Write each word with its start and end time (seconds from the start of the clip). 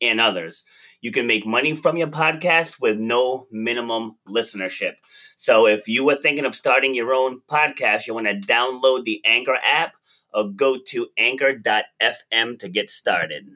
and 0.00 0.20
others. 0.20 0.64
You 1.00 1.10
can 1.10 1.26
make 1.26 1.46
money 1.46 1.74
from 1.74 1.96
your 1.96 2.08
podcast 2.08 2.80
with 2.80 2.98
no 2.98 3.46
minimum 3.50 4.16
listenership. 4.28 4.94
So 5.36 5.66
if 5.66 5.88
you 5.88 6.04
were 6.04 6.16
thinking 6.16 6.44
of 6.44 6.54
starting 6.54 6.94
your 6.94 7.12
own 7.12 7.40
podcast, 7.50 8.06
you 8.06 8.14
want 8.14 8.26
to 8.26 8.34
download 8.34 9.04
the 9.04 9.20
Anchor 9.24 9.58
app 9.62 9.92
or 10.32 10.48
go 10.48 10.76
to 10.88 11.08
anchor.fm 11.16 12.58
to 12.58 12.68
get 12.68 12.90
started. 12.90 13.48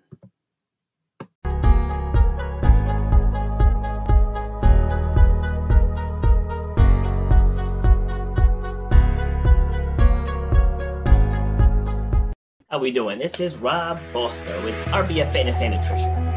How 12.70 12.78
we 12.78 12.92
doing? 12.92 13.19
This 13.19 13.41
is 13.41 13.56
Rob 13.56 13.98
Foster 14.12 14.55
with 14.64 14.77
RBF 14.86 15.33
Fitness 15.33 15.61
and 15.61 15.75
Nutrition. 15.75 16.30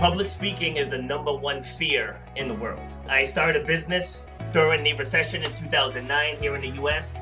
Public 0.00 0.26
speaking 0.26 0.76
is 0.76 0.90
the 0.90 0.98
number 0.98 1.32
one 1.32 1.62
fear 1.62 2.20
in 2.36 2.48
the 2.48 2.54
world. 2.54 2.82
I 3.08 3.24
started 3.24 3.62
a 3.62 3.64
business 3.64 4.26
during 4.52 4.84
the 4.84 4.92
recession 4.92 5.42
in 5.42 5.50
2009 5.54 6.36
here 6.36 6.54
in 6.54 6.60
the 6.60 6.82
US. 6.82 7.18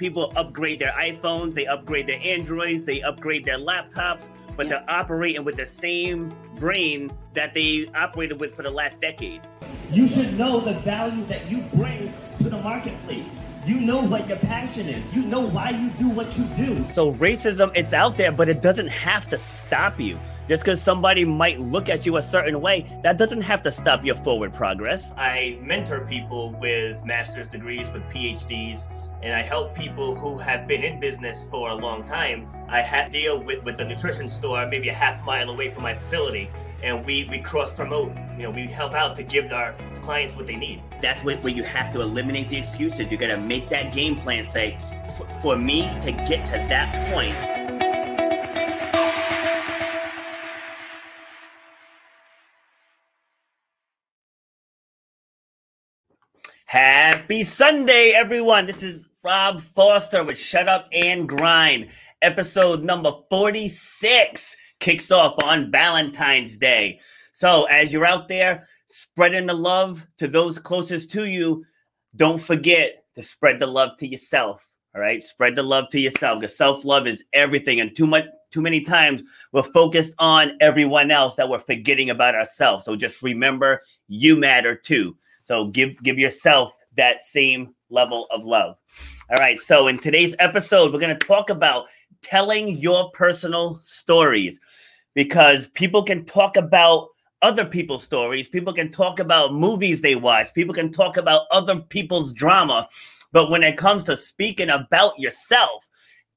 people 0.00 0.32
upgrade 0.34 0.78
their 0.78 0.92
iPhones, 0.92 1.52
they 1.54 1.66
upgrade 1.66 2.06
their 2.06 2.18
Androids, 2.24 2.84
they 2.84 3.02
upgrade 3.02 3.44
their 3.44 3.58
laptops, 3.58 4.30
but 4.56 4.66
yeah. 4.66 4.78
they're 4.78 4.90
operating 4.90 5.44
with 5.44 5.56
the 5.56 5.66
same 5.66 6.34
brain 6.56 7.12
that 7.34 7.52
they 7.52 7.86
operated 7.94 8.40
with 8.40 8.56
for 8.56 8.62
the 8.62 8.70
last 8.70 9.00
decade. 9.02 9.42
You 9.90 10.08
should 10.08 10.38
know 10.38 10.60
the 10.60 10.74
value 10.74 11.24
that 11.24 11.50
you 11.50 11.58
bring 11.74 12.12
to 12.38 12.48
the 12.48 12.58
marketplace. 12.58 13.26
You 13.66 13.80
know 13.80 14.00
what 14.00 14.26
your 14.26 14.38
passion 14.38 14.88
is. 14.88 15.14
You 15.14 15.22
know 15.22 15.40
why 15.40 15.70
you 15.70 15.90
do 15.90 16.08
what 16.08 16.36
you 16.38 16.44
do. 16.56 16.84
So 16.94 17.12
racism, 17.14 17.70
it's 17.74 17.92
out 17.92 18.16
there, 18.16 18.32
but 18.32 18.48
it 18.48 18.62
doesn't 18.62 18.88
have 18.88 19.28
to 19.28 19.38
stop 19.38 20.00
you. 20.00 20.18
Just 20.48 20.62
because 20.64 20.82
somebody 20.82 21.24
might 21.24 21.60
look 21.60 21.88
at 21.88 22.06
you 22.06 22.16
a 22.16 22.22
certain 22.22 22.60
way, 22.60 22.90
that 23.02 23.18
doesn't 23.18 23.42
have 23.42 23.62
to 23.62 23.70
stop 23.70 24.04
your 24.04 24.16
forward 24.16 24.52
progress. 24.52 25.12
I 25.16 25.58
mentor 25.62 26.00
people 26.06 26.52
with 26.60 27.04
master's 27.06 27.46
degrees, 27.46 27.92
with 27.92 28.02
PhDs, 28.04 28.86
and 29.22 29.34
I 29.34 29.42
help 29.42 29.76
people 29.76 30.14
who 30.14 30.38
have 30.38 30.66
been 30.66 30.82
in 30.82 30.98
business 30.98 31.46
for 31.50 31.68
a 31.68 31.74
long 31.74 32.02
time. 32.02 32.46
I 32.68 32.80
have 32.80 33.12
deal 33.12 33.42
with, 33.42 33.62
with 33.62 33.76
the 33.76 33.84
nutrition 33.84 34.28
store 34.28 34.66
maybe 34.66 34.88
a 34.88 34.94
half 34.94 35.24
mile 35.24 35.50
away 35.50 35.68
from 35.68 35.82
my 35.82 35.94
facility, 35.94 36.50
and 36.82 37.04
we, 37.04 37.26
we 37.30 37.38
cross 37.38 37.72
promote. 37.74 38.12
You 38.36 38.44
know, 38.44 38.50
we 38.50 38.62
help 38.66 38.94
out 38.94 39.14
to 39.16 39.22
give 39.22 39.52
our 39.52 39.74
clients 40.02 40.36
what 40.36 40.46
they 40.46 40.56
need. 40.56 40.82
That's 41.02 41.22
where, 41.22 41.36
where 41.38 41.52
you 41.52 41.62
have 41.62 41.92
to 41.92 42.00
eliminate 42.00 42.48
the 42.48 42.56
excuses. 42.56 43.10
You 43.10 43.18
got 43.18 43.28
to 43.28 43.36
make 43.36 43.68
that 43.68 43.92
game 43.92 44.16
plan. 44.16 44.44
Say, 44.44 44.78
for 45.42 45.56
me 45.56 45.82
to 46.02 46.12
get 46.12 46.44
to 46.46 46.68
that 46.68 47.12
point. 47.12 47.34
Happy 56.66 57.42
Sunday, 57.42 58.12
everyone. 58.14 58.64
This 58.64 58.84
is 58.84 59.09
Rob 59.22 59.60
Foster 59.60 60.24
with 60.24 60.38
Shut 60.38 60.66
Up 60.66 60.88
and 60.92 61.28
Grind. 61.28 61.88
Episode 62.22 62.82
number 62.82 63.12
46 63.28 64.56
kicks 64.80 65.10
off 65.10 65.34
on 65.44 65.70
Valentine's 65.70 66.56
Day. 66.56 66.98
So, 67.32 67.64
as 67.64 67.92
you're 67.92 68.06
out 68.06 68.28
there 68.28 68.66
spreading 68.86 69.46
the 69.46 69.54
love 69.54 70.06
to 70.18 70.26
those 70.26 70.58
closest 70.58 71.10
to 71.10 71.26
you, 71.26 71.62
don't 72.16 72.40
forget 72.40 73.04
to 73.14 73.22
spread 73.22 73.58
the 73.58 73.66
love 73.66 73.98
to 73.98 74.06
yourself. 74.06 74.66
All 74.94 75.02
right, 75.02 75.22
spread 75.22 75.54
the 75.54 75.62
love 75.62 75.90
to 75.90 76.00
yourself 76.00 76.40
because 76.40 76.56
self 76.56 76.86
love 76.86 77.06
is 77.06 77.22
everything. 77.34 77.78
And 77.80 77.94
too 77.94 78.06
much, 78.06 78.24
too 78.50 78.62
many 78.62 78.80
times 78.80 79.22
we're 79.52 79.62
focused 79.64 80.14
on 80.18 80.52
everyone 80.62 81.10
else 81.10 81.34
that 81.34 81.48
we're 81.50 81.58
forgetting 81.58 82.08
about 82.08 82.34
ourselves. 82.34 82.86
So 82.86 82.96
just 82.96 83.22
remember, 83.22 83.82
you 84.08 84.38
matter 84.38 84.74
too. 84.74 85.14
So 85.44 85.66
give 85.66 86.02
give 86.02 86.18
yourself 86.18 86.72
that 86.96 87.22
same 87.22 87.74
level 87.90 88.26
of 88.30 88.44
love. 88.44 88.76
All 89.30 89.38
right. 89.38 89.60
So, 89.60 89.88
in 89.88 89.98
today's 89.98 90.34
episode, 90.38 90.92
we're 90.92 91.00
going 91.00 91.16
to 91.16 91.26
talk 91.26 91.50
about 91.50 91.86
telling 92.22 92.78
your 92.78 93.10
personal 93.12 93.78
stories 93.82 94.60
because 95.14 95.68
people 95.68 96.02
can 96.02 96.24
talk 96.24 96.56
about 96.56 97.08
other 97.42 97.64
people's 97.64 98.02
stories, 98.02 98.48
people 98.48 98.72
can 98.72 98.90
talk 98.90 99.18
about 99.18 99.54
movies 99.54 100.00
they 100.00 100.14
watch, 100.14 100.52
people 100.54 100.74
can 100.74 100.92
talk 100.92 101.16
about 101.16 101.46
other 101.50 101.80
people's 101.80 102.32
drama. 102.32 102.86
But 103.32 103.50
when 103.50 103.62
it 103.62 103.76
comes 103.76 104.04
to 104.04 104.16
speaking 104.16 104.70
about 104.70 105.18
yourself, 105.18 105.88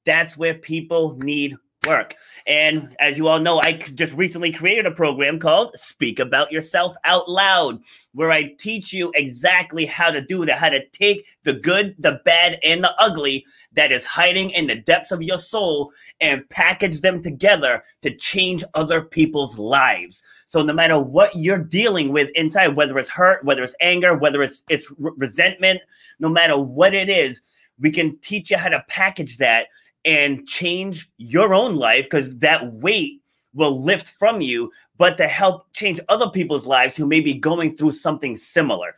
that's 0.05 0.37
where 0.37 0.53
people 0.53 1.17
need 1.17 1.55
work. 1.87 2.15
And 2.45 2.95
as 2.99 3.17
you 3.17 3.27
all 3.27 3.39
know, 3.39 3.61
I 3.61 3.73
just 3.73 4.13
recently 4.15 4.51
created 4.51 4.85
a 4.85 4.91
program 4.91 5.39
called 5.39 5.75
Speak 5.75 6.19
About 6.19 6.51
Yourself 6.51 6.95
Out 7.05 7.29
Loud, 7.29 7.81
where 8.13 8.31
I 8.31 8.53
teach 8.59 8.91
you 8.93 9.11
exactly 9.15 9.85
how 9.85 10.11
to 10.11 10.21
do 10.21 10.45
that, 10.45 10.57
how 10.57 10.69
to 10.69 10.85
take 10.89 11.25
the 11.43 11.53
good, 11.53 11.95
the 11.99 12.19
bad, 12.25 12.59
and 12.63 12.83
the 12.83 12.93
ugly 12.99 13.45
that 13.73 13.91
is 13.91 14.05
hiding 14.05 14.49
in 14.51 14.67
the 14.67 14.75
depths 14.75 15.11
of 15.11 15.23
your 15.23 15.37
soul 15.37 15.91
and 16.19 16.47
package 16.49 17.01
them 17.01 17.21
together 17.21 17.83
to 18.01 18.15
change 18.15 18.63
other 18.73 19.01
people's 19.01 19.57
lives. 19.57 20.21
So 20.47 20.63
no 20.63 20.73
matter 20.73 20.99
what 20.99 21.35
you're 21.35 21.57
dealing 21.57 22.11
with 22.11 22.29
inside, 22.35 22.75
whether 22.75 22.97
it's 22.99 23.09
hurt, 23.09 23.43
whether 23.45 23.63
it's 23.63 23.75
anger, 23.81 24.15
whether 24.15 24.41
it's 24.41 24.63
it's 24.69 24.93
resentment, 24.97 25.81
no 26.19 26.29
matter 26.29 26.57
what 26.57 26.93
it 26.93 27.09
is, 27.09 27.41
we 27.79 27.91
can 27.91 28.17
teach 28.19 28.51
you 28.51 28.57
how 28.57 28.69
to 28.69 28.83
package 28.87 29.37
that 29.37 29.67
and 30.05 30.47
change 30.47 31.09
your 31.17 31.53
own 31.53 31.75
life 31.75 32.05
because 32.05 32.37
that 32.39 32.73
weight 32.73 33.21
will 33.53 33.81
lift 33.81 34.09
from 34.09 34.41
you, 34.41 34.71
but 34.97 35.17
to 35.17 35.27
help 35.27 35.71
change 35.73 35.99
other 36.09 36.29
people's 36.29 36.65
lives 36.65 36.97
who 36.97 37.05
may 37.05 37.21
be 37.21 37.33
going 37.33 37.77
through 37.77 37.91
something 37.91 38.35
similar. 38.35 38.95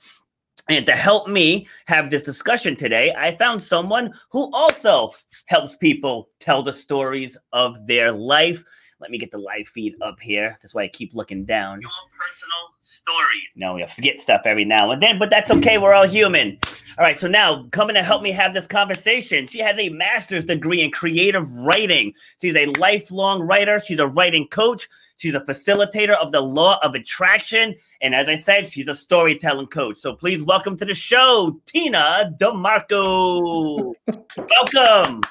And 0.68 0.86
to 0.88 0.94
help 0.94 1.28
me 1.28 1.68
have 1.86 2.10
this 2.10 2.24
discussion 2.24 2.76
today, 2.76 3.14
I 3.16 3.36
found 3.38 3.62
someone 3.62 4.12
who 4.32 4.50
also 4.52 5.12
helps 5.46 5.76
people 5.76 6.30
tell 6.40 6.64
the 6.64 6.74
stories 6.74 7.38
of 7.54 7.86
their 7.86 8.12
life. 8.12 8.64
Let 9.00 9.12
me 9.12 9.20
get 9.20 9.30
the 9.30 9.38
live 9.38 9.68
feed 9.68 9.94
up 10.02 10.20
here. 10.20 10.58
That's 10.62 10.74
why 10.74 10.84
I 10.84 10.88
keep 10.88 11.14
looking 11.14 11.46
down. 11.46 11.82
Your 11.82 11.92
personal 12.18 12.74
stories. 12.80 13.52
No, 13.56 13.76
we 13.76 13.86
forget 13.86 14.20
stuff 14.20 14.42
every 14.46 14.66
now 14.66 14.90
and 14.90 15.04
then, 15.04 15.20
but 15.20 15.30
that's 15.30 15.52
okay. 15.52 15.78
We're 15.78 15.94
all 15.94 16.08
human. 16.08 16.58
All 16.98 17.04
right, 17.04 17.18
so 17.18 17.28
now 17.28 17.68
coming 17.72 17.96
to 17.96 18.04
help 18.04 18.22
me 18.22 18.32
have 18.32 18.54
this 18.54 18.68
conversation, 18.68 19.48
she 19.48 19.60
has 19.60 19.78
a 19.78 19.90
master's 19.90 20.46
degree 20.46 20.82
in 20.82 20.92
creative 20.92 21.52
writing. 21.52 22.14
She's 22.42 22.56
a 22.56 22.68
lifelong 22.68 23.42
writer, 23.42 23.82
she's 23.82 24.00
a 24.00 24.08
writing 24.08 24.48
coach, 24.48 24.88
she's 25.18 25.36
a 25.36 25.42
facilitator 25.42 26.16
of 26.16 26.32
the 26.32 26.40
law 26.40 26.80
of 26.84 26.96
attraction, 26.96 27.76
and 28.02 28.16
as 28.16 28.30
I 28.30 28.38
said, 28.38 28.70
she's 28.70 28.88
a 28.88 28.96
storytelling 28.96 29.68
coach. 29.68 29.98
So 29.98 30.14
please 30.14 30.42
welcome 30.42 30.78
to 30.78 30.86
the 30.86 30.94
show, 30.94 31.60
Tina 31.66 32.34
DeMarco. 32.40 33.94
welcome. 34.38 35.22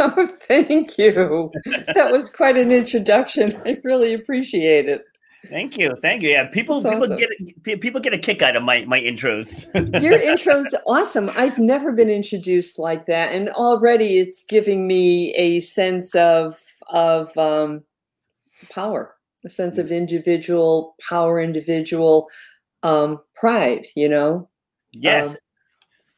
Oh, 0.00 0.26
thank 0.48 0.98
you. 0.98 1.52
That 1.94 2.10
was 2.10 2.28
quite 2.28 2.56
an 2.56 2.72
introduction. 2.72 3.52
I 3.64 3.78
really 3.84 4.14
appreciate 4.14 4.88
it. 4.88 5.04
Thank 5.48 5.78
you, 5.78 5.96
thank 6.02 6.22
you. 6.22 6.30
Yeah, 6.30 6.46
people 6.46 6.80
That's 6.80 6.94
people 6.94 7.12
awesome. 7.12 7.46
get 7.64 7.80
people 7.80 8.00
get 8.00 8.12
a 8.12 8.18
kick 8.18 8.42
out 8.42 8.56
of 8.56 8.62
my 8.62 8.84
my 8.84 9.00
intros. 9.00 9.66
Your 10.02 10.18
intro's 10.18 10.74
awesome. 10.86 11.30
I've 11.36 11.58
never 11.58 11.92
been 11.92 12.10
introduced 12.10 12.78
like 12.78 13.06
that, 13.06 13.32
and 13.32 13.48
already 13.50 14.18
it's 14.18 14.44
giving 14.44 14.86
me 14.86 15.34
a 15.34 15.60
sense 15.60 16.14
of 16.14 16.58
of 16.88 17.36
um, 17.38 17.82
power, 18.70 19.14
a 19.44 19.48
sense 19.48 19.78
of 19.78 19.90
individual 19.90 20.94
power, 21.08 21.40
individual 21.40 22.26
um, 22.82 23.18
pride. 23.34 23.86
You 23.96 24.08
know. 24.08 24.48
Yes. 24.92 25.30
Um, 25.30 25.36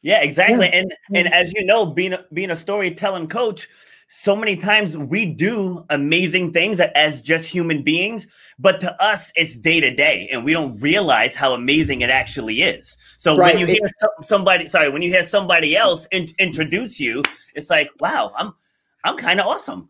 yeah, 0.01 0.21
exactly. 0.21 0.67
Yeah. 0.67 0.79
And 0.79 0.93
and 1.13 1.33
as 1.33 1.53
you 1.53 1.63
know, 1.63 1.85
being 1.85 2.13
a, 2.13 2.25
being 2.33 2.51
a 2.51 2.55
storytelling 2.55 3.27
coach, 3.27 3.67
so 4.13 4.35
many 4.35 4.57
times 4.57 4.97
we 4.97 5.25
do 5.25 5.85
amazing 5.89 6.51
things 6.51 6.81
as 6.81 7.21
just 7.21 7.47
human 7.49 7.81
beings, 7.81 8.27
but 8.59 8.81
to 8.81 9.01
us, 9.01 9.31
it's 9.35 9.55
day 9.55 9.79
to 9.79 9.89
day, 9.89 10.27
and 10.33 10.43
we 10.43 10.51
don't 10.51 10.77
realize 10.81 11.33
how 11.33 11.53
amazing 11.53 12.01
it 12.01 12.09
actually 12.09 12.61
is. 12.61 12.97
So 13.17 13.37
Right. 13.37 13.55
when 13.55 13.59
you 13.61 13.65
hear 13.67 13.87
so- 13.99 14.09
somebody, 14.19 14.67
sorry, 14.67 14.89
when 14.89 15.01
you 15.01 15.09
hear 15.09 15.23
somebody 15.23 15.77
else 15.77 16.07
in- 16.11 16.27
introduce 16.39 16.99
you, 16.99 17.23
it's 17.55 17.69
like, 17.69 17.89
wow, 18.01 18.33
I'm, 18.35 18.53
I'm 19.05 19.15
kind 19.15 19.39
of 19.39 19.47
awesome. 19.47 19.87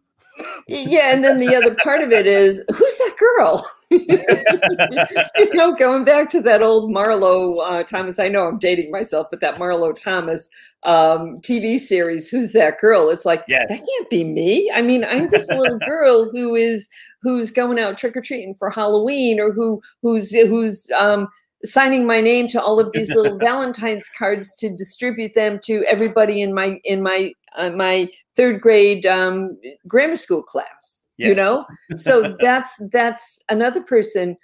Yeah 0.67 1.13
and 1.13 1.23
then 1.23 1.37
the 1.37 1.55
other 1.55 1.75
part 1.83 2.01
of 2.01 2.11
it 2.11 2.25
is 2.25 2.63
who's 2.73 2.97
that 2.97 3.15
girl? 3.17 3.65
You 3.91 5.53
know 5.53 5.75
going 5.75 6.05
back 6.05 6.29
to 6.29 6.41
that 6.41 6.61
old 6.61 6.89
marlo 6.95 7.57
uh, 7.61 7.83
thomas 7.83 8.19
i 8.19 8.29
know 8.29 8.47
i'm 8.47 8.57
dating 8.57 8.89
myself 8.89 9.27
but 9.29 9.41
that 9.41 9.55
marlo 9.55 9.93
thomas 9.93 10.49
um, 10.83 11.39
tv 11.41 11.77
series 11.77 12.29
who's 12.29 12.53
that 12.53 12.79
girl? 12.79 13.09
It's 13.09 13.25
like 13.25 13.43
Yes. 13.47 13.65
that 13.67 13.77
can't 13.77 14.09
be 14.09 14.23
me. 14.23 14.71
I 14.73 14.81
mean 14.81 15.03
i'm 15.03 15.29
this 15.29 15.49
little 15.49 15.77
girl 15.85 16.29
who 16.31 16.55
is 16.55 16.87
who's 17.21 17.51
going 17.51 17.79
out 17.79 17.97
trick-or-treating 17.97 18.53
for 18.55 18.69
halloween 18.69 19.39
or 19.39 19.51
who 19.51 19.81
who's 20.01 20.31
who's 20.31 20.89
um, 20.91 21.27
signing 21.63 22.07
my 22.07 22.21
name 22.21 22.47
to 22.47 22.61
all 22.61 22.79
of 22.79 22.91
these 22.93 23.13
little 23.13 23.37
valentine's 23.49 24.09
cards 24.17 24.55
to 24.57 24.69
distribute 24.75 25.33
them 25.33 25.59
to 25.63 25.83
everybody 25.85 26.41
in 26.41 26.53
my 26.53 26.79
in 26.85 27.03
my 27.03 27.33
uh, 27.57 27.69
my 27.71 28.09
third 28.35 28.61
grade 28.61 29.05
um, 29.05 29.57
grammar 29.87 30.15
school 30.15 30.43
class 30.43 31.07
Yeah. 31.17 31.29
you 31.29 31.35
know? 31.35 31.65
So 31.97 32.35
that's 32.39 32.81
that's 32.91 33.39
another 33.49 33.81
person 33.81 34.37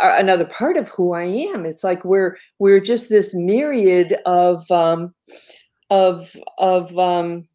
uh, 0.00 0.16
another 0.18 0.46
part 0.46 0.76
of 0.78 0.88
who 0.88 1.12
i 1.12 1.24
am. 1.24 1.66
It's 1.66 1.84
like 1.84 2.04
we're 2.04 2.36
we're 2.58 2.80
just 2.80 3.08
this 3.08 3.34
myriad 3.34 4.16
of 4.24 4.70
um 4.70 5.14
of 5.90 6.34
of 6.58 6.96
um 6.98 7.46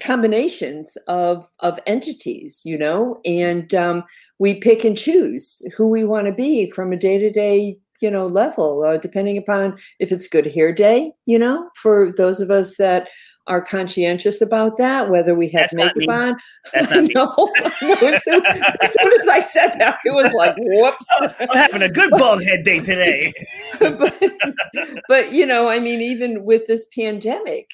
combinations 0.00 0.98
of 1.06 1.48
of 1.60 1.78
entities 1.86 2.62
you 2.64 2.76
know? 2.76 3.20
And 3.24 3.72
um 3.74 4.04
we 4.38 4.54
pick 4.54 4.84
and 4.84 4.96
choose 4.96 5.62
who 5.76 5.88
we 5.88 6.04
want 6.04 6.26
to 6.26 6.32
be 6.32 6.70
from 6.70 6.92
a 6.92 6.96
day-to-day 6.96 7.78
you 8.00 8.10
know 8.10 8.26
level 8.26 8.84
uh, 8.84 8.96
depending 8.96 9.36
upon 9.36 9.76
if 9.98 10.12
it's 10.12 10.28
good 10.28 10.46
hair 10.46 10.72
day 10.72 11.12
you 11.26 11.38
know 11.38 11.68
for 11.74 12.12
those 12.16 12.40
of 12.40 12.50
us 12.50 12.76
that 12.76 13.08
are 13.48 13.62
conscientious 13.62 14.40
about 14.40 14.78
that 14.78 15.10
whether 15.10 15.34
we 15.34 15.48
have 15.48 15.70
That's 15.72 15.96
makeup 15.96 16.08
on 16.08 16.36
That's 16.72 16.90
not 16.94 17.04
me. 17.04 17.14
no, 17.14 17.34
no, 17.82 18.08
as, 18.08 18.24
soon, 18.24 18.46
as 18.46 18.94
soon 18.94 19.12
as 19.20 19.28
I 19.28 19.40
said 19.40 19.70
that, 19.78 19.98
it 20.04 20.12
was 20.14 20.32
like, 20.32 20.54
whoops. 20.58 21.06
I'm 21.40 21.48
having 21.48 21.82
a 21.82 21.88
good 21.88 22.10
bald 22.10 22.44
head 22.44 22.64
day 22.64 22.80
today. 22.80 23.32
but, 23.80 24.22
but, 25.08 25.32
you 25.32 25.46
know, 25.46 25.68
I 25.68 25.80
mean, 25.80 26.00
even 26.00 26.44
with 26.44 26.66
this 26.66 26.86
pandemic, 26.94 27.70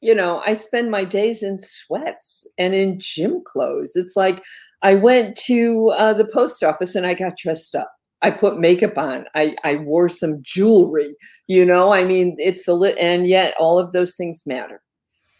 you 0.00 0.14
know, 0.14 0.42
I 0.46 0.54
spend 0.54 0.90
my 0.90 1.04
days 1.04 1.42
in 1.42 1.58
sweats 1.58 2.46
and 2.56 2.74
in 2.74 3.00
gym 3.00 3.42
clothes. 3.44 3.96
It's 3.96 4.16
like 4.16 4.44
I 4.82 4.94
went 4.94 5.36
to 5.46 5.90
uh, 5.96 6.12
the 6.12 6.26
post 6.26 6.62
office 6.62 6.94
and 6.94 7.06
I 7.06 7.14
got 7.14 7.36
dressed 7.36 7.74
up. 7.74 7.92
I 8.22 8.30
put 8.30 8.58
makeup 8.58 8.98
on. 8.98 9.26
I, 9.34 9.56
I 9.64 9.76
wore 9.76 10.08
some 10.08 10.42
jewelry. 10.42 11.14
You 11.46 11.64
know, 11.64 11.92
I 11.92 12.04
mean, 12.04 12.34
it's 12.38 12.64
the 12.64 12.74
lit, 12.74 12.96
and 12.98 13.26
yet 13.26 13.54
all 13.60 13.78
of 13.78 13.92
those 13.92 14.16
things 14.16 14.42
matter. 14.44 14.82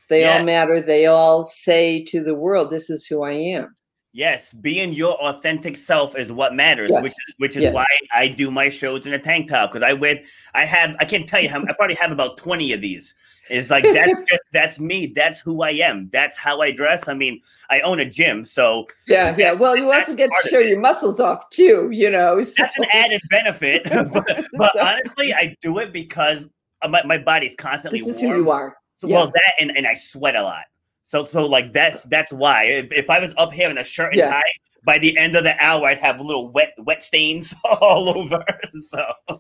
They 0.08 0.22
Yeah. 0.22 0.38
all 0.38 0.44
matter. 0.44 0.80
They 0.80 1.06
all 1.06 1.44
say 1.44 2.02
to 2.04 2.22
the 2.22 2.34
world, 2.34 2.70
"This 2.70 2.90
is 2.90 3.06
who 3.06 3.22
I 3.22 3.32
am." 3.32 3.74
Yes, 4.14 4.52
being 4.54 4.94
your 4.94 5.12
authentic 5.22 5.76
self 5.76 6.16
is 6.16 6.32
what 6.32 6.54
matters, 6.54 6.88
Yes. 6.90 7.02
which 7.02 7.12
is 7.12 7.34
which 7.36 7.56
is 7.56 7.62
Yes. 7.64 7.74
why 7.74 7.84
I 8.14 8.28
do 8.28 8.50
my 8.50 8.68
shows 8.70 9.06
in 9.06 9.12
a 9.12 9.18
tank 9.18 9.50
top 9.50 9.70
because 9.70 9.86
I 9.86 9.92
wear 9.92 10.20
I 10.54 10.64
have 10.64 10.96
I 10.98 11.04
can't 11.04 11.28
tell 11.28 11.40
you 11.40 11.48
how 11.50 11.60
I 11.62 11.72
probably 11.74 11.94
have 11.96 12.10
about 12.10 12.36
twenty 12.38 12.72
of 12.72 12.80
these. 12.80 13.14
It's 13.50 13.68
like 13.70 13.84
that's 13.84 14.12
just, 14.28 14.42
that's 14.52 14.80
me. 14.80 15.12
That's 15.14 15.40
who 15.40 15.62
I 15.62 15.70
am. 15.70 16.08
That's 16.12 16.36
how 16.38 16.60
I 16.62 16.70
dress. 16.72 17.06
I 17.06 17.14
mean, 17.14 17.40
I 17.70 17.80
own 17.80 18.00
a 18.00 18.06
gym, 18.06 18.44
so 18.46 18.86
Yeah, 19.06 19.34
yeah. 19.38 19.52
Well, 19.52 19.76
you 19.76 19.92
also 19.92 20.14
get 20.14 20.30
to 20.42 20.48
show 20.48 20.58
your 20.58 20.80
muscles 20.80 21.20
off 21.20 21.48
too. 21.50 21.90
You 21.92 22.10
know, 22.10 22.40
so- 22.40 22.62
that's 22.62 22.78
an 22.78 22.86
added 22.92 23.20
benefit. 23.30 23.84
but, 24.12 24.12
but 24.54 24.72
So- 24.74 24.80
honestly, 24.80 25.34
I 25.34 25.54
do 25.60 25.78
it 25.78 25.92
because 25.92 26.48
uh, 26.82 26.88
my, 26.88 27.02
my 27.04 27.18
body's 27.18 27.54
constantly 27.56 28.00
this 28.00 28.08
is 28.08 28.22
warm. 28.22 28.34
who 28.36 28.42
you 28.42 28.50
are. 28.50 28.76
So, 28.98 29.06
Yeah. 29.08 29.16
Well, 29.16 29.26
that 29.28 29.52
and, 29.60 29.76
and 29.76 29.86
I 29.86 29.94
sweat 29.94 30.36
a 30.36 30.42
lot. 30.42 30.64
So 31.04 31.24
so 31.24 31.46
like 31.46 31.72
that's 31.72 32.02
that's 32.04 32.32
why. 32.32 32.64
If, 32.64 32.92
if 32.92 33.10
I 33.10 33.18
was 33.18 33.32
up 33.38 33.52
here 33.52 33.68
in 33.70 33.78
a 33.78 33.84
shirt 33.84 34.12
and 34.12 34.18
Yeah. 34.18 34.30
tie, 34.30 34.42
by 34.84 34.98
the 34.98 35.16
end 35.18 35.36
of 35.36 35.44
the 35.44 35.54
hour, 35.64 35.86
I'd 35.86 35.98
have 35.98 36.20
little 36.20 36.50
wet 36.50 36.74
wet 36.78 37.02
stains 37.02 37.54
all 37.64 38.10
over. 38.16 38.44
So, 38.80 39.04
so 39.28 39.38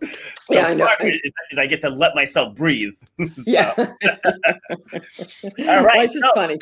Yeah, 0.50 0.66
I 0.68 0.74
know. 0.74 0.86
part 0.86 1.00
of 1.00 1.06
it 1.08 1.14
is, 1.22 1.32
is 1.52 1.58
I 1.58 1.66
get 1.66 1.80
to 1.82 1.90
let 1.90 2.14
myself 2.14 2.54
breathe. 2.56 2.94
So, 3.18 3.42
Yeah. 3.46 3.74
All 5.68 5.84
right, 5.84 5.98
Life 5.98 6.10
is 6.14 6.20
so- 6.20 6.30
funny. 6.34 6.58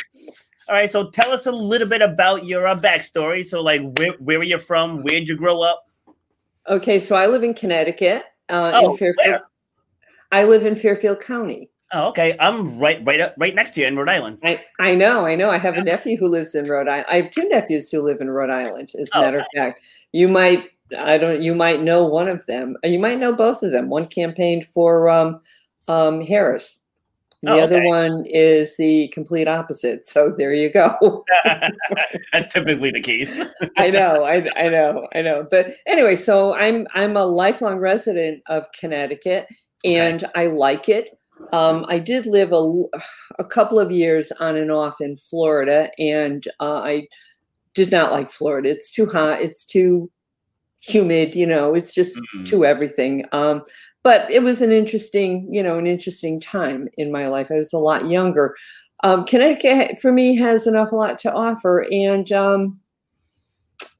All 0.68 0.74
right. 0.74 0.90
So 0.90 1.10
tell 1.10 1.30
us 1.30 1.46
a 1.46 1.52
little 1.52 1.86
bit 1.86 2.02
about 2.02 2.44
your 2.44 2.66
uh, 2.66 2.74
backstory. 2.78 3.46
So 3.46 3.60
like, 3.62 3.82
where 3.98 4.12
where 4.18 4.38
are 4.40 4.42
you 4.44 4.58
from? 4.58 5.02
Where'd 5.04 5.28
you 5.28 5.36
grow 5.36 5.62
up? 5.62 5.84
Okay, 6.68 6.98
so 6.98 7.14
I 7.14 7.26
live 7.26 7.44
in 7.44 7.54
Connecticut, 7.54 8.24
uh, 8.48 8.72
Oh, 8.74 8.90
in 8.90 8.96
Fairfield. 8.96 9.16
where? 9.24 9.40
I 10.32 10.42
live 10.44 10.66
in 10.66 10.74
Fairfield 10.74 11.20
County. 11.20 11.70
Oh, 11.92 12.08
okay. 12.08 12.36
I'm 12.40 12.78
right 12.78 13.00
right 13.04 13.20
up, 13.20 13.34
right 13.38 13.54
next 13.54 13.72
to 13.74 13.80
you 13.80 13.86
in 13.86 13.96
Rhode 13.96 14.08
Island. 14.08 14.38
I, 14.42 14.60
I 14.80 14.94
know, 14.94 15.26
I 15.26 15.34
know. 15.34 15.50
I 15.50 15.58
have 15.58 15.76
a 15.76 15.82
nephew 15.82 16.16
who 16.16 16.28
lives 16.28 16.54
in 16.54 16.66
Rhode 16.68 16.88
Island. 16.88 17.06
I 17.10 17.16
have 17.16 17.30
two 17.30 17.48
nephews 17.48 17.90
who 17.90 18.02
live 18.02 18.20
in 18.20 18.30
Rhode 18.30 18.50
Island. 18.50 18.90
As 19.00 19.14
a 19.14 19.18
Oh, 19.18 19.20
matter 19.22 19.38
of 19.38 19.46
fact, 19.54 19.80
you 20.12 20.28
might, 20.28 20.64
I 20.98 21.18
don't, 21.18 21.42
you 21.42 21.54
might 21.54 21.82
know 21.82 22.04
one 22.06 22.28
of 22.28 22.44
them. 22.46 22.76
Uh, 22.84 22.88
You 22.88 22.98
might 22.98 23.18
know 23.18 23.32
both 23.32 23.62
of 23.62 23.72
them. 23.72 23.88
One 23.88 24.06
campaigned 24.06 24.66
for 24.66 25.08
um, 25.08 25.40
um, 25.88 26.22
Harris. 26.22 26.82
The 27.42 27.48
Oh, 27.52 27.60
other 27.60 27.80
one 27.82 28.24
is 28.26 28.76
the 28.76 29.08
complete 29.08 29.48
opposite. 29.48 30.04
So 30.04 30.34
there 30.36 30.54
you 30.54 30.70
go. 30.72 31.24
That's 32.32 32.52
typically 32.52 32.90
the 32.90 33.00
case. 33.00 33.40
I 33.78 33.90
know, 33.90 34.24
I, 34.24 34.46
I 34.56 34.68
know, 34.68 35.06
I 35.14 35.22
know. 35.22 35.46
But 35.50 35.72
anyway, 35.86 36.16
so 36.16 36.54
I'm 36.54 36.86
I'm 36.94 37.16
a 37.16 37.24
lifelong 37.24 37.78
resident 37.78 38.42
of 38.48 38.66
Connecticut, 38.72 39.46
and 39.84 40.24
I 40.34 40.46
like 40.46 40.88
it. 40.88 41.15
Um, 41.52 41.84
I 41.88 41.98
did 41.98 42.26
live 42.26 42.52
a 42.52 43.44
couple 43.44 43.78
of 43.78 43.92
years 43.92 44.32
on 44.40 44.56
and 44.56 44.70
off 44.72 45.00
in 45.00 45.16
Florida, 45.16 45.90
and 45.98 46.46
uh, 46.60 46.80
I 46.84 47.08
did 47.74 47.90
not 47.92 48.10
like 48.10 48.30
Florida. 48.30 48.70
It's 48.70 48.90
too 48.90 49.06
hot. 49.06 49.40
It's 49.40 49.64
too 49.64 50.10
humid. 50.80 51.34
You 51.34 51.46
know, 51.46 51.74
it's 51.74 51.94
just 51.94 52.18
Mhm. 52.36 52.46
too 52.46 52.64
everything. 52.64 53.24
Um, 53.32 53.62
but 54.02 54.30
it 54.30 54.42
was 54.42 54.62
an 54.62 54.72
interesting, 54.72 55.48
you 55.52 55.62
know, 55.62 55.78
an 55.78 55.86
interesting 55.86 56.38
time 56.40 56.88
in 56.96 57.10
my 57.10 57.26
life. 57.28 57.50
I 57.50 57.54
was 57.56 57.72
a 57.72 57.78
lot 57.78 58.08
younger. 58.08 58.54
Um, 59.04 59.24
Connecticut 59.24 59.98
for 59.98 60.12
me 60.12 60.36
has 60.36 60.66
an 60.66 60.76
awful 60.76 60.98
lot 60.98 61.18
to 61.20 61.32
offer, 61.32 61.86
and 61.90 62.30
um, 62.32 62.80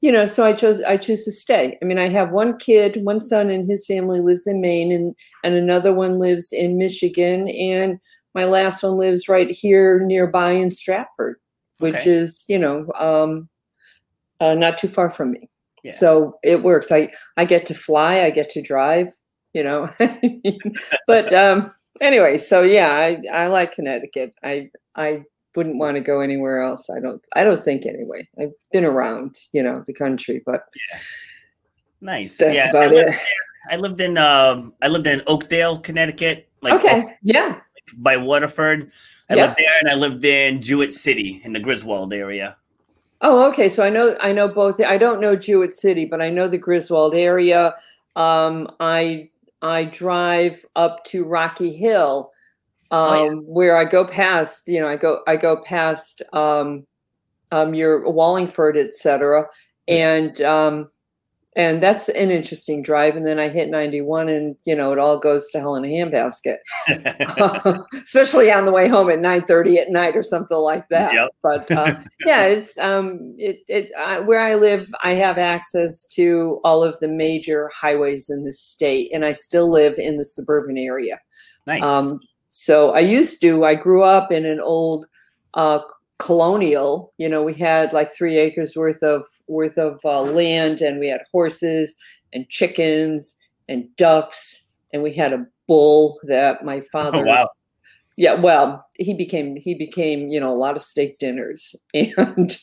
you 0.01 0.11
know, 0.11 0.25
so 0.25 0.45
I 0.45 0.53
chose 0.53 0.81
I 0.83 0.97
choose 0.97 1.25
to 1.25 1.31
stay. 1.31 1.77
I 1.81 1.85
mean, 1.85 1.97
I 1.97 2.07
have 2.09 2.31
one 2.31 2.57
kid, 2.57 2.99
one 3.03 3.19
son, 3.19 3.49
and 3.49 3.65
his 3.65 3.85
family 3.85 4.21
lives 4.21 4.45
in 4.45 4.61
Maine, 4.61 4.91
and 4.91 5.15
and 5.43 5.55
another 5.55 5.93
one 5.93 6.19
lives 6.19 6.53
in 6.53 6.77
Michigan, 6.77 7.49
and 7.49 7.99
my 8.35 8.45
last 8.45 8.83
one 8.83 8.97
lives 8.97 9.27
right 9.27 9.49
here 9.49 9.99
nearby 10.05 10.51
in 10.51 10.69
Stratford, 10.71 11.37
which 11.79 11.95
Okay. 11.95 12.11
is 12.11 12.45
you 12.47 12.59
know 12.59 12.87
um, 12.99 13.49
uh, 14.39 14.53
not 14.53 14.77
too 14.77 14.87
far 14.87 15.09
from 15.09 15.31
me. 15.31 15.49
Yeah. 15.83 15.93
So 15.93 16.33
it 16.43 16.63
works. 16.63 16.91
I 16.91 17.11
I 17.37 17.45
get 17.45 17.65
to 17.67 17.73
fly. 17.73 18.21
I 18.21 18.29
get 18.29 18.49
to 18.51 18.61
drive. 18.61 19.09
You 19.53 19.63
know, 19.63 19.89
but 21.07 21.33
um, 21.33 21.71
anyway, 22.01 22.37
so 22.37 22.61
yeah, 22.61 22.89
I 22.91 23.21
I 23.33 23.47
like 23.47 23.73
Connecticut. 23.73 24.33
I 24.43 24.69
I 24.95 25.23
wouldn't 25.57 25.77
want 25.77 25.97
to 25.97 26.01
go 26.01 26.21
anywhere 26.21 26.61
else. 26.61 26.89
I 26.89 26.99
don't. 27.01 27.21
I 27.35 27.43
don't 27.43 27.61
think 27.61 27.85
anyway. 27.85 28.29
I've 28.39 28.53
been 28.71 28.85
around, 28.85 29.35
you 29.51 29.63
know, 29.63 29.83
the 29.85 29.93
country, 29.93 30.41
but 30.45 30.61
Nice. 31.99 32.37
that's 32.37 32.55
yeah, 32.55 32.65
I 32.67 32.69
about 32.69 32.93
lived, 32.93 33.09
it. 33.15 33.19
I 33.71 33.75
lived 33.75 33.99
in 33.99 34.17
um 34.17 34.73
I 34.81 34.87
lived 34.87 35.07
in 35.07 35.21
Oakdale, 35.27 35.79
Connecticut, 35.79 36.47
like 36.61 36.75
okay. 36.75 37.17
Yeah. 37.23 37.59
by 37.97 38.15
Waterford. 38.15 38.91
I 39.29 39.35
Yeah. 39.35 39.45
lived 39.47 39.57
there, 39.57 39.73
and 39.81 39.89
I 39.89 39.95
lived 39.95 40.23
in 40.23 40.61
Jewett 40.61 40.93
City 40.93 41.41
in 41.43 41.51
the 41.53 41.59
Griswold 41.59 42.13
area. 42.13 42.55
Oh, 43.21 43.49
okay. 43.49 43.67
So 43.67 43.83
I 43.83 43.89
know 43.89 44.15
I 44.21 44.31
know 44.31 44.47
both. 44.47 44.79
I 44.79 44.97
don't 44.97 45.19
know 45.19 45.35
Jewett 45.35 45.73
City, 45.73 46.05
but 46.05 46.21
I 46.21 46.29
know 46.29 46.47
the 46.47 46.59
Griswold 46.59 47.15
area. 47.15 47.73
Um, 48.15 48.69
I 48.79 49.29
I 49.63 49.85
drive 49.85 50.63
up 50.75 51.03
to 51.05 51.23
Rocky 51.25 51.73
Hill, 51.75 52.29
um, 52.91 53.05
Oh, 53.05 53.25
yeah. 53.25 53.31
where 53.43 53.77
I 53.77 53.85
go 53.85 54.05
past. 54.05 54.67
You 54.67 54.81
know, 54.81 54.87
I 54.87 54.95
go 54.95 55.21
I 55.27 55.35
go 55.35 55.57
past 55.57 56.21
um, 56.33 56.85
um, 57.51 57.73
your 57.73 58.09
Wallingford, 58.09 58.77
etc., 58.77 59.45
and 59.87 60.39
um, 60.41 60.87
and 61.55 61.81
that's 61.81 62.07
an 62.09 62.29
interesting 62.29 62.83
drive. 62.83 63.15
And 63.15 63.25
then 63.25 63.39
I 63.39 63.49
hit 63.49 63.69
ninety 63.69 63.99
one, 63.99 64.29
and 64.29 64.55
you 64.65 64.75
know, 64.75 64.91
it 64.91 64.99
all 64.99 65.17
goes 65.17 65.49
to 65.49 65.59
hell 65.59 65.75
in 65.75 65.83
a 65.83 65.87
handbasket. 65.87 66.57
especially 68.03 68.51
on 68.51 68.65
the 68.65 68.71
way 68.71 68.87
home 68.87 69.09
at 69.09 69.19
9:30 69.19 69.77
at 69.77 69.89
night 69.89 70.15
or 70.15 70.23
something 70.23 70.57
like 70.57 70.87
that. 70.89 71.13
Yep. 71.13 71.29
But 71.41 71.71
uh, 71.71 71.99
yeah, 72.25 72.43
it's 72.45 72.77
um, 72.77 73.35
it 73.37 73.61
it 73.67 73.89
I, 73.97 74.19
where 74.19 74.41
I 74.41 74.55
live. 74.55 74.93
I 75.03 75.11
have 75.11 75.37
access 75.37 76.05
to 76.13 76.61
all 76.63 76.83
of 76.83 76.97
the 76.99 77.07
major 77.07 77.69
highways 77.73 78.29
in 78.29 78.43
the 78.43 78.53
state, 78.53 79.09
and 79.13 79.25
I 79.25 79.31
still 79.31 79.69
live 79.71 79.97
in 79.97 80.17
the 80.17 80.25
suburban 80.25 80.77
area. 80.77 81.19
nice. 81.65 81.81
Um, 81.83 82.19
so 82.57 82.89
I 82.91 83.01
used 83.01 83.39
to. 83.41 83.65
I 83.65 83.75
grew 83.75 84.03
up 84.03 84.31
in 84.31 84.43
an 84.43 84.59
old 84.59 85.05
uh, 85.53 85.77
colonial. 86.17 87.13
You 87.19 87.29
know, 87.29 87.43
we 87.43 87.53
had 87.53 87.93
like 87.93 88.11
three 88.11 88.35
acres 88.37 88.75
worth 88.75 89.03
of 89.03 89.23
worth 89.47 89.77
of 89.77 89.99
uh, 90.03 90.23
land, 90.23 90.81
and 90.81 90.99
we 90.99 91.07
had 91.07 91.21
horses 91.31 91.95
and 92.33 92.49
chickens 92.49 93.35
and 93.69 93.87
ducks, 93.95 94.67
and 94.91 95.03
we 95.03 95.13
had 95.13 95.33
a 95.33 95.45
bull 95.67 96.19
that 96.23 96.65
my 96.65 96.81
father. 96.91 97.19
Oh, 97.19 97.25
wow. 97.25 97.49
Yeah, 98.15 98.33
well, 98.33 98.83
he 98.97 99.13
became 99.13 99.55
he 99.57 99.75
became 99.75 100.27
you 100.29 100.39
know 100.39 100.51
a 100.51 100.57
lot 100.57 100.75
of 100.75 100.81
steak 100.81 101.19
dinners, 101.19 101.75
and 101.93 102.57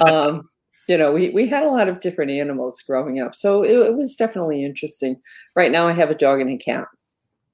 um, 0.00 0.42
you 0.88 0.98
know 0.98 1.12
we 1.12 1.30
we 1.30 1.46
had 1.46 1.62
a 1.62 1.70
lot 1.70 1.88
of 1.88 2.00
different 2.00 2.32
animals 2.32 2.82
growing 2.84 3.20
up, 3.20 3.36
so 3.36 3.62
it, 3.62 3.76
it 3.76 3.94
was 3.94 4.16
definitely 4.16 4.64
interesting. 4.64 5.20
Right 5.54 5.70
now, 5.70 5.86
I 5.86 5.92
have 5.92 6.10
a 6.10 6.16
dog 6.16 6.40
and 6.40 6.50
a 6.50 6.58
cat. 6.58 6.86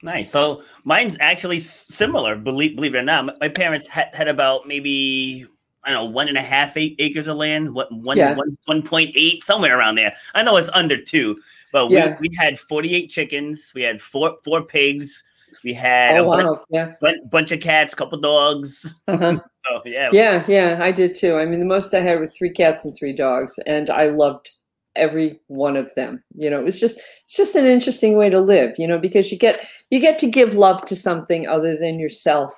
Nice. 0.03 0.29
So 0.29 0.61
mine's 0.83 1.17
actually 1.19 1.59
similar. 1.59 2.35
Believe 2.35 2.75
believe 2.75 2.93
it 2.93 2.99
or 2.99 3.03
not, 3.03 3.39
My- 3.39 3.49
parents 3.49 3.87
had, 3.87 4.09
had 4.13 4.27
about 4.27 4.67
maybe 4.67 5.45
I 5.85 5.91
don't 5.91 6.05
know 6.05 6.11
one 6.11 6.27
and 6.27 6.37
a 6.37 6.41
half 6.41 6.77
eight 6.77 6.95
acres 6.99 7.27
of 7.27 7.37
land. 7.37 7.73
What 7.73 7.91
one 7.91 8.17
Yeah. 8.17 8.35
one 8.35 8.57
one 8.65 8.83
point 8.83 9.11
eight 9.15 9.43
somewhere 9.43 9.77
around 9.79 9.95
there. 9.95 10.13
I 10.35 10.43
know 10.43 10.57
it's 10.57 10.69
under 10.73 10.97
two, 11.01 11.35
but 11.71 11.89
Yeah. 11.89 12.17
we, 12.19 12.29
we 12.29 12.35
had 12.37 12.59
forty 12.59 12.93
eight 12.93 13.07
chickens. 13.09 13.71
We 13.73 13.81
had 13.81 14.01
four 14.01 14.37
four 14.43 14.61
pigs. 14.63 15.23
We 15.63 15.73
had 15.73 16.17
Oh 16.17 16.23
a 16.23 16.27
wow, 16.27 16.61
yeah. 16.71 16.93
bun- 16.99 17.21
bunch 17.31 17.51
of 17.51 17.61
cats, 17.61 17.93
couple 17.95 18.17
dogs. 18.19 19.01
Uh-huh. 19.07 19.39
Oh 19.71 19.79
yeah, 19.85 20.09
Yeah, 20.11 20.43
yeah, 20.45 20.79
I 20.81 20.91
did 20.91 21.15
too. 21.15 21.37
I 21.37 21.45
mean, 21.45 21.61
the 21.61 21.65
most 21.65 21.93
I 21.93 22.01
had 22.01 22.19
was 22.19 22.35
three 22.37 22.49
cats 22.49 22.83
and 22.83 22.93
three 22.97 23.13
dogs, 23.13 23.57
and 23.65 23.89
I 23.89 24.07
loved 24.07 24.51
every 24.95 25.33
one 25.47 25.75
of 25.75 25.93
them. 25.95 26.23
You 26.35 26.49
know, 26.49 26.59
it 26.59 26.65
was 26.65 26.79
just 26.79 26.99
it's 27.23 27.35
just 27.37 27.55
an 27.55 27.65
interesting 27.65 28.17
way 28.17 28.29
to 28.29 28.41
live, 28.41 28.75
you 28.77 28.87
know, 28.87 28.99
because 28.99 29.31
you 29.31 29.37
get 29.37 29.65
you 29.91 29.99
get 29.99 30.19
to 30.19 30.29
give 30.29 30.55
love 30.55 30.85
to 30.85 30.95
something 30.95 31.47
other 31.47 31.75
than 31.77 31.99
yourself. 31.99 32.53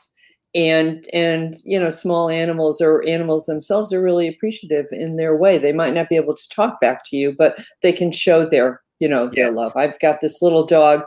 And 0.53 1.05
and 1.11 1.55
you 1.65 1.79
know, 1.79 1.89
small 1.89 2.29
animals 2.29 2.79
or 2.81 3.05
animals 3.07 3.45
themselves 3.45 3.91
are 3.91 4.01
really 4.01 4.27
appreciative 4.27 4.87
in 4.91 5.17
their 5.17 5.35
way. 5.35 5.57
They 5.57 5.73
might 5.73 5.93
not 5.93 6.09
be 6.09 6.15
able 6.15 6.35
to 6.35 6.49
talk 6.49 6.79
back 6.79 7.03
to 7.05 7.17
you, 7.17 7.35
but 7.37 7.59
they 7.81 7.91
can 7.91 8.11
show 8.11 8.45
their, 8.45 8.81
you 8.99 9.09
know, 9.09 9.29
their 9.29 9.47
Yes. 9.47 9.55
love. 9.55 9.73
I've 9.75 9.99
got 9.99 10.21
this 10.21 10.41
little 10.41 10.65
dog 10.65 11.03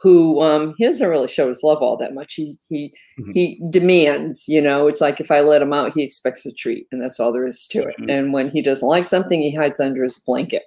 who 0.00 0.40
um 0.40 0.74
he 0.78 0.86
doesn't 0.86 1.08
really 1.08 1.28
show 1.28 1.48
his 1.48 1.62
love 1.62 1.82
all 1.82 1.96
that 1.98 2.14
much. 2.14 2.34
He 2.34 2.54
he 2.68 2.92
Mhm. 3.18 3.30
he 3.34 3.62
demands, 3.70 4.46
you 4.48 4.60
know, 4.62 4.86
it's 4.88 5.00
like 5.00 5.20
if 5.20 5.30
I 5.30 5.40
let 5.40 5.62
him 5.62 5.72
out, 5.72 5.92
he 5.94 6.02
expects 6.02 6.46
a 6.46 6.52
treat, 6.52 6.86
and 6.92 7.02
that's 7.02 7.20
all 7.20 7.32
there 7.32 7.44
is 7.46 7.66
to 7.68 7.80
it. 7.82 7.96
Mhm. 8.00 8.10
And 8.10 8.32
when 8.32 8.50
he 8.50 8.62
doesn't 8.62 8.86
like 8.88 9.04
something, 9.04 9.40
he 9.42 9.54
hides 9.54 9.80
under 9.80 10.02
his 10.02 10.18
blanket. 10.18 10.62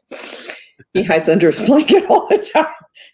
He 0.94 1.04
hides 1.04 1.30
under 1.30 1.48
his 1.48 1.62
blanket 1.68 2.04
all 2.10 2.28
the 2.30 2.38
time. 2.38 2.68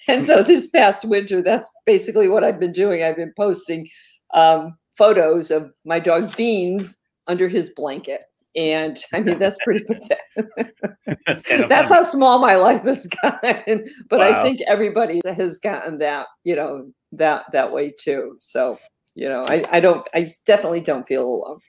And 0.07 0.23
so 0.23 0.43
this 0.43 0.67
past 0.67 1.05
winter, 1.05 1.41
that's 1.41 1.69
basically 1.85 2.27
what 2.27 2.43
I've 2.43 2.59
been 2.59 2.71
doing. 2.73 3.03
I've 3.03 3.15
been 3.17 3.33
posting 3.37 3.87
um, 4.33 4.71
photos 4.97 5.51
of 5.51 5.71
my 5.85 5.99
dog 5.99 6.35
Beans 6.35 6.97
under 7.27 7.47
his 7.47 7.69
blanket. 7.69 8.23
And 8.55 8.99
I 9.13 9.21
mean, 9.21 9.39
that's 9.39 9.57
pretty 9.63 9.85
pathetic. 9.85 10.75
that's 11.25 11.43
kind 11.43 11.63
of 11.63 11.69
That's 11.69 11.91
how 11.91 12.03
small 12.03 12.39
my 12.39 12.55
life 12.55 12.83
has 12.83 13.07
gotten. 13.21 13.85
But 14.09 14.21
I 14.21 14.43
think 14.43 14.59
everybody 14.67 15.21
has 15.25 15.59
gotten 15.59 15.99
that, 15.99 16.27
you 16.43 16.55
know, 16.55 16.91
that 17.11 17.45
that 17.51 17.71
way 17.71 17.93
too. 17.97 18.35
So, 18.39 18.79
you 19.15 19.29
know, 19.29 19.41
I, 19.41 19.65
I 19.71 19.79
don't 19.79 20.07
I 20.13 20.25
definitely 20.45 20.81
don't 20.81 21.03
feel 21.03 21.25
alone. 21.25 21.59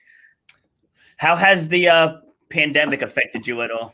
How 1.17 1.35
has 1.35 1.67
the 1.67 1.87
uh, 1.87 2.13
pandemic 2.49 3.01
affected 3.01 3.45
you 3.45 3.61
at 3.61 3.71
all? 3.71 3.93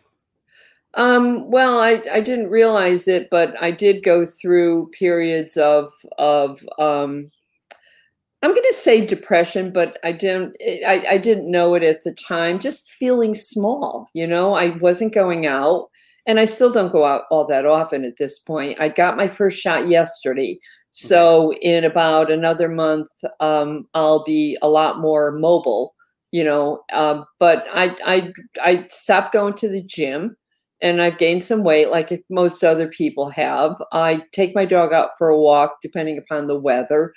Um, 0.93 1.51
well, 1.51 1.79
I, 1.79 2.01
I 2.11 2.21
didn't 2.21 2.49
realize 2.49 3.07
it, 3.07 3.29
but 3.29 3.53
I 3.61 3.69
did 3.71 4.03
go 4.03 4.25
through 4.25 4.89
periods 4.91 5.57
of 5.57 5.91
of 6.17 6.65
um, 6.79 7.29
I'm 8.43 8.51
going 8.51 8.63
to 8.67 8.73
say 8.73 9.05
depression, 9.05 9.71
but 9.73 9.97
I 10.03 10.11
didn't 10.11 10.55
I, 10.85 11.05
I 11.11 11.17
didn't 11.17 11.49
know 11.49 11.73
it 11.73 11.83
at 11.83 12.03
the 12.03 12.13
time. 12.13 12.59
Just 12.59 12.91
feeling 12.91 13.33
small, 13.33 14.09
you 14.13 14.27
know. 14.27 14.53
I 14.53 14.69
wasn't 14.77 15.13
going 15.13 15.47
out, 15.47 15.89
and 16.27 16.39
I 16.39 16.45
still 16.45 16.71
don't 16.71 16.91
go 16.91 17.03
out 17.05 17.23
all 17.31 17.47
that 17.47 17.65
often 17.65 18.05
at 18.05 18.17
this 18.17 18.37
point. 18.37 18.79
I 18.79 18.89
got 18.89 19.17
my 19.17 19.27
first 19.27 19.59
shot 19.59 19.89
yesterday, 19.89 20.59
so 20.91 21.53
in 21.61 21.83
about 21.83 22.31
another 22.31 22.69
month, 22.69 23.07
um, 23.39 23.87
I'll 23.95 24.23
be 24.23 24.57
a 24.61 24.69
lot 24.69 24.99
more 24.99 25.31
mobile, 25.31 25.95
you 26.31 26.43
know. 26.43 26.83
Um, 26.93 27.25
but 27.39 27.65
I 27.71 27.95
I 28.05 28.31
I 28.63 28.85
stopped 28.89 29.33
going 29.33 29.53
to 29.55 29.69
the 29.69 29.83
gym 29.83 30.37
and 30.81 31.01
I've 31.01 31.17
gained 31.17 31.43
some 31.43 31.63
weight, 31.63 31.89
like 31.89 32.23
most 32.29 32.63
other 32.63 32.87
people 32.87 33.29
have. 33.29 33.81
I 33.91 34.21
take 34.31 34.53
my 34.55 34.65
dog 34.65 34.93
out 34.93 35.09
for 35.17 35.29
a 35.29 35.39
walk, 35.39 35.77
depending 35.81 36.17
upon 36.17 36.47
the 36.47 36.59
weather. 36.59 37.13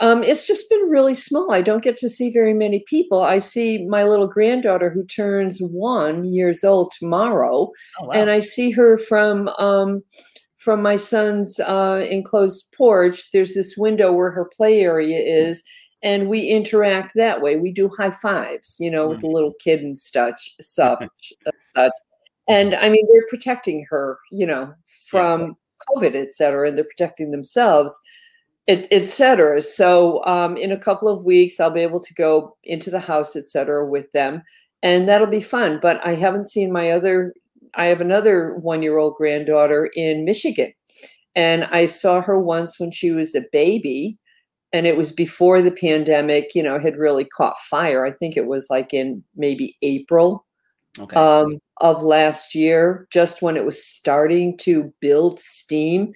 Um, 0.00 0.22
it's 0.24 0.46
just 0.46 0.68
been 0.68 0.88
really 0.90 1.14
small. 1.14 1.52
I 1.52 1.62
don't 1.62 1.82
get 1.82 1.96
to 1.98 2.08
see 2.08 2.30
very 2.30 2.52
many 2.52 2.82
people. 2.86 3.22
I 3.22 3.38
see 3.38 3.86
my 3.86 4.04
little 4.04 4.26
granddaughter 4.26 4.90
who 4.90 5.04
turns 5.06 5.58
one 5.60 6.24
years 6.24 6.64
old 6.64 6.90
tomorrow, 6.98 7.70
Oh, 8.00 8.06
wow. 8.06 8.10
and 8.12 8.30
I 8.30 8.40
see 8.40 8.70
her 8.72 8.96
from 8.96 9.48
um, 9.58 10.02
from 10.56 10.82
my 10.82 10.96
son's 10.96 11.60
uh, 11.60 12.04
enclosed 12.10 12.74
porch. 12.76 13.30
There's 13.32 13.54
this 13.54 13.76
window 13.76 14.12
where 14.12 14.30
her 14.30 14.50
play 14.56 14.80
area 14.80 15.18
is, 15.20 15.62
and 16.02 16.28
we 16.28 16.40
interact 16.48 17.12
that 17.14 17.40
way. 17.42 17.56
We 17.56 17.70
do 17.70 17.88
high 17.88 18.10
fives, 18.10 18.76
you 18.80 18.90
know, 18.90 19.08
with 19.08 19.20
the 19.20 19.28
little 19.28 19.52
kid 19.62 19.80
and 19.80 19.98
such, 19.98 20.54
such, 20.60 21.32
such. 21.76 21.92
And 22.48 22.74
I 22.74 22.88
mean, 22.88 23.06
they're 23.12 23.26
protecting 23.28 23.86
her, 23.90 24.18
you 24.32 24.46
know, 24.46 24.72
from 25.08 25.56
COVID, 25.96 26.14
et 26.16 26.32
cetera, 26.32 26.66
and 26.68 26.76
they're 26.76 26.84
protecting 26.84 27.30
themselves, 27.30 27.96
et, 28.66 28.86
et 28.90 29.08
cetera. 29.08 29.62
So 29.62 30.24
um, 30.24 30.56
in 30.56 30.72
a 30.72 30.78
couple 30.78 31.08
of 31.08 31.24
weeks, 31.24 31.60
I'll 31.60 31.70
be 31.70 31.80
able 31.80 32.00
to 32.00 32.14
go 32.14 32.56
into 32.64 32.90
the 32.90 33.00
house, 33.00 33.36
et 33.36 33.48
cetera, 33.48 33.86
with 33.86 34.10
them. 34.12 34.42
And 34.82 35.08
that'll 35.08 35.26
be 35.26 35.40
fun. 35.40 35.78
But 35.80 36.00
I 36.06 36.14
haven't 36.14 36.50
seen 36.50 36.72
my 36.72 36.90
other, 36.90 37.32
I 37.74 37.86
have 37.86 38.00
another 38.00 38.54
one 38.56 38.82
year 38.82 38.98
old 38.98 39.16
granddaughter 39.16 39.90
in 39.96 40.24
Michigan. 40.24 40.72
And 41.34 41.64
I 41.64 41.86
saw 41.86 42.20
her 42.20 42.38
once 42.38 42.78
when 42.78 42.90
she 42.90 43.10
was 43.10 43.34
a 43.34 43.44
baby. 43.50 44.18
And 44.72 44.86
it 44.86 44.96
was 44.96 45.12
before 45.12 45.62
the 45.62 45.70
pandemic, 45.70 46.54
you 46.54 46.62
know, 46.62 46.78
had 46.78 46.96
really 46.96 47.24
caught 47.24 47.56
fire. 47.58 48.04
I 48.04 48.10
think 48.10 48.36
it 48.36 48.46
was 48.46 48.68
like 48.70 48.92
in 48.92 49.22
maybe 49.36 49.76
April 49.82 50.44
okay. 50.98 51.16
um, 51.16 51.58
of 51.80 52.02
last 52.02 52.56
year, 52.56 53.06
just 53.10 53.40
when 53.40 53.56
it 53.56 53.64
was 53.64 53.84
starting 53.84 54.56
to 54.58 54.92
build 55.00 55.38
steam. 55.38 56.12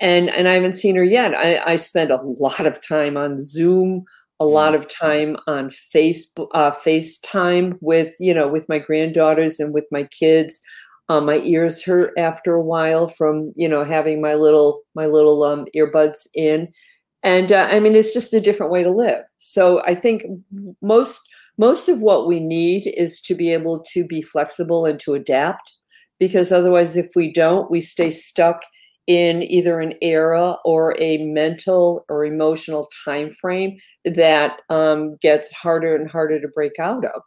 And 0.00 0.30
and 0.30 0.48
I 0.48 0.54
haven't 0.54 0.74
seen 0.74 0.96
her 0.96 1.04
yet. 1.04 1.34
I, 1.34 1.58
I 1.72 1.76
spend 1.76 2.10
a 2.10 2.22
lot 2.22 2.66
of 2.66 2.80
time 2.86 3.16
on 3.16 3.36
Zoom, 3.42 4.04
a 4.40 4.44
lot 4.44 4.74
of 4.74 4.88
time 4.88 5.36
on 5.46 5.70
Facebook, 5.70 6.48
uh, 6.54 6.70
FaceTime 6.70 7.76
with 7.80 8.14
you 8.20 8.32
know 8.32 8.48
with 8.48 8.68
my 8.68 8.78
granddaughters 8.78 9.58
and 9.58 9.74
with 9.74 9.88
my 9.90 10.04
kids. 10.04 10.60
Um, 11.10 11.24
my 11.24 11.38
ears 11.38 11.82
hurt 11.82 12.12
after 12.18 12.52
a 12.52 12.62
while 12.62 13.08
from 13.08 13.52
you 13.56 13.68
know 13.68 13.82
having 13.82 14.20
my 14.20 14.34
little 14.34 14.82
my 14.94 15.06
little 15.06 15.42
um, 15.42 15.66
earbuds 15.74 16.28
in, 16.34 16.68
and 17.22 17.50
uh, 17.50 17.68
I 17.70 17.80
mean 17.80 17.96
it's 17.96 18.14
just 18.14 18.34
a 18.34 18.40
different 18.40 18.70
way 18.70 18.82
to 18.82 18.90
live. 18.90 19.22
So 19.38 19.82
I 19.82 19.94
think 19.94 20.24
most 20.80 21.28
most 21.56 21.88
of 21.88 22.00
what 22.02 22.28
we 22.28 22.38
need 22.38 22.92
is 22.96 23.20
to 23.22 23.34
be 23.34 23.52
able 23.52 23.82
to 23.92 24.04
be 24.04 24.22
flexible 24.22 24.86
and 24.86 25.00
to 25.00 25.14
adapt 25.14 25.74
because 26.20 26.52
otherwise 26.52 26.96
if 26.96 27.08
we 27.16 27.32
don't 27.32 27.70
we 27.70 27.80
stay 27.80 28.10
stuck 28.10 28.62
in 29.08 29.42
either 29.42 29.80
an 29.80 29.94
era 30.02 30.56
or 30.64 30.94
a 31.00 31.18
mental 31.24 32.04
or 32.08 32.24
emotional 32.24 32.86
time 33.04 33.30
frame 33.32 33.76
that 34.04 34.60
um, 34.68 35.16
gets 35.22 35.50
harder 35.50 35.96
and 35.96 36.08
harder 36.10 36.40
to 36.40 36.48
break 36.48 36.78
out 36.78 37.04
of. 37.04 37.22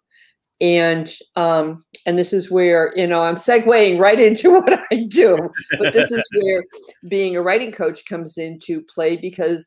And 0.62 1.12
um, 1.36 1.84
and 2.06 2.20
this 2.20 2.34
is 2.34 2.52
where 2.52 2.94
you 2.96 3.08
know 3.08 3.24
i'm 3.24 3.34
segueing 3.34 4.00
right 4.00 4.20
into 4.28 4.52
what 4.52 4.80
i 4.92 5.06
do 5.08 5.50
but 5.80 5.92
this 5.92 6.12
is 6.12 6.28
where 6.40 6.64
being 7.10 7.36
a 7.36 7.42
writing 7.42 7.72
coach 7.72 8.06
comes 8.06 8.38
into 8.38 8.84
play 8.84 9.18
because 9.18 9.66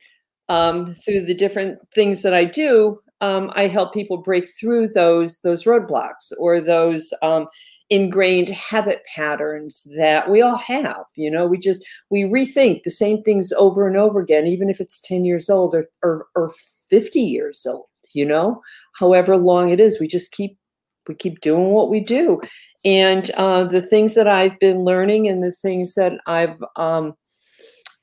um, 0.49 0.94
through 0.94 1.25
the 1.25 1.35
different 1.35 1.80
things 1.94 2.23
that 2.23 2.33
i 2.33 2.44
do 2.44 3.00
um, 3.21 3.50
I 3.54 3.68
help 3.68 3.94
people 3.94 4.18
break 4.18 4.47
through 4.59 4.88
those 4.88 5.40
those 5.40 5.64
roadblocks 5.64 6.33
or 6.38 6.61
those 6.61 7.12
um, 7.23 7.47
ingrained 7.91 8.49
habit 8.49 9.03
patterns 9.14 9.87
that 9.97 10.31
we 10.31 10.41
all 10.43 10.57
have. 10.57 11.05
You 11.17 11.31
know, 11.31 11.47
we 11.47 11.59
just 11.59 11.85
we 12.11 12.23
rethink 12.23 12.83
the 12.83 12.91
same 12.91 13.23
things 13.23 13.53
over 13.53 13.87
and 13.87 13.97
over 13.97 14.21
again, 14.21 14.47
even 14.47 14.71
if 14.71 14.81
it's 14.81 15.00
ten 15.00 15.25
years 15.25 15.50
old 15.50 15.75
or 15.75 15.85
or, 16.03 16.26
or 16.35 16.53
fifty 16.88 17.21
years 17.21 17.67
old. 17.67 17.87
You 18.14 18.25
know, 18.25 18.62
however 18.99 19.37
long 19.37 19.71
it 19.71 19.81
is, 19.81 20.00
we 20.00 20.07
just 20.07 20.33
keep 20.33 20.57
we 21.09 21.14
keep 21.14 21.41
doing 21.41 21.71
what 21.71 21.91
we 21.91 22.00
do, 22.00 22.41
and 22.85 23.31
uh, 23.33 23.64
the 23.64 23.83
things 23.83 24.14
that 24.14 24.29
I've 24.29 24.59
been 24.61 24.85
learning 24.85 25.29
and 25.29 25.43
the 25.43 25.53
things 25.53 25.95
that 25.95 26.12
I've 26.26 26.57
um, 26.76 27.14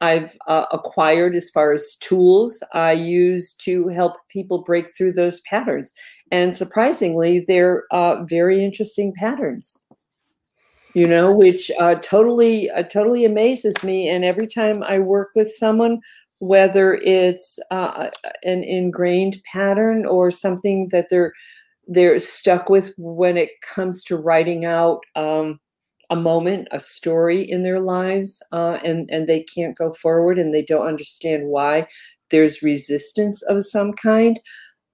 I've 0.02 0.38
uh, 0.48 0.66
acquired 0.72 1.36
as 1.36 1.50
far 1.50 1.74
as 1.74 1.96
tools 2.02 2.64
I 2.74 2.92
use 2.94 3.54
to 3.56 3.88
help 3.90 4.14
people 4.30 4.64
break 4.64 4.90
through 4.96 5.14
those 5.14 5.42
patterns. 5.42 5.92
And 6.32 6.54
surprisingly, 6.54 7.46
they're 7.48 7.84
uh, 7.92 8.24
very 8.26 8.64
interesting 8.64 9.14
patterns, 9.16 9.86
you 10.96 11.08
know, 11.08 11.34
which 11.36 11.72
uh, 11.80 11.96
totally, 11.96 12.70
uh, 12.72 12.84
totally 12.84 13.26
amazes 13.26 13.84
me. 13.84 14.10
And 14.10 14.26
every 14.26 14.48
time 14.48 14.84
I 14.84 15.00
work 15.00 15.30
with 15.36 15.52
someone, 15.52 16.00
whether 16.40 16.96
it's 17.04 17.60
uh, 17.70 18.10
an 18.44 18.64
ingrained 18.64 19.38
pattern 19.46 20.06
or 20.08 20.32
something 20.32 20.90
that 20.92 21.08
they're 21.10 21.34
they're 21.88 22.18
stuck 22.20 22.70
with 22.70 22.94
when 22.98 23.38
it 23.38 23.50
comes 23.62 24.04
to 24.06 24.16
writing 24.16 24.66
out 24.66 25.02
um, 25.16 25.60
a 26.12 26.16
moment, 26.16 26.68
a 26.72 26.80
story 26.80 27.42
in 27.42 27.64
their 27.64 27.80
lives, 27.80 28.44
uh, 28.52 28.78
and 28.84 29.10
and 29.10 29.28
they 29.28 29.42
can't 29.44 29.78
go 29.78 29.94
forward, 29.94 30.38
and 30.38 30.54
they 30.54 30.62
don't 30.62 30.86
understand 30.86 31.48
why. 31.48 31.88
There's 32.30 32.62
resistance 32.62 33.42
of 33.44 33.64
some 33.64 33.94
kind. 33.94 34.40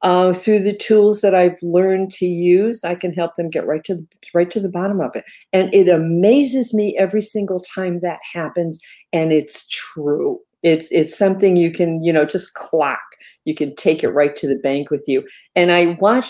Uh, 0.04 0.32
through 0.32 0.60
the 0.60 0.78
tools 0.78 1.22
that 1.22 1.34
I've 1.34 1.58
learned 1.64 2.12
to 2.12 2.28
use, 2.28 2.84
I 2.84 2.94
can 2.94 3.14
help 3.14 3.34
them 3.34 3.50
get 3.50 3.66
right 3.66 3.84
to 3.86 3.96
the 3.96 4.08
right 4.34 4.50
to 4.52 4.60
the 4.60 4.70
bottom 4.70 5.02
of 5.02 5.16
it. 5.16 5.26
And 5.52 5.74
it 5.74 5.90
amazes 5.90 6.72
me 6.72 6.96
every 6.98 7.22
single 7.22 7.60
time 7.60 8.00
that 8.02 8.20
happens, 8.32 8.80
and 9.12 9.34
it's 9.34 9.68
true. 9.68 10.40
It's 10.62 10.92
it's 10.92 11.18
something 11.18 11.56
you 11.58 11.72
can 11.72 12.04
you 12.04 12.14
know 12.14 12.26
just 12.26 12.54
clock. 12.54 13.00
You 13.46 13.56
can 13.56 13.76
take 13.76 14.04
it 14.04 14.10
right 14.10 14.36
to 14.36 14.48
the 14.48 14.60
bank 14.60 14.92
with 14.92 15.04
you. 15.08 15.26
And 15.56 15.72
I 15.72 15.98
watch 16.00 16.30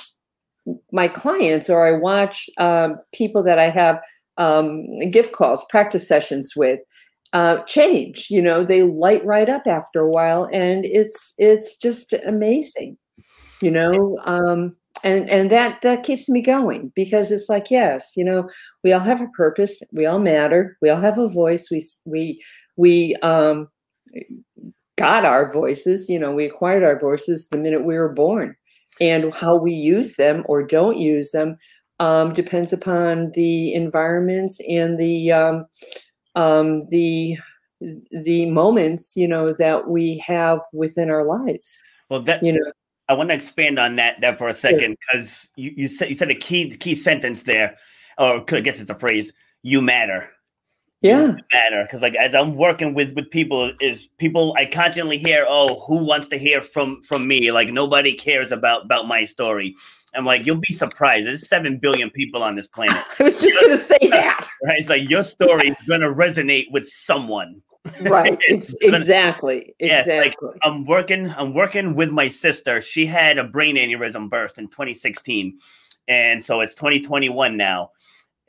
my 0.93 1.09
clients, 1.09 1.69
or 1.69 1.85
I 1.85 1.91
watch 1.91 2.49
um, 2.57 2.95
people 3.13 3.43
that 3.43 3.59
I 3.59 3.69
have 3.69 4.01
um, 4.37 4.85
gift 5.11 5.33
calls, 5.33 5.65
practice 5.69 6.07
sessions 6.07 6.53
with, 6.55 6.79
uh, 7.33 7.59
change. 7.63 8.27
You 8.29 8.41
know, 8.41 8.63
they 8.63 8.83
light 8.83 9.25
right 9.25 9.49
up 9.49 9.67
after 9.67 10.01
a 10.01 10.09
while, 10.09 10.47
and 10.51 10.85
it's 10.85 11.33
it's 11.37 11.77
just 11.77 12.13
amazing 12.25 12.97
you 13.61 13.71
know 13.71 14.17
um 14.25 14.75
and 15.03 15.29
and 15.29 15.49
that 15.51 15.81
that 15.81 16.03
keeps 16.03 16.29
me 16.29 16.41
going 16.41 16.91
because 16.95 17.31
it's 17.31 17.49
like 17.49 17.69
yes 17.69 18.13
you 18.15 18.23
know 18.23 18.47
we 18.83 18.91
all 18.91 18.99
have 18.99 19.21
a 19.21 19.27
purpose 19.29 19.81
we 19.91 20.05
all 20.05 20.19
matter 20.19 20.77
we 20.81 20.89
all 20.89 20.99
have 20.99 21.17
a 21.17 21.27
voice 21.27 21.69
we 21.71 21.83
we 22.05 22.43
we 22.75 23.15
um 23.17 23.67
got 24.95 25.25
our 25.25 25.51
voices 25.51 26.09
you 26.09 26.19
know 26.19 26.31
we 26.31 26.45
acquired 26.45 26.83
our 26.83 26.99
voices 26.99 27.47
the 27.49 27.57
minute 27.57 27.85
we 27.85 27.95
were 27.95 28.13
born 28.13 28.55
and 28.99 29.31
how 29.33 29.55
we 29.55 29.71
use 29.71 30.15
them 30.15 30.43
or 30.47 30.63
don't 30.63 30.97
use 30.97 31.31
them 31.31 31.55
um, 31.99 32.33
depends 32.33 32.73
upon 32.73 33.31
the 33.31 33.73
environments 33.73 34.59
and 34.67 34.99
the 34.99 35.31
um, 35.31 35.65
um, 36.35 36.81
the 36.89 37.37
the 38.11 38.45
moments 38.49 39.15
you 39.15 39.27
know 39.27 39.53
that 39.53 39.87
we 39.87 40.17
have 40.17 40.59
within 40.73 41.09
our 41.09 41.25
lives 41.25 41.83
well 42.09 42.21
that 42.21 42.43
you 42.43 42.51
know 42.51 42.71
I 43.09 43.13
want 43.13 43.29
to 43.29 43.35
expand 43.35 43.79
on 43.79 43.95
that 43.95 44.19
there 44.19 44.35
for 44.35 44.49
a 44.49 44.53
second 44.53 44.97
because 44.99 45.47
you, 45.55 45.71
you 45.75 45.87
said 45.87 46.09
you 46.09 46.15
said 46.15 46.29
a 46.29 46.35
key 46.35 46.75
key 46.75 46.95
sentence 46.95 47.43
there, 47.43 47.77
or 48.17 48.43
I 48.51 48.59
guess 48.59 48.79
it's 48.79 48.89
a 48.89 48.95
phrase. 48.95 49.31
You 49.63 49.81
matter. 49.81 50.29
Yeah, 51.01 51.35
matter 51.53 51.83
because 51.83 52.01
like 52.01 52.15
as 52.15 52.33
I'm 52.33 52.55
working 52.55 52.93
with 52.93 53.13
with 53.13 53.29
people, 53.29 53.71
is 53.79 54.09
people 54.17 54.55
I 54.57 54.65
constantly 54.65 55.17
hear, 55.17 55.45
oh, 55.47 55.79
who 55.87 55.97
wants 55.97 56.27
to 56.29 56.37
hear 56.37 56.61
from 56.61 57.01
from 57.03 57.27
me? 57.27 57.51
Like 57.51 57.69
nobody 57.69 58.13
cares 58.13 58.51
about 58.51 58.85
about 58.85 59.07
my 59.07 59.25
story. 59.25 59.75
I'm 60.15 60.25
like, 60.25 60.47
you'll 60.47 60.55
be 60.55 60.73
surprised. 60.73 61.27
There's 61.27 61.47
seven 61.47 61.77
billion 61.77 62.09
people 62.09 62.41
on 62.41 62.55
this 62.55 62.67
planet. 62.67 63.03
I 63.19 63.23
was 63.23 63.39
just 63.41 63.61
gonna 63.61 63.77
say 63.77 63.97
that. 64.09 64.47
Right? 64.65 64.79
It's 64.79 64.89
like 64.89 65.07
your 65.07 65.23
story 65.23 65.69
is 65.69 65.79
gonna 65.87 66.11
resonate 66.11 66.71
with 66.71 66.87
someone 66.89 67.61
right 68.01 68.37
it's, 68.41 68.75
exactly 68.81 69.73
yes, 69.79 70.07
exactly 70.07 70.47
like, 70.47 70.57
i'm 70.63 70.85
working 70.85 71.29
i'm 71.31 71.53
working 71.53 71.95
with 71.95 72.09
my 72.09 72.27
sister 72.27 72.81
she 72.81 73.05
had 73.05 73.37
a 73.37 73.43
brain 73.43 73.75
aneurysm 73.75 74.29
burst 74.29 74.57
in 74.57 74.67
2016 74.67 75.57
and 76.07 76.43
so 76.43 76.61
it's 76.61 76.75
2021 76.75 77.55
now 77.55 77.91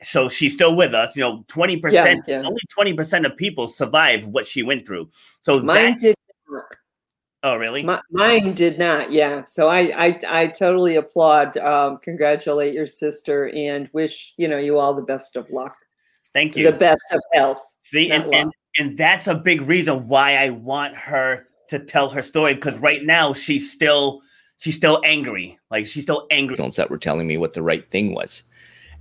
so 0.01 0.29
she's 0.29 0.53
still 0.53 0.75
with 0.75 0.93
us 0.93 1.15
you 1.15 1.21
know 1.21 1.43
20% 1.47 1.91
yeah, 1.91 2.15
yeah. 2.27 2.43
only 2.43 2.61
20% 2.77 3.25
of 3.25 3.35
people 3.37 3.67
survive 3.67 4.25
what 4.27 4.45
she 4.45 4.63
went 4.63 4.85
through 4.85 5.09
so 5.41 5.61
mine 5.61 5.91
that, 5.91 5.99
did 5.99 6.15
not. 6.49 6.63
oh 7.43 7.55
really 7.55 7.83
My, 7.83 8.01
mine 8.11 8.53
did 8.53 8.79
not 8.79 9.11
yeah 9.11 9.43
so 9.43 9.67
I, 9.67 10.07
I 10.07 10.19
i 10.27 10.47
totally 10.47 10.95
applaud 10.95 11.57
um 11.57 11.97
congratulate 11.97 12.73
your 12.73 12.85
sister 12.85 13.49
and 13.55 13.89
wish 13.93 14.33
you 14.37 14.47
know 14.47 14.57
you 14.57 14.79
all 14.79 14.93
the 14.93 15.01
best 15.01 15.35
of 15.35 15.49
luck 15.49 15.75
thank 16.33 16.55
you 16.55 16.69
the 16.71 16.77
best 16.77 17.03
of 17.13 17.19
health 17.33 17.75
see 17.81 18.11
and, 18.11 18.33
and 18.33 18.51
and 18.77 18.97
that's 18.97 19.27
a 19.27 19.35
big 19.35 19.61
reason 19.61 20.07
why 20.07 20.35
I 20.35 20.51
want 20.51 20.95
her 20.95 21.47
to 21.69 21.79
tell 21.79 22.09
her 22.09 22.21
story 22.21 22.55
because 22.55 22.79
right 22.79 23.03
now 23.03 23.33
she's 23.33 23.71
still 23.71 24.21
she's 24.57 24.75
still 24.75 25.01
angry. 25.05 25.59
Like 25.71 25.87
she's 25.87 26.03
still 26.03 26.27
angry. 26.31 26.55
That 26.55 26.89
were 26.89 26.97
telling 26.97 27.27
me 27.27 27.37
what 27.37 27.53
the 27.53 27.61
right 27.61 27.89
thing 27.89 28.13
was. 28.13 28.43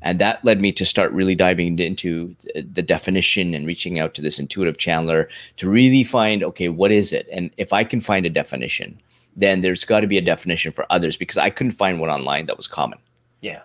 And 0.02 0.18
that 0.20 0.44
led 0.44 0.60
me 0.60 0.72
to 0.72 0.84
start 0.84 1.12
really 1.12 1.34
diving 1.34 1.78
into 1.78 2.34
the 2.54 2.82
definition 2.82 3.54
and 3.54 3.66
reaching 3.66 3.98
out 3.98 4.14
to 4.14 4.22
this 4.22 4.38
intuitive 4.38 4.76
channeler 4.76 5.28
to 5.56 5.68
really 5.68 6.04
find, 6.04 6.42
okay, 6.44 6.68
what 6.68 6.92
is 6.92 7.12
it? 7.12 7.28
And 7.32 7.50
if 7.56 7.72
I 7.72 7.84
can 7.84 8.00
find 8.00 8.24
a 8.24 8.30
definition, 8.30 9.00
then 9.36 9.60
there's 9.60 9.84
got 9.84 10.00
to 10.00 10.06
be 10.06 10.18
a 10.18 10.22
definition 10.22 10.72
for 10.72 10.86
others 10.90 11.16
because 11.16 11.38
I 11.38 11.50
couldn't 11.50 11.72
find 11.72 12.00
one 12.00 12.10
online 12.10 12.46
that 12.46 12.56
was 12.56 12.68
common. 12.68 12.98
Yeah. 13.40 13.62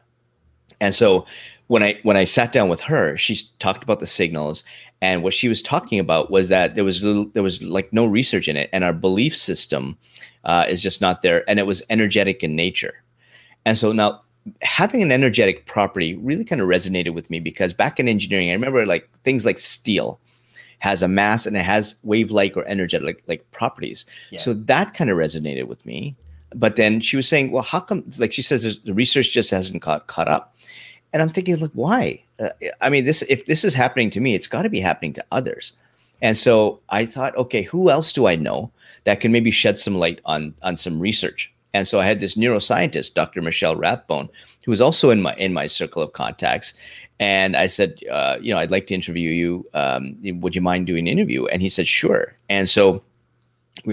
And 0.80 0.94
so 0.94 1.26
when 1.68 1.82
I 1.82 2.00
when 2.04 2.18
I 2.18 2.26
sat 2.26 2.52
down 2.52 2.68
with 2.68 2.82
her, 2.82 3.16
she 3.18 3.38
talked 3.60 3.84
about 3.84 4.00
the 4.00 4.08
signals, 4.08 4.64
and 5.02 5.24
what 5.24 5.34
she 5.34 5.48
was 5.48 5.62
talking 5.62 6.00
about 6.00 6.30
was 6.30 6.50
that 6.50 6.76
there 6.76 6.84
was 6.84 7.02
little, 7.02 7.26
there 7.26 7.44
was 7.44 7.62
like 7.62 7.92
no 7.94 8.06
research 8.06 8.48
in 8.48 8.58
it, 8.58 8.70
and 8.74 8.84
our 8.84 8.94
belief 8.94 9.36
system 9.36 9.98
uh, 10.44 10.66
is 10.68 10.82
just 10.82 11.00
not 11.00 11.22
there, 11.22 11.48
and 11.50 11.60
it 11.60 11.66
was 11.66 11.82
energetic 11.90 12.44
in 12.44 12.56
nature. 12.56 12.96
And 13.66 13.78
so 13.78 13.94
now 13.94 14.22
having 14.62 15.02
an 15.02 15.12
energetic 15.12 15.66
property 15.66 16.16
really 16.16 16.44
kind 16.44 16.62
of 16.62 16.68
resonated 16.68 17.14
with 17.14 17.30
me 17.30 17.40
because 17.40 17.74
back 17.74 18.00
in 18.00 18.08
engineering, 18.08 18.50
I 18.50 18.54
remember 18.54 18.86
like 18.86 19.10
things 19.24 19.46
like 19.46 19.60
steel 19.60 20.20
has 20.80 21.02
a 21.02 21.08
mass 21.08 21.46
and 21.46 21.56
it 21.56 21.62
has 21.62 21.96
wave-like 22.04 22.58
or 22.58 22.66
energetic 22.66 23.24
like, 23.28 23.52
properties. 23.52 24.06
Yeah. 24.32 24.40
So 24.40 24.54
that 24.54 24.94
kind 24.94 25.10
of 25.10 25.18
resonated 25.18 25.68
with 25.68 25.86
me. 25.86 26.16
But 26.54 26.76
then 26.76 27.00
she 27.00 27.16
was 27.16 27.28
saying, 27.28 27.52
well, 27.52 27.64
how 27.64 27.80
come? 27.80 28.04
Like 28.18 28.34
she 28.34 28.42
says, 28.42 28.80
the 28.80 28.94
research 28.94 29.32
just 29.32 29.50
hasn't 29.50 29.82
caught 29.82 30.08
caught 30.08 30.28
up. 30.28 30.56
And 31.12 31.22
I'm 31.22 31.30
thinking, 31.30 31.58
like, 31.58 31.72
why? 31.74 32.22
Uh, 32.40 32.50
I 32.82 32.90
mean, 32.90 33.06
this 33.06 33.24
if 33.24 33.46
this 33.46 33.64
is 33.64 33.74
happening 33.74 34.10
to 34.12 34.20
me, 34.20 34.36
it's 34.36 34.48
got 34.48 34.64
to 34.64 34.70
be 34.70 34.80
happening 34.80 35.14
to 35.14 35.26
others. 35.32 35.74
And 36.22 36.38
so 36.38 36.80
I 36.90 37.06
thought, 37.06 37.36
okay, 37.38 37.64
who 37.64 37.90
else 37.90 38.14
do 38.14 38.28
I 38.28 38.36
know 38.36 38.72
that 39.04 39.20
can 39.20 39.32
maybe 39.32 39.52
shed 39.52 39.78
some 39.78 39.96
light 39.96 40.20
on 40.26 40.54
on 40.62 40.76
some 40.78 41.00
research? 41.00 41.53
And 41.74 41.88
so 41.88 42.00
I 42.00 42.06
had 42.06 42.20
this 42.20 42.36
neuroscientist, 42.36 43.14
Dr. 43.16 43.42
Michelle 43.42 43.76
Rathbone, 43.76 44.30
who 44.66 44.72
was 44.72 44.82
also 44.82 45.10
in 45.10 45.22
my 45.22 45.34
in 45.36 45.54
my 45.54 45.68
circle 45.68 46.04
of 46.04 46.14
contacts. 46.14 46.74
And 47.20 47.56
I 47.56 47.68
said, 47.68 48.00
uh, 48.12 48.38
you 48.42 48.54
know, 48.54 48.60
I'd 48.60 48.72
like 48.72 48.88
to 48.88 48.94
interview 48.94 49.30
you. 49.30 49.68
Um, 49.74 50.18
would 50.42 50.56
you 50.56 50.62
mind 50.62 50.88
doing 50.88 51.08
an 51.08 51.08
interview? 51.08 51.46
And 51.46 51.62
he 51.62 51.70
said, 51.70 51.88
sure. 51.88 52.36
And 52.50 52.68
so 52.68 53.02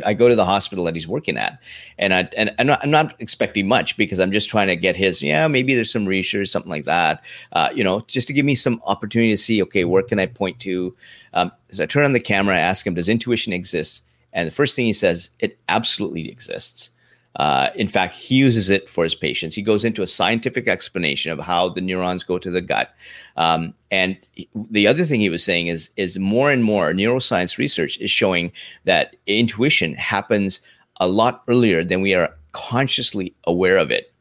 I 0.04 0.14
go 0.14 0.28
to 0.28 0.36
the 0.36 0.44
hospital 0.44 0.84
that 0.84 0.94
he's 0.94 1.08
working 1.08 1.36
at, 1.36 1.58
and 1.98 2.12
I 2.12 2.28
and 2.36 2.54
I'm 2.58 2.66
not, 2.66 2.80
I'm 2.82 2.90
not, 2.90 3.14
expecting 3.18 3.66
much 3.66 3.96
because 3.96 4.20
I'm 4.20 4.30
just 4.30 4.50
trying 4.50 4.68
to 4.68 4.76
get 4.76 4.94
his. 4.94 5.22
Yeah, 5.22 5.48
maybe 5.48 5.74
there's 5.74 5.90
some 5.90 6.06
research, 6.06 6.48
something 6.48 6.70
like 6.70 6.84
that. 6.84 7.22
Uh, 7.52 7.70
you 7.74 7.82
know, 7.82 8.00
just 8.00 8.28
to 8.28 8.34
give 8.34 8.44
me 8.44 8.54
some 8.54 8.80
opportunity 8.84 9.32
to 9.32 9.36
see. 9.36 9.62
Okay, 9.62 9.84
where 9.84 10.02
can 10.02 10.18
I 10.18 10.26
point 10.26 10.60
to? 10.60 10.94
Um, 11.32 11.50
so 11.72 11.82
I 11.82 11.86
turn 11.86 12.04
on 12.04 12.12
the 12.12 12.20
camera, 12.20 12.56
I 12.56 12.60
ask 12.60 12.86
him, 12.86 12.94
"Does 12.94 13.08
intuition 13.08 13.52
exist?" 13.52 14.04
And 14.32 14.46
the 14.46 14.52
first 14.52 14.76
thing 14.76 14.86
he 14.86 14.92
says, 14.92 15.30
"It 15.38 15.58
absolutely 15.68 16.30
exists." 16.30 16.90
Uh, 17.36 17.70
in 17.76 17.86
fact, 17.86 18.14
he 18.14 18.34
uses 18.34 18.70
it 18.70 18.90
for 18.90 19.04
his 19.04 19.14
patients. 19.14 19.54
He 19.54 19.62
goes 19.62 19.84
into 19.84 20.02
a 20.02 20.06
scientific 20.06 20.66
explanation 20.66 21.30
of 21.30 21.38
how 21.38 21.68
the 21.68 21.80
neurons 21.80 22.24
go 22.24 22.38
to 22.38 22.50
the 22.50 22.60
gut. 22.60 22.92
Um, 23.36 23.72
and 23.90 24.16
he, 24.32 24.48
the 24.54 24.86
other 24.88 25.04
thing 25.04 25.20
he 25.20 25.30
was 25.30 25.44
saying 25.44 25.68
is, 25.68 25.90
is 25.96 26.18
more 26.18 26.50
and 26.50 26.64
more 26.64 26.92
neuroscience 26.92 27.56
research 27.56 27.98
is 27.98 28.10
showing 28.10 28.52
that 28.84 29.14
intuition 29.26 29.94
happens 29.94 30.60
a 30.96 31.06
lot 31.06 31.42
earlier 31.46 31.84
than 31.84 32.00
we 32.00 32.14
are 32.14 32.34
consciously 32.52 33.32
aware 33.44 33.76
of 33.76 33.90
it. 33.90 34.12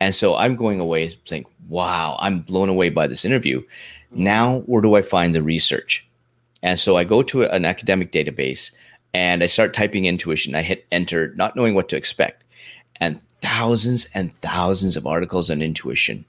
And 0.00 0.14
so 0.14 0.36
I'm 0.36 0.54
going 0.54 0.78
away 0.78 1.10
saying, 1.24 1.44
wow, 1.68 2.16
I'm 2.20 2.40
blown 2.40 2.68
away 2.68 2.88
by 2.88 3.08
this 3.08 3.24
interview. 3.24 3.62
Now, 4.12 4.60
where 4.60 4.80
do 4.80 4.94
I 4.94 5.02
find 5.02 5.34
the 5.34 5.42
research? 5.42 6.06
And 6.62 6.78
so 6.78 6.96
I 6.96 7.04
go 7.04 7.22
to 7.24 7.44
an 7.44 7.64
academic 7.64 8.12
database 8.12 8.70
and 9.14 9.42
I 9.42 9.46
start 9.46 9.74
typing 9.74 10.04
intuition. 10.04 10.54
I 10.54 10.62
hit 10.62 10.86
enter, 10.92 11.34
not 11.36 11.56
knowing 11.56 11.74
what 11.74 11.88
to 11.90 11.96
expect, 11.96 12.44
and 12.96 13.20
thousands 13.40 14.08
and 14.14 14.32
thousands 14.32 14.96
of 14.96 15.06
articles 15.06 15.50
on 15.50 15.62
intuition. 15.62 16.24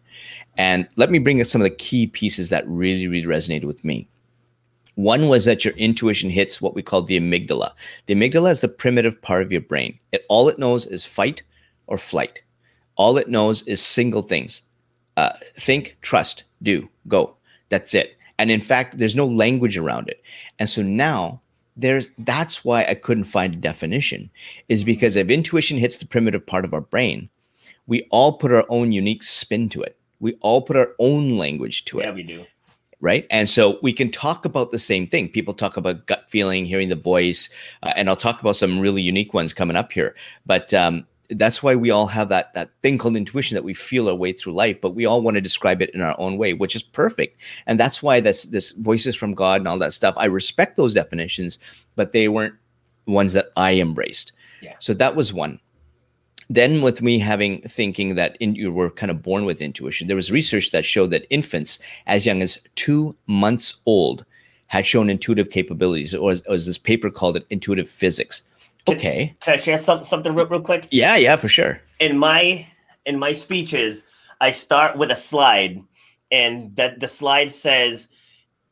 And 0.58 0.88
let 0.96 1.12
me 1.12 1.20
bring 1.20 1.40
up 1.42 1.48
some 1.48 1.62
of 1.62 1.70
the 1.70 1.76
key 1.76 2.08
pieces 2.08 2.50
that 2.50 2.68
really, 2.68 3.08
really 3.08 3.26
resonated 3.26 3.66
with 3.66 3.84
me. 3.84 4.08
One 4.96 5.30
was 5.30 5.46
that 5.46 5.64
your 5.64 5.74
intuition 5.76 6.30
hits 6.30 6.62
what 6.62 6.76
we 6.76 6.82
call 6.82 7.04
the 7.04 7.18
amygdala. 7.18 7.72
The 8.08 8.16
amygdala 8.16 8.52
is 8.52 8.62
the 8.62 8.68
primitive 8.68 9.22
part 9.22 9.44
of 9.44 9.52
your 9.52 9.62
brain. 9.62 9.98
It 10.12 10.26
all 10.28 10.50
it 10.50 10.60
knows 10.60 10.86
is 10.86 11.06
fight 11.06 11.44
or 11.88 11.98
flight. 11.98 12.44
All 12.98 13.18
it 13.18 13.30
knows 13.30 13.64
is 13.64 13.82
single 13.82 14.22
things: 14.22 14.62
uh, 15.16 15.34
think, 15.58 15.98
trust, 16.02 16.44
do, 16.62 16.90
go. 17.08 17.36
That's 17.70 17.94
it. 17.94 18.18
And 18.38 18.52
in 18.52 18.62
fact, 18.62 18.98
there's 18.98 19.16
no 19.16 19.26
language 19.26 19.78
around 19.78 20.10
it. 20.10 20.22
And 20.60 20.70
so 20.70 20.82
now 20.82 21.42
there's 21.80 22.10
that's 22.20 22.64
why 22.64 22.86
I 22.86 22.96
couldn't 22.96 23.24
find 23.24 23.54
a 23.54 23.58
definition 23.58 24.30
is 24.68 24.84
because 24.84 25.16
if 25.16 25.30
intuition 25.30 25.78
hits 25.78 25.98
the 25.98 26.06
primitive 26.06 26.46
part 26.46 26.66
of 26.66 26.74
our 26.74 26.82
brain, 26.82 27.30
we 27.88 28.06
all 28.12 28.34
put 28.34 28.52
our 28.52 28.66
own 28.70 28.92
unique 28.92 29.24
spin 29.24 29.70
to 29.70 29.82
it. 29.82 29.98
We 30.20 30.34
all 30.42 30.62
put 30.62 30.76
our 30.76 30.92
own 31.00 31.38
language 31.38 31.86
to 31.86 32.00
it. 32.00 32.06
Yeah, 32.06 32.12
we 32.12 32.24
do. 32.24 32.46
Right. 33.02 33.26
And 33.32 33.48
so 33.48 33.80
we 33.82 33.94
can 33.94 34.12
talk 34.12 34.44
about 34.44 34.72
the 34.72 34.80
same 34.80 35.08
thing. 35.08 35.30
People 35.30 35.54
talk 35.54 35.78
about 35.78 36.06
gut 36.06 36.30
feeling, 36.30 36.66
hearing 36.66 36.90
the 36.90 36.98
voice, 36.98 37.50
uh, 37.82 37.94
and 37.96 38.10
I'll 38.10 38.18
talk 38.18 38.42
about 38.42 38.58
some 38.58 38.78
really 38.78 39.02
unique 39.02 39.34
ones 39.34 39.54
coming 39.54 39.78
up 39.78 39.94
here. 39.94 40.16
But 40.46 40.74
um, 40.74 41.08
that's 41.32 41.62
why 41.62 41.76
we 41.76 41.92
all 41.92 42.08
have 42.08 42.30
that 42.30 42.54
that 42.54 42.72
thing 42.82 42.98
called 42.98 43.16
intuition 43.16 43.56
that 43.56 43.64
we 43.64 43.74
feel 43.74 44.10
our 44.10 44.16
way 44.16 44.34
through 44.34 44.54
life 44.54 44.80
but 44.82 44.96
we 44.96 45.06
all 45.06 45.22
want 45.22 45.36
to 45.36 45.42
describe 45.42 45.82
it 45.82 45.92
in 45.92 46.02
our 46.02 46.20
own 46.20 46.38
way 46.38 46.54
which 46.54 46.76
is 46.76 46.84
perfect. 46.84 47.42
And 47.68 47.80
that's 47.80 48.02
why 48.02 48.20
this 48.20 48.44
this 48.44 48.72
voices 48.72 49.16
from 49.16 49.34
god 49.34 49.62
and 49.62 49.68
all 49.68 49.78
that 49.80 49.94
stuff 49.94 50.16
i 50.18 50.26
respect 50.26 50.78
those 50.78 50.94
definitions 50.94 51.60
but 51.96 52.12
they 52.12 52.28
weren't 52.28 52.56
ones 53.06 53.34
that 53.34 53.50
i 53.58 53.74
embraced. 53.76 54.34
Yeah. 54.62 54.76
so 54.80 54.94
that 54.96 55.16
was 55.16 55.32
one. 55.34 55.60
Then 56.52 56.82
with 56.82 57.02
me 57.04 57.20
having 57.20 57.62
thinking 57.62 58.16
that 58.16 58.36
in, 58.40 58.56
you 58.56 58.72
were 58.72 58.90
kind 58.90 59.12
of 59.12 59.22
born 59.22 59.46
with 59.46 59.62
intuition 59.62 60.08
there 60.08 60.16
was 60.16 60.32
research 60.32 60.72
that 60.72 60.84
showed 60.84 61.12
that 61.12 61.28
infants 61.30 61.80
as 62.08 62.26
young 62.26 62.42
as 62.42 62.58
two 62.76 63.16
months 63.28 63.80
old 63.86 64.26
had 64.68 64.86
shown 64.86 65.10
intuitive 65.10 65.50
capabilities. 65.50 66.14
Or 66.14 66.22
was, 66.26 66.44
was 66.48 66.66
this 66.68 66.78
paper 66.78 67.10
called 67.10 67.38
it 67.38 67.46
intuitive 67.50 67.90
physics 67.90 68.44
Can- 68.86 68.96
okay 68.96 69.36
Can 69.42 69.54
I 69.54 69.58
share 69.58 69.78
some, 69.78 70.06
something 70.06 70.34
real, 70.34 70.48
real 70.48 70.62
quick? 70.62 70.88
yeah 70.92 71.16
yeah 71.16 71.36
for 71.36 71.48
sure 71.48 71.82
in 72.00 72.18
my 72.18 72.68
in 73.06 73.20
my 73.20 73.34
speeches, 73.34 74.04
I 74.42 74.52
start 74.52 74.98
with 74.98 75.12
a 75.12 75.16
slide, 75.16 75.82
and 76.32 76.76
that 76.76 77.00
the 77.00 77.08
slide 77.08 77.52
says 77.52 78.08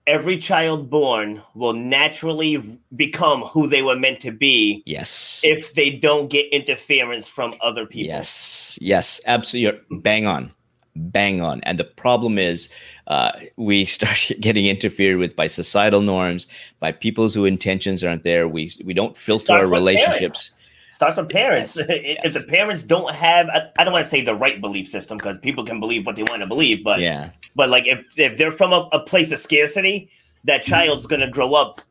every 0.05 0.37
child 0.37 0.89
born 0.89 1.41
will 1.53 1.73
naturally 1.73 2.79
become 2.95 3.41
who 3.41 3.67
they 3.67 3.81
were 3.81 3.97
meant 3.97 4.21
to 4.21 4.31
be 4.31 4.81
yes 4.85 5.41
if 5.43 5.73
they 5.73 5.89
don't 5.89 6.29
get 6.29 6.47
interference 6.53 7.27
from 7.27 7.55
other 7.61 7.85
people. 7.85 8.07
Yes, 8.07 8.77
yes, 8.81 9.19
absolutely. 9.25 9.81
Bang 9.99 10.25
on, 10.25 10.53
bang 10.97 11.41
on. 11.41 11.61
And 11.63 11.79
the 11.79 11.83
problem 11.83 12.37
is, 12.37 12.69
uh, 13.07 13.31
we 13.55 13.85
start 13.97 14.31
getting 14.39 14.65
interfered 14.65 15.17
with 15.17 15.35
by 15.35 15.47
societal 15.47 16.01
norms, 16.01 16.47
by 16.79 16.91
people's 16.91 17.33
who 17.33 17.45
intentions 17.45 18.03
aren't 18.03 18.23
there. 18.23 18.47
We 18.47 18.69
we 18.83 18.93
don't 18.93 19.17
filter 19.17 19.53
our 19.53 19.67
relationships. 19.67 20.57
Starts 20.93 21.15
from 21.15 21.27
parents. 21.27 21.77
Yes, 21.77 21.87
If 21.89 22.19
yes. 22.23 22.33
the 22.33 22.43
parents 22.43 22.83
don't 22.83 23.13
have, 23.13 23.47
I 23.49 23.69
I 23.77 23.83
don't 23.83 23.93
want 23.93 24.05
to 24.05 24.09
say 24.09 24.21
the 24.21 24.35
right 24.35 24.59
belief 24.59 24.87
system 24.87 25.17
because 25.17 25.37
people 25.39 25.63
can 25.63 25.79
believe 25.79 26.05
what 26.05 26.15
they 26.15 26.23
want 26.23 26.41
to 26.41 26.47
believe, 26.47 26.83
but 26.83 26.99
Yeah, 26.99 27.29
but 27.55 27.69
like 27.69 27.85
if 27.85 28.17
if 28.17 28.37
they're 28.37 28.51
from 28.51 28.73
a, 28.73 28.89
a 28.91 28.99
place 28.99 29.31
of 29.31 29.39
scarcity, 29.39 30.09
that 30.45 30.63
child's 30.63 31.05
gonna 31.05 31.29
grow 31.29 31.53
up 31.53 31.81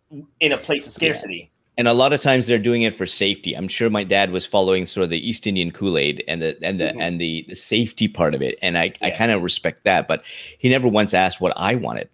in 0.40 0.52
a 0.52 0.58
place 0.58 0.86
of 0.86 0.92
scarcity. 0.92 1.50
And 1.78 1.86
a 1.88 1.92
lot 1.92 2.12
of 2.12 2.20
times 2.20 2.46
they're 2.46 2.58
doing 2.58 2.82
it 2.82 2.94
for 2.94 3.06
safety. 3.06 3.54
I'm 3.54 3.68
sure 3.68 3.90
my 3.90 4.04
dad 4.04 4.30
was 4.30 4.46
following 4.46 4.86
sort 4.86 5.04
of 5.04 5.10
the 5.10 5.28
East 5.28 5.46
Indian 5.46 5.70
Kool 5.70 5.98
Aid 5.98 6.24
and 6.26 6.40
the 6.42 6.56
and 6.62 6.80
the 6.80 6.86
Mhm. 6.86 7.00
and 7.00 7.20
the, 7.20 7.44
the 7.48 7.54
safety 7.54 8.08
part 8.08 8.34
of 8.34 8.42
it, 8.42 8.58
and 8.62 8.78
I 8.78 8.92
I 9.02 9.10
kind 9.10 9.30
of 9.30 9.42
respect 9.42 9.84
that. 9.84 10.08
But 10.08 10.24
he 10.58 10.68
never 10.68 10.88
once 10.88 11.12
asked 11.14 11.40
what 11.40 11.52
I 11.56 11.74
wanted. 11.74 12.08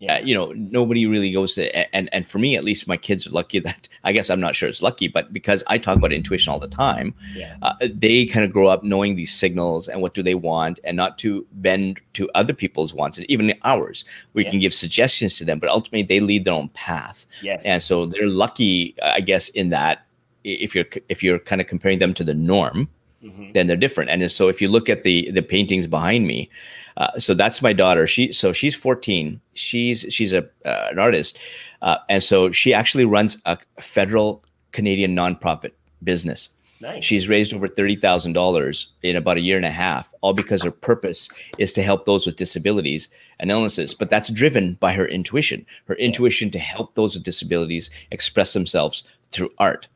Yeah. 0.00 0.14
uh, 0.14 0.20
you 0.24 0.34
know 0.34 0.52
nobody 0.56 1.04
really 1.06 1.30
goes 1.30 1.54
to 1.56 1.94
and 1.94 2.08
and 2.14 2.26
for 2.26 2.38
me 2.38 2.56
at 2.56 2.64
least 2.64 2.88
my 2.88 2.96
kids 2.96 3.26
are 3.26 3.30
lucky 3.30 3.58
that 3.68 3.86
i 4.02 4.12
guess 4.12 4.30
i'm 4.30 4.40
not 4.40 4.56
sure 4.56 4.66
it's 4.68 4.82
lucky 4.82 5.08
but 5.08 5.30
because 5.32 5.62
i 5.66 5.76
talk 5.76 5.98
about 5.98 6.10
intuition 6.12 6.50
all 6.50 6.58
the 6.58 6.68
time 6.68 7.14
Yeah. 7.34 7.56
uh, 7.60 7.74
they 8.04 8.24
kind 8.24 8.44
of 8.46 8.50
grow 8.50 8.68
up 8.68 8.82
knowing 8.82 9.16
these 9.16 9.32
signals 9.32 9.88
and 9.88 10.00
what 10.00 10.14
do 10.14 10.22
they 10.22 10.34
want 10.34 10.80
and 10.84 10.96
not 10.96 11.18
to 11.18 11.46
bend 11.52 12.00
to 12.14 12.30
other 12.34 12.54
people's 12.54 12.94
wants 12.94 13.18
and 13.18 13.30
even 13.30 13.52
ours 13.64 14.06
we 14.32 14.42
Yeah. 14.44 14.50
can 14.50 14.60
give 14.60 14.72
suggestions 14.72 15.36
to 15.38 15.44
them 15.44 15.58
but 15.58 15.68
ultimately 15.68 16.02
they 16.02 16.20
lead 16.20 16.44
their 16.46 16.54
own 16.54 16.70
path 16.70 17.26
Yes. 17.42 17.62
and 17.66 17.82
so 17.82 18.06
they're 18.06 18.26
lucky 18.26 18.94
i 19.02 19.20
guess 19.20 19.50
in 19.50 19.68
that 19.68 20.06
if 20.44 20.74
you're 20.74 20.86
if 21.10 21.22
you're 21.22 21.38
kind 21.38 21.60
of 21.60 21.66
comparing 21.66 21.98
them 21.98 22.14
to 22.14 22.24
the 22.24 22.32
norm 22.32 22.88
Mhm. 23.24 23.52
then 23.52 23.66
they're 23.66 23.76
different. 23.76 24.10
And 24.10 24.32
so 24.32 24.48
if 24.48 24.62
you 24.62 24.68
look 24.68 24.88
at 24.88 25.04
the 25.04 25.30
the 25.30 25.42
paintings 25.42 25.86
behind 25.86 26.26
me, 26.26 26.48
uh, 26.96 27.18
so 27.18 27.34
that's 27.34 27.60
my 27.60 27.72
daughter. 27.72 28.06
She 28.06 28.32
so 28.32 28.52
she's 28.52 28.74
14. 28.74 29.40
She's 29.54 30.06
she's 30.08 30.32
a 30.32 30.42
uh, 30.64 30.88
an 30.90 30.98
artist, 30.98 31.38
uh, 31.82 31.96
and 32.08 32.22
so 32.22 32.50
she 32.50 32.72
actually 32.72 33.04
runs 33.04 33.36
a 33.44 33.58
federal 33.78 34.42
Canadian 34.72 35.14
nonprofit 35.14 35.72
business. 36.02 36.50
Nice. 36.82 37.04
She's 37.04 37.28
raised 37.28 37.52
over 37.52 37.68
thirty 37.68 37.94
thousand 37.96 38.32
dollars 38.32 38.88
in 39.02 39.14
about 39.16 39.36
a 39.36 39.40
year 39.42 39.58
and 39.58 39.66
a 39.66 39.70
half, 39.70 40.10
all 40.22 40.32
because 40.32 40.62
her 40.62 40.70
purpose 40.70 41.28
is 41.58 41.74
to 41.74 41.82
help 41.82 42.06
those 42.06 42.24
with 42.24 42.36
disabilities 42.36 43.10
and 43.38 43.50
illnesses. 43.50 43.92
But 43.92 44.08
that's 44.08 44.30
driven 44.30 44.78
by 44.80 44.94
her 44.94 45.06
intuition, 45.06 45.66
her 45.88 45.94
intuition 45.96 46.50
to 46.52 46.58
help 46.58 46.94
those 46.94 47.14
with 47.14 47.22
disabilities 47.24 47.90
express 48.10 48.54
themselves 48.54 49.04
through 49.30 49.50
art. 49.58 49.88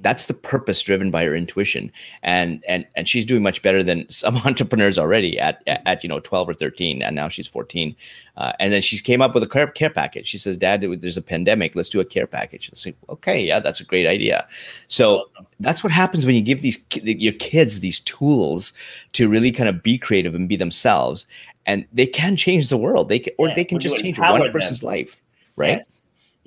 That's 0.00 0.26
the 0.26 0.34
purpose 0.34 0.80
driven 0.82 1.10
by 1.10 1.24
her 1.24 1.34
intuition, 1.34 1.90
and 2.22 2.62
and 2.68 2.86
and 2.94 3.08
she's 3.08 3.24
doing 3.26 3.42
much 3.42 3.62
better 3.62 3.82
than 3.82 4.08
some 4.10 4.36
entrepreneurs 4.38 4.98
already 4.98 5.38
at 5.38 5.62
at, 5.66 6.02
you 6.04 6.08
know 6.08 6.20
twelve 6.20 6.48
or 6.48 6.54
thirteen, 6.54 7.02
and 7.02 7.16
now 7.16 7.28
she's 7.28 7.46
fourteen. 7.46 7.96
Uh, 8.36 8.52
and 8.60 8.72
then 8.72 8.80
she 8.80 8.98
came 8.98 9.20
up 9.20 9.34
with 9.34 9.42
a 9.42 9.48
care, 9.48 9.66
care 9.66 9.90
package. 9.90 10.26
She 10.26 10.38
says, 10.38 10.56
"Dad, 10.58 10.80
there's 10.82 11.16
a 11.16 11.22
pandemic. 11.22 11.74
Let's 11.74 11.88
do 11.88 12.00
a 12.00 12.04
care 12.04 12.26
package." 12.26 12.68
And 12.68 12.76
say, 12.76 12.94
"Okay, 13.08 13.44
yeah, 13.44 13.58
that's 13.60 13.80
a 13.80 13.84
great 13.84 14.06
idea." 14.06 14.46
So 14.86 15.20
Awesome. 15.20 15.46
that's 15.60 15.82
what 15.82 15.92
happens 15.92 16.24
when 16.26 16.34
you 16.34 16.42
give 16.42 16.62
these 16.62 16.78
your 17.02 17.32
kids 17.34 17.80
these 17.80 18.00
tools 18.00 18.72
to 19.14 19.28
really 19.28 19.50
kind 19.50 19.68
of 19.68 19.82
be 19.82 19.98
creative 19.98 20.34
and 20.34 20.48
be 20.48 20.56
themselves 20.56 21.26
and 21.66 21.84
they 21.92 22.06
can 22.06 22.36
change 22.36 22.68
the 22.68 22.76
world 22.78 23.08
they 23.08 23.18
can 23.18 23.32
or 23.38 23.48
Yeah, 23.48 23.54
they 23.54 23.64
can 23.64 23.78
just 23.78 23.96
change 23.98 24.18
one 24.18 24.40
them. 24.40 24.52
person's 24.52 24.82
life 24.82 25.22
right 25.56 25.78
Yes. 25.78 25.88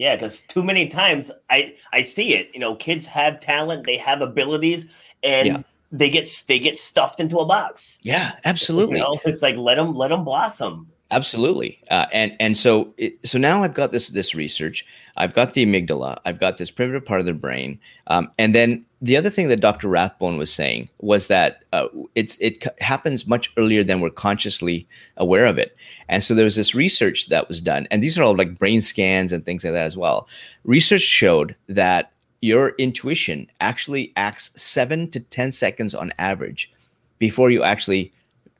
Yeah, 0.01 0.15
because 0.15 0.39
too 0.47 0.63
many 0.63 0.87
times 0.87 1.29
I 1.51 1.75
I 1.93 2.01
see 2.01 2.33
it. 2.33 2.49
You 2.55 2.59
know, 2.59 2.73
kids 2.75 3.05
have 3.05 3.39
talent, 3.39 3.85
they 3.85 3.97
have 3.97 4.19
abilities, 4.21 4.91
and 5.21 5.47
Yeah. 5.47 5.61
they 5.91 6.09
get 6.09 6.27
they 6.47 6.57
get 6.57 6.79
stuffed 6.79 7.19
into 7.19 7.37
a 7.37 7.45
box. 7.45 7.99
yeah 8.01 8.31
absolutely 8.43 8.97
You 8.97 9.03
know, 9.03 9.19
it's 9.25 9.43
like 9.43 9.57
let 9.57 9.75
them 9.75 9.93
let 9.93 10.07
them 10.07 10.23
blossom. 10.23 10.87
Absolutely. 11.11 11.79
Uh, 11.91 12.07
and 12.11 12.35
and 12.39 12.57
so 12.57 12.93
it, 12.97 13.15
so 13.27 13.37
now 13.37 13.63
i've 13.63 13.73
got 13.73 13.91
this 13.91 14.09
this 14.09 14.33
research. 14.33 14.85
I've 15.17 15.33
got 15.33 15.53
the 15.53 15.65
amygdala. 15.65 16.17
I've 16.25 16.39
got 16.39 16.57
this 16.57 16.71
primitive 16.71 17.05
part 17.05 17.19
of 17.19 17.25
the 17.25 17.33
brain. 17.33 17.79
Um, 18.07 18.31
and 18.39 18.55
then 18.55 18.85
the 19.01 19.17
other 19.17 19.29
thing 19.29 19.49
that 19.49 19.59
dr 19.59 19.87
rathbone 19.87 20.37
was 20.37 20.53
saying 20.53 20.89
was 20.99 21.27
that 21.27 21.63
uh, 21.73 21.87
it's 22.15 22.37
it 22.39 22.65
happens 22.81 23.27
much 23.27 23.51
earlier 23.57 23.83
than 23.83 23.99
we're 23.99 24.09
consciously 24.09 24.87
aware 25.17 25.45
of 25.45 25.57
it. 25.57 25.75
And 26.09 26.23
so 26.23 26.33
there 26.33 26.45
was 26.45 26.55
this 26.55 26.73
research 26.73 27.27
that 27.27 27.47
was 27.47 27.61
done 27.61 27.87
and 27.91 28.01
these 28.01 28.17
are 28.17 28.23
all 28.23 28.35
like 28.35 28.57
brain 28.57 28.81
scans 28.81 29.31
and 29.31 29.45
things 29.45 29.63
like 29.63 29.73
that 29.73 29.85
as 29.85 29.97
well. 29.97 30.27
Research 30.63 31.01
showed 31.01 31.55
that 31.67 32.11
your 32.41 32.69
intuition 32.79 33.47
actually 33.59 34.11
acts 34.15 34.49
seven 34.55 35.11
to 35.11 35.19
ten 35.19 35.51
seconds 35.51 35.93
on 35.93 36.11
average 36.17 36.71
before 37.19 37.51
you 37.51 37.63
actually 37.63 38.11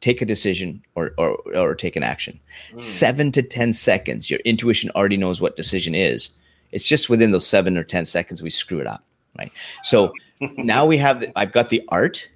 take 0.02 0.22
a 0.22 0.26
decision 0.26 0.84
or, 0.96 1.14
or, 1.18 1.38
or 1.56 1.76
take 1.76 1.96
an 1.96 2.04
action 2.04 2.40
Mm. 2.74 2.84
seven 2.84 3.32
to 3.32 3.42
10 3.42 3.74
seconds, 3.74 4.30
your 4.30 4.40
intuition 4.42 4.90
already 4.96 5.18
knows 5.18 5.40
what 5.42 5.56
decision 5.56 5.96
is. 5.96 6.32
It's 6.72 6.88
just 6.88 7.10
within 7.10 7.32
those 7.32 7.48
seven 7.48 7.78
or 7.78 7.84
10 7.84 8.06
seconds 8.06 8.42
we 8.42 8.50
screw 8.50 8.80
it 8.80 8.88
up. 8.88 9.04
Right. 9.38 9.52
So 9.84 10.12
now 10.58 10.86
we 10.86 10.98
have, 10.98 11.20
the, 11.22 11.32
I've 11.38 11.52
got 11.52 11.70
the 11.70 11.84
art 11.90 12.28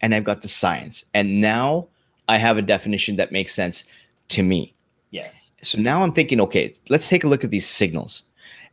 and 0.00 0.14
I've 0.14 0.24
got 0.24 0.42
the 0.42 0.48
science. 0.48 1.04
And 1.14 1.40
now 1.40 1.88
I 2.28 2.38
have 2.38 2.58
a 2.58 2.62
definition 2.62 3.16
that 3.16 3.32
makes 3.32 3.54
sense 3.54 3.84
to 4.28 4.42
me. 4.42 4.74
Yes. 5.10 5.52
So 5.62 5.78
now 5.78 6.02
I'm 6.02 6.12
thinking, 6.12 6.40
okay, 6.40 6.72
let's 6.88 7.08
take 7.08 7.24
a 7.24 7.28
look 7.28 7.44
at 7.44 7.50
these 7.50 7.66
signals. 7.68 8.24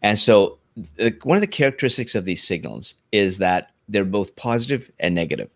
And 0.01 0.17
so 0.17 0.57
the, 0.95 1.15
one 1.23 1.37
of 1.37 1.41
the 1.41 1.47
characteristics 1.47 2.15
of 2.15 2.25
these 2.25 2.43
signals 2.43 2.95
is 3.11 3.37
that 3.37 3.71
they're 3.89 4.05
both 4.05 4.35
positive 4.35 4.89
and 4.99 5.13
negative. 5.13 5.49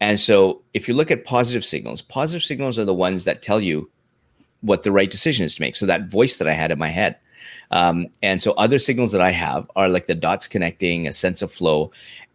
And 0.00 0.20
so 0.20 0.62
if 0.74 0.88
you 0.88 0.94
look 0.94 1.10
at 1.10 1.24
positive 1.24 1.64
signals, 1.64 2.02
positive 2.02 2.44
signals 2.44 2.78
are 2.78 2.84
the 2.84 2.94
ones 2.94 3.24
that 3.24 3.42
tell 3.42 3.60
you 3.60 3.90
what 4.60 4.82
the 4.82 4.92
right 4.92 5.10
decision 5.10 5.44
is 5.44 5.56
to 5.56 5.62
make. 5.62 5.76
So 5.76 5.86
that 5.86 6.08
voice 6.08 6.36
that 6.36 6.48
I 6.48 6.52
had 6.52 6.70
in 6.70 6.78
my 6.78 6.88
head. 6.88 7.16
Um, 7.70 8.06
and 8.22 8.40
so 8.40 8.52
other 8.52 8.78
signals 8.78 9.12
that 9.12 9.20
I 9.20 9.30
have 9.30 9.70
are 9.76 9.88
like 9.88 10.06
the 10.06 10.14
dots 10.14 10.46
connecting, 10.46 11.06
a 11.06 11.12
sense 11.12 11.42
of 11.42 11.52
flow. 11.52 11.90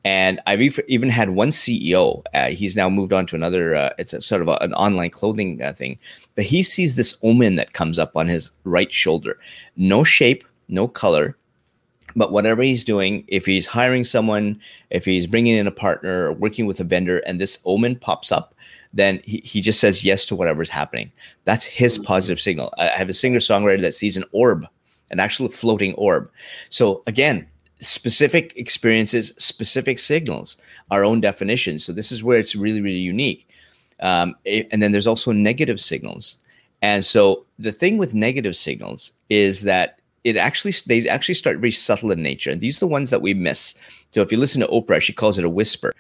And 0.05 0.41
I've 0.45 0.61
even 0.87 1.09
had 1.09 1.29
one 1.29 1.49
CEO. 1.49 2.23
Uh, 2.33 2.49
he's 2.49 2.75
now 2.75 2.89
moved 2.89 3.13
on 3.13 3.25
to 3.27 3.35
another. 3.35 3.75
Uh, 3.75 3.89
it's 3.97 4.13
a 4.13 4.21
sort 4.21 4.41
of 4.41 4.49
a, 4.49 4.57
an 4.59 4.73
online 4.73 5.11
clothing 5.11 5.61
uh, 5.61 5.71
thing, 5.73 5.97
but 6.35 6.43
he 6.43 6.61
sees 6.61 6.95
this 6.95 7.15
omen 7.23 7.55
that 7.55 7.73
comes 7.73 7.97
up 7.97 8.15
on 8.15 8.27
his 8.27 8.51
right 8.65 8.91
shoulder. 8.91 9.39
No 9.77 10.03
shape, 10.03 10.43
no 10.67 10.89
color, 10.89 11.37
but 12.15 12.31
whatever 12.31 12.63
he's 12.63 12.83
doing, 12.83 13.23
if 13.27 13.45
he's 13.45 13.65
hiring 13.65 14.03
someone, 14.03 14.59
if 14.89 15.05
he's 15.05 15.27
bringing 15.27 15.55
in 15.55 15.67
a 15.67 15.71
partner 15.71 16.27
or 16.27 16.33
working 16.33 16.65
with 16.65 16.79
a 16.79 16.83
vendor, 16.83 17.19
and 17.19 17.39
this 17.39 17.59
omen 17.65 17.95
pops 17.95 18.31
up, 18.31 18.53
then 18.93 19.19
he, 19.23 19.41
he 19.43 19.61
just 19.61 19.79
says 19.79 20.05
yes 20.05 20.25
to 20.27 20.35
whatever's 20.35 20.69
happening. 20.69 21.11
That's 21.45 21.65
his 21.65 21.97
positive 21.97 22.39
signal. 22.39 22.73
I 22.77 22.87
have 22.87 23.09
a 23.09 23.13
singer 23.13 23.39
songwriter 23.39 23.81
that 23.81 23.95
sees 23.95 24.15
an 24.17 24.25
orb, 24.31 24.67
an 25.09 25.19
actual 25.19 25.49
floating 25.49 25.93
orb. 25.95 26.29
So 26.69 27.01
again, 27.07 27.47
specific 27.79 28.53
experiences, 28.55 29.33
specific 29.37 29.99
signals, 29.99 30.57
our 30.91 31.03
own 31.03 31.21
definitions. 31.21 31.83
So 31.83 31.91
this 31.91 32.11
is 32.11 32.23
where 32.23 32.39
it's 32.39 32.55
really, 32.55 32.81
really 32.81 32.99
unique. 32.99 33.47
Um, 33.99 34.35
it- 34.45 34.67
and 34.71 34.81
then 34.81 34.91
there's 34.91 35.07
also 35.07 35.31
negative 35.31 35.79
signals. 35.79 36.37
And 36.81 37.03
so 37.03 37.45
the 37.57 37.71
thing 37.71 37.97
with 37.97 38.13
negative 38.13 38.55
signals 38.55 39.13
is 39.29 39.61
that 39.61 39.99
it 40.23 40.37
actually 40.37 40.73
they 40.85 41.07
actually 41.07 41.35
start 41.35 41.57
very 41.57 41.71
subtle 41.71 42.11
in 42.11 42.21
nature. 42.21 42.51
And 42.51 42.61
these 42.61 42.77
are 42.77 42.85
the 42.85 42.87
ones 42.87 43.09
that 43.09 43.21
we 43.21 43.33
miss. 43.33 43.75
So 44.11 44.21
if 44.21 44.31
you 44.31 44.37
listen 44.37 44.61
to 44.61 44.67
Oprah, 44.67 45.01
she 45.01 45.13
calls 45.13 45.39
it 45.39 45.45
a 45.45 45.49
whisper. 45.49 45.91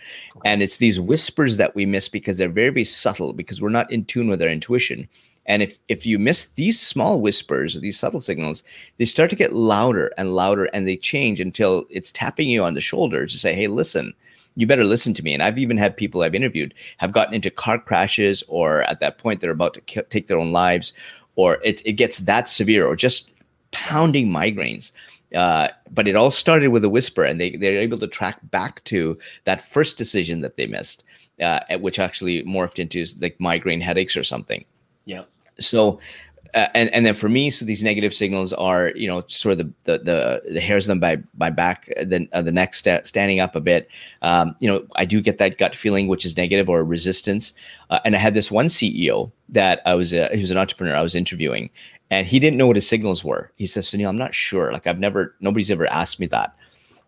And 0.45 0.61
it's 0.61 0.77
these 0.77 0.99
whispers 0.99 1.57
that 1.57 1.75
we 1.75 1.85
miss 1.85 2.07
because 2.07 2.37
they're 2.37 2.49
very, 2.49 2.69
very 2.69 2.83
subtle 2.83 3.33
because 3.33 3.61
we're 3.61 3.69
not 3.69 3.91
in 3.91 4.05
tune 4.05 4.29
with 4.29 4.41
our 4.41 4.47
intuition. 4.47 5.07
And 5.45 5.61
if 5.61 5.77
if 5.89 6.05
you 6.05 6.19
miss 6.19 6.47
these 6.51 6.79
small 6.79 7.19
whispers 7.19 7.75
or 7.75 7.79
these 7.79 7.99
subtle 7.99 8.21
signals, 8.21 8.63
they 8.97 9.05
start 9.05 9.29
to 9.31 9.35
get 9.35 9.53
louder 9.53 10.11
and 10.17 10.35
louder 10.35 10.65
and 10.73 10.87
they 10.87 10.95
change 10.95 11.41
until 11.41 11.85
it's 11.89 12.11
tapping 12.11 12.49
you 12.49 12.63
on 12.63 12.75
the 12.75 12.81
shoulder 12.81 13.25
to 13.25 13.37
say, 13.37 13.53
hey, 13.53 13.67
listen, 13.67 14.13
you 14.55 14.67
better 14.67 14.85
listen 14.85 15.13
to 15.15 15.23
me. 15.23 15.33
And 15.33 15.43
I've 15.43 15.57
even 15.57 15.77
had 15.77 15.97
people 15.97 16.21
I've 16.21 16.35
interviewed 16.35 16.73
have 16.97 17.11
gotten 17.11 17.33
into 17.33 17.49
car 17.49 17.77
crashes 17.77 18.41
or 18.47 18.83
at 18.83 19.01
that 19.01 19.17
point 19.17 19.41
they're 19.41 19.51
about 19.51 19.73
to 19.73 19.81
k- 19.81 20.03
take 20.09 20.27
their 20.27 20.39
own 20.39 20.53
lives 20.53 20.93
or 21.35 21.59
it, 21.63 21.81
it 21.85 21.93
gets 21.93 22.19
that 22.19 22.47
severe 22.47 22.85
or 22.85 22.95
just 22.95 23.31
pounding 23.73 24.29
migraines. 24.29 24.93
Uh, 25.35 25.67
but 25.89 26.07
it 26.07 26.15
all 26.15 26.29
started 26.29 26.67
with 26.67 26.83
a 26.85 26.89
whisper 26.89 27.23
and 27.23 27.41
they, 27.41 27.55
they're 27.55 27.79
able 27.79 27.97
to 27.97 28.07
track 28.07 28.39
back 28.51 28.83
to 28.83 29.17
that 29.45 29.61
first 29.61 29.97
decision 29.97 30.41
that 30.41 30.55
they 30.57 30.67
missed, 30.67 31.03
uh, 31.41 31.59
which 31.79 31.97
actually 31.97 32.43
morphed 32.43 32.77
into 32.77 33.03
like 33.19 33.39
migraine 33.39 33.81
headaches 33.81 34.15
or 34.15 34.23
something. 34.23 34.63
Yeah. 35.05 35.23
So 35.59 35.99
uh, 36.53 36.67
and 36.75 36.93
and 36.93 37.05
then 37.05 37.15
for 37.15 37.29
me, 37.29 37.49
so 37.49 37.65
these 37.65 37.83
negative 37.83 38.13
signals 38.13 38.53
are 38.53 38.91
you 38.95 39.07
know 39.07 39.23
sort 39.27 39.53
of 39.53 39.57
the 39.57 39.73
the 39.85 40.03
the, 40.03 40.53
the 40.53 40.59
hairs 40.61 40.87
on 40.87 40.99
my 40.99 41.19
my 41.35 41.49
back, 41.49 41.87
the 41.97 42.27
uh, 42.31 42.41
the 42.43 42.51
neck 42.51 42.75
st- 42.75 43.07
standing 43.07 43.39
up 43.39 43.55
a 43.55 43.59
bit. 43.59 43.89
Um, 44.21 44.55
you 44.59 44.67
know, 44.67 44.85
I 44.95 45.05
do 45.05 45.19
get 45.19 45.39
that 45.39 45.57
gut 45.57 45.75
feeling, 45.75 46.07
which 46.07 46.25
is 46.25 46.37
negative 46.37 46.69
or 46.69 46.83
resistance. 46.83 47.53
Uh, 47.89 47.99
and 48.05 48.15
I 48.15 48.19
had 48.19 48.35
this 48.35 48.51
one 48.51 48.67
CEO 48.67 49.31
that 49.49 49.81
I 49.85 49.95
was 49.95 50.13
uh, 50.13 50.29
he 50.31 50.41
was 50.41 50.51
an 50.51 50.57
entrepreneur 50.57 50.95
I 50.95 51.01
was 51.01 51.15
interviewing, 51.15 51.71
and 52.13 52.27
he 52.27 52.39
didn't 52.39 52.57
know 52.57 52.67
what 52.67 52.75
his 52.75 52.87
signals 52.87 53.23
were. 53.23 53.51
He 53.55 53.65
says, 53.65 53.87
"Sunil, 53.87 54.09
I'm 54.09 54.17
not 54.17 54.33
sure. 54.33 54.71
Like 54.71 54.87
I've 54.87 54.99
never 54.99 55.35
nobody's 55.39 55.71
ever 55.71 55.87
asked 55.87 56.19
me 56.19 56.27
that." 56.27 56.55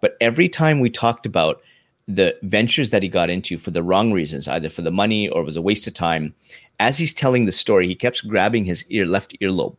But 0.02 0.18
every 0.20 0.50
time 0.50 0.80
we 0.80 0.90
talked 0.90 1.26
about 1.26 1.62
the 2.08 2.36
ventures 2.44 2.90
that 2.90 3.04
he 3.04 3.10
got 3.10 3.30
into 3.30 3.58
for 3.58 3.72
the 3.72 3.84
wrong 3.84 4.12
reasons, 4.12 4.48
either 4.48 4.70
for 4.70 4.82
the 4.82 4.92
money 4.92 5.30
or 5.30 5.42
it 5.42 5.46
was 5.46 5.58
a 5.58 5.62
waste 5.62 5.88
of 5.88 5.94
time, 5.94 6.34
as 6.80 6.98
he's 6.98 7.14
telling 7.14 7.46
the 7.46 7.52
story, 7.52 7.88
he 7.88 7.96
keeps 7.96 8.22
grabbing 8.22 8.66
his 8.66 8.86
ear 8.90 9.06
left 9.06 9.38
earlobe. 9.40 9.76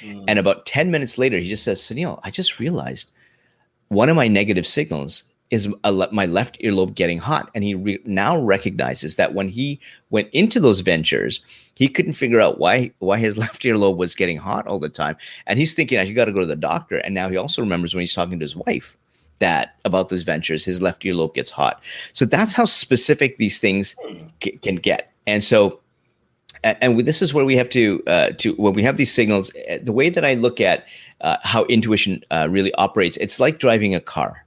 Mm. 0.00 0.24
And 0.28 0.38
about 0.38 0.66
10 0.66 0.90
minutes 0.90 1.18
later, 1.18 1.38
he 1.38 1.48
just 1.48 1.64
says, 1.64 1.80
Sunil, 1.80 2.20
I 2.24 2.30
just 2.30 2.58
realized 2.58 3.10
one 3.88 4.08
of 4.08 4.16
my 4.16 4.28
negative 4.28 4.66
signals 4.66 5.24
is 5.52 5.68
le- 5.84 6.12
my 6.12 6.24
left 6.24 6.58
earlobe 6.60 6.94
getting 6.94 7.18
hot. 7.18 7.50
And 7.54 7.62
he 7.62 7.74
re- 7.74 8.00
now 8.06 8.40
recognizes 8.40 9.16
that 9.16 9.34
when 9.34 9.48
he 9.48 9.78
went 10.10 10.28
into 10.32 10.58
those 10.58 10.80
ventures, 10.80 11.42
he 11.74 11.88
couldn't 11.88 12.14
figure 12.14 12.40
out 12.40 12.58
why 12.58 12.90
why 12.98 13.18
his 13.18 13.36
left 13.44 13.62
earlobe 13.62 13.98
was 13.98 14.16
getting 14.16 14.38
hot 14.38 14.66
all 14.66 14.80
the 14.80 14.88
time. 14.88 15.16
And 15.46 15.58
he's 15.58 15.74
thinking, 15.74 15.98
I 15.98 16.10
got 16.10 16.24
to 16.24 16.32
go 16.32 16.40
to 16.40 16.46
the 16.46 16.56
doctor. 16.56 16.96
And 16.96 17.14
now 17.14 17.28
he 17.28 17.36
also 17.36 17.62
remembers 17.62 17.94
when 17.94 18.00
he's 18.00 18.14
talking 18.14 18.38
to 18.40 18.44
his 18.44 18.56
wife 18.56 18.96
that 19.38 19.76
about 19.84 20.08
those 20.08 20.22
ventures, 20.22 20.64
his 20.64 20.80
left 20.80 21.02
earlobe 21.02 21.34
gets 21.34 21.50
hot. 21.50 21.82
So 22.14 22.24
that's 22.24 22.54
how 22.54 22.64
specific 22.64 23.36
these 23.36 23.58
things 23.58 23.94
c- 24.42 24.58
can 24.62 24.76
get. 24.76 25.10
And 25.26 25.44
so 25.44 25.80
and, 26.64 26.78
and 26.80 27.00
this 27.00 27.22
is 27.22 27.34
where 27.34 27.44
we 27.44 27.56
have 27.56 27.68
to 27.70 28.02
uh, 28.06 28.30
to 28.38 28.54
when 28.54 28.72
we 28.72 28.82
have 28.82 28.96
these 28.96 29.12
signals. 29.12 29.52
Uh, 29.68 29.78
the 29.82 29.92
way 29.92 30.08
that 30.08 30.24
I 30.24 30.34
look 30.34 30.60
at 30.60 30.86
uh, 31.20 31.36
how 31.42 31.64
intuition 31.64 32.24
uh, 32.30 32.48
really 32.50 32.72
operates, 32.74 33.16
it's 33.18 33.38
like 33.38 33.58
driving 33.58 33.94
a 33.94 34.00
car. 34.00 34.41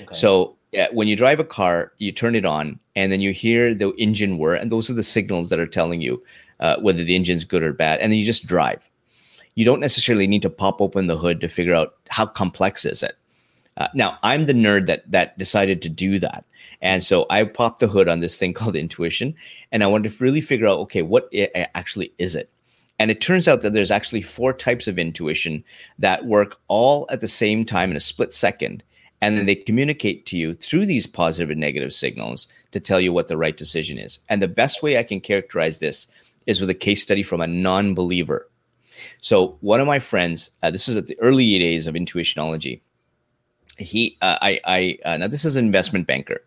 Okay. 0.00 0.12
So 0.12 0.56
when 0.92 1.08
you 1.08 1.16
drive 1.16 1.40
a 1.40 1.44
car, 1.44 1.92
you 1.98 2.12
turn 2.12 2.34
it 2.34 2.44
on, 2.44 2.78
and 2.94 3.10
then 3.10 3.20
you 3.20 3.32
hear 3.32 3.74
the 3.74 3.92
engine 3.94 4.38
whir, 4.38 4.54
and 4.54 4.70
those 4.70 4.90
are 4.90 4.94
the 4.94 5.02
signals 5.02 5.48
that 5.50 5.58
are 5.58 5.66
telling 5.66 6.00
you 6.00 6.22
uh, 6.60 6.76
whether 6.80 7.02
the 7.02 7.14
engine's 7.14 7.44
good 7.44 7.62
or 7.62 7.72
bad, 7.72 8.00
and 8.00 8.12
then 8.12 8.18
you 8.18 8.26
just 8.26 8.46
drive. 8.46 8.88
You 9.54 9.64
don't 9.64 9.80
necessarily 9.80 10.26
need 10.26 10.42
to 10.42 10.50
pop 10.50 10.80
open 10.80 11.06
the 11.06 11.16
hood 11.16 11.40
to 11.40 11.48
figure 11.48 11.74
out 11.74 11.94
how 12.08 12.26
complex 12.26 12.84
is 12.84 13.02
it. 13.02 13.16
Uh, 13.78 13.88
now, 13.94 14.18
I'm 14.22 14.44
the 14.44 14.54
nerd 14.54 14.86
that 14.86 15.10
that 15.10 15.36
decided 15.38 15.82
to 15.82 15.88
do 15.88 16.18
that. 16.18 16.44
And 16.82 17.02
so 17.02 17.26
I 17.30 17.44
popped 17.44 17.80
the 17.80 17.88
hood 17.88 18.08
on 18.08 18.20
this 18.20 18.36
thing 18.36 18.52
called 18.54 18.76
intuition, 18.76 19.34
and 19.72 19.82
I 19.82 19.86
wanted 19.86 20.12
to 20.12 20.24
really 20.24 20.40
figure 20.40 20.66
out, 20.66 20.78
okay, 20.80 21.02
what 21.02 21.30
actually 21.74 22.12
is 22.18 22.34
it? 22.34 22.50
And 22.98 23.10
it 23.10 23.20
turns 23.20 23.46
out 23.46 23.60
that 23.60 23.74
there's 23.74 23.90
actually 23.90 24.22
four 24.22 24.54
types 24.54 24.88
of 24.88 24.98
intuition 24.98 25.62
that 25.98 26.24
work 26.24 26.58
all 26.68 27.06
at 27.10 27.20
the 27.20 27.28
same 27.28 27.66
time 27.66 27.90
in 27.90 27.96
a 27.96 28.00
split 28.00 28.32
second. 28.32 28.82
And 29.22 29.36
then 29.36 29.46
they 29.46 29.54
communicate 29.54 30.26
to 30.26 30.36
you 30.36 30.54
through 30.54 30.86
these 30.86 31.06
positive 31.06 31.50
and 31.50 31.60
negative 31.60 31.92
signals 31.92 32.48
to 32.72 32.80
tell 32.80 33.00
you 33.00 33.12
what 33.12 33.28
the 33.28 33.36
right 33.36 33.56
decision 33.56 33.98
is. 33.98 34.18
And 34.28 34.42
the 34.42 34.48
best 34.48 34.82
way 34.82 34.98
I 34.98 35.02
can 35.02 35.20
characterize 35.20 35.78
this 35.78 36.06
is 36.46 36.60
with 36.60 36.70
a 36.70 36.74
case 36.74 37.02
study 37.02 37.22
from 37.22 37.40
a 37.40 37.46
non 37.46 37.94
believer. 37.94 38.48
So, 39.20 39.58
one 39.60 39.80
of 39.80 39.86
my 39.86 39.98
friends, 39.98 40.50
uh, 40.62 40.70
this 40.70 40.88
is 40.88 40.96
at 40.96 41.06
the 41.06 41.18
early 41.20 41.58
days 41.58 41.86
of 41.86 41.94
intuitionology. 41.94 42.80
He, 43.78 44.16
uh, 44.22 44.38
I, 44.40 44.60
I, 44.64 44.98
uh, 45.04 45.16
now 45.18 45.28
this 45.28 45.44
is 45.44 45.56
an 45.56 45.64
investment 45.64 46.06
banker. 46.06 46.42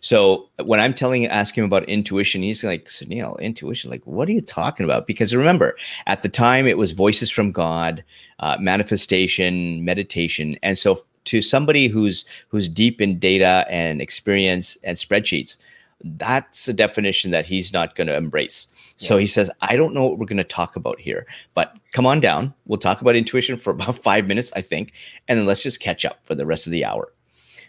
So 0.00 0.48
when 0.62 0.80
I'm 0.80 0.94
telling, 0.94 1.26
asking 1.26 1.62
him 1.62 1.66
about 1.66 1.88
intuition, 1.88 2.42
he's 2.42 2.64
like, 2.64 2.86
Sunil, 2.86 3.38
intuition, 3.40 3.90
like, 3.90 4.06
what 4.06 4.28
are 4.28 4.32
you 4.32 4.40
talking 4.40 4.84
about? 4.84 5.06
Because 5.06 5.34
remember, 5.34 5.76
at 6.06 6.22
the 6.22 6.28
time, 6.28 6.66
it 6.66 6.78
was 6.78 6.92
voices 6.92 7.30
from 7.30 7.52
God, 7.52 8.04
uh, 8.40 8.56
manifestation, 8.60 9.84
meditation, 9.84 10.56
and 10.62 10.78
so 10.78 11.04
to 11.26 11.42
somebody 11.42 11.88
who's 11.88 12.24
who's 12.48 12.68
deep 12.68 13.00
in 13.00 13.18
data 13.18 13.66
and 13.68 14.00
experience 14.00 14.78
and 14.82 14.96
spreadsheets, 14.96 15.58
that's 16.04 16.68
a 16.68 16.72
definition 16.72 17.30
that 17.32 17.46
he's 17.46 17.72
not 17.72 17.94
going 17.94 18.06
to 18.06 18.16
embrace. 18.16 18.68
Yeah. 18.98 19.08
So 19.08 19.16
he 19.18 19.26
says, 19.26 19.50
I 19.60 19.76
don't 19.76 19.92
know 19.92 20.04
what 20.06 20.18
we're 20.18 20.26
going 20.26 20.36
to 20.38 20.44
talk 20.44 20.76
about 20.76 20.98
here, 20.98 21.26
but 21.54 21.76
come 21.92 22.06
on 22.06 22.20
down. 22.20 22.54
We'll 22.66 22.78
talk 22.78 23.00
about 23.00 23.16
intuition 23.16 23.56
for 23.56 23.70
about 23.70 23.96
five 24.02 24.26
minutes, 24.26 24.50
I 24.54 24.62
think, 24.62 24.92
and 25.28 25.38
then 25.38 25.46
let's 25.46 25.62
just 25.62 25.80
catch 25.80 26.04
up 26.04 26.20
for 26.24 26.34
the 26.34 26.46
rest 26.46 26.66
of 26.66 26.70
the 26.70 26.84
hour. 26.84 27.12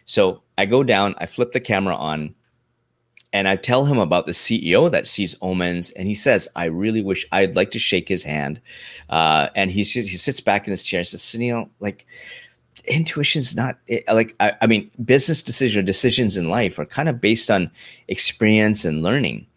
So 0.07 0.41
I 0.57 0.65
go 0.65 0.83
down, 0.83 1.15
I 1.19 1.25
flip 1.27 1.51
the 1.51 1.59
camera 1.59 1.93
on, 1.93 2.33
and 3.33 3.47
I 3.47 3.57
tell 3.57 3.85
him 3.85 3.99
about 3.99 4.25
the 4.25 4.31
CEO 4.31 4.89
that 4.89 5.05
sees 5.05 5.35
omens, 5.41 5.91
and 5.91 6.07
he 6.07 6.15
says, 6.15 6.47
"I 6.55 6.65
really 6.65 7.01
wish 7.01 7.27
I'd 7.31 7.57
like 7.57 7.71
to 7.71 7.79
shake 7.79 8.07
his 8.07 8.23
hand." 8.23 8.61
Uh, 9.09 9.49
and 9.53 9.69
he 9.69 9.83
he 9.83 10.17
sits 10.17 10.39
back 10.39 10.65
in 10.65 10.71
his 10.71 10.83
chair 10.83 10.99
and 10.99 11.07
says, 11.07 11.21
"Sunil, 11.21 11.69
like." 11.79 12.07
intuition's 12.85 13.55
not 13.55 13.79
like 14.07 14.35
I, 14.39 14.53
I, 14.61 14.67
mean 14.67 14.91
business 15.03 15.41
decision 15.41 15.83
decisions 15.83 16.37
in 16.37 16.47
life 16.47 16.77
are 16.77 16.85
kind 16.85 17.09
of 17.09 17.19
based 17.19 17.49
on 17.49 17.71
experience 18.07 18.85
and 18.85 19.01
learning 19.01 19.47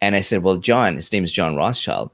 and 0.00 0.16
i 0.16 0.22
said 0.22 0.42
well 0.42 0.56
john 0.56 0.96
his 0.96 1.12
name 1.12 1.22
is 1.22 1.30
john 1.30 1.54
rothschild 1.54 2.10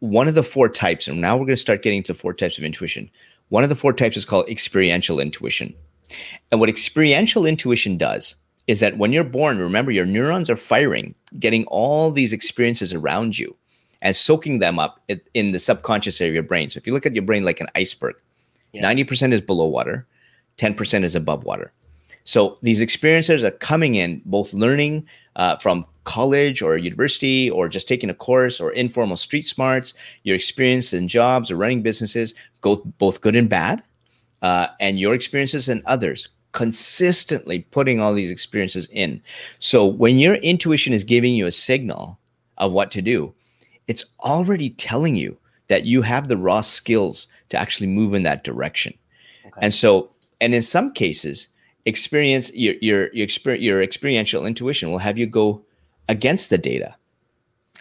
one 0.00 0.26
of 0.26 0.34
the 0.34 0.42
four 0.42 0.68
types 0.68 1.06
and 1.06 1.20
now 1.20 1.36
we're 1.36 1.46
going 1.46 1.54
to 1.54 1.56
start 1.56 1.82
getting 1.82 2.02
to 2.02 2.12
four 2.12 2.34
types 2.34 2.58
of 2.58 2.64
intuition 2.64 3.08
one 3.50 3.62
of 3.62 3.68
the 3.68 3.76
four 3.76 3.92
types 3.92 4.16
is 4.16 4.24
called 4.24 4.48
experiential 4.48 5.20
intuition 5.20 5.72
and 6.50 6.60
what 6.60 6.68
experiential 6.68 7.46
intuition 7.46 7.98
does 7.98 8.34
is 8.66 8.80
that 8.80 8.98
when 8.98 9.12
you're 9.12 9.24
born, 9.24 9.58
remember 9.58 9.90
your 9.90 10.06
neurons 10.06 10.50
are 10.50 10.56
firing, 10.56 11.14
getting 11.38 11.64
all 11.66 12.10
these 12.10 12.32
experiences 12.32 12.92
around 12.92 13.38
you 13.38 13.56
and 14.02 14.14
soaking 14.14 14.58
them 14.58 14.78
up 14.78 15.00
in 15.34 15.50
the 15.52 15.58
subconscious 15.58 16.20
area 16.20 16.30
of 16.30 16.34
your 16.34 16.42
brain. 16.42 16.70
So 16.70 16.78
if 16.78 16.86
you 16.86 16.92
look 16.92 17.06
at 17.06 17.14
your 17.14 17.24
brain 17.24 17.44
like 17.44 17.60
an 17.60 17.68
iceberg, 17.74 18.14
yeah. 18.72 18.82
90% 18.82 19.32
is 19.32 19.40
below 19.40 19.66
water, 19.66 20.06
10% 20.58 21.02
is 21.02 21.14
above 21.14 21.44
water. 21.44 21.72
So 22.24 22.58
these 22.60 22.82
experiences 22.82 23.42
are 23.42 23.50
coming 23.50 23.94
in, 23.94 24.20
both 24.26 24.52
learning 24.52 25.06
uh, 25.36 25.56
from 25.56 25.86
college 26.04 26.60
or 26.60 26.76
university 26.76 27.50
or 27.50 27.68
just 27.68 27.88
taking 27.88 28.10
a 28.10 28.14
course 28.14 28.60
or 28.60 28.70
informal 28.72 29.16
street 29.16 29.48
smarts, 29.48 29.94
your 30.24 30.36
experience 30.36 30.92
in 30.92 31.08
jobs 31.08 31.50
or 31.50 31.56
running 31.56 31.80
businesses, 31.82 32.34
go 32.60 32.76
both 32.98 33.22
good 33.22 33.34
and 33.34 33.48
bad 33.48 33.82
uh, 34.42 34.68
and 34.80 34.98
your 34.98 35.14
experiences 35.14 35.68
and 35.68 35.82
others 35.86 36.28
consistently 36.52 37.60
putting 37.70 38.00
all 38.00 38.14
these 38.14 38.30
experiences 38.30 38.88
in. 38.90 39.20
So 39.58 39.86
when 39.86 40.18
your 40.18 40.34
intuition 40.36 40.92
is 40.92 41.04
giving 41.04 41.34
you 41.34 41.46
a 41.46 41.52
signal 41.52 42.18
of 42.56 42.72
what 42.72 42.90
to 42.92 43.02
do 43.02 43.34
it's 43.88 44.04
already 44.20 44.70
telling 44.70 45.16
you 45.16 45.36
that 45.68 45.84
you 45.84 46.02
have 46.02 46.28
the 46.28 46.36
raw 46.36 46.60
skills 46.60 47.26
to 47.48 47.58
actually 47.58 47.88
move 47.88 48.14
in 48.14 48.22
that 48.22 48.44
direction. 48.44 48.94
Okay. 49.46 49.58
and 49.62 49.74
so 49.74 50.10
and 50.40 50.54
in 50.54 50.62
some 50.62 50.92
cases 50.92 51.48
experience 51.86 52.52
your 52.54 52.74
your 52.80 53.12
your, 53.14 53.24
experience, 53.24 53.64
your 53.64 53.82
experiential 53.82 54.46
intuition 54.46 54.90
will 54.90 54.98
have 54.98 55.18
you 55.18 55.26
go 55.26 55.64
against 56.08 56.50
the 56.50 56.58
data. 56.58 56.94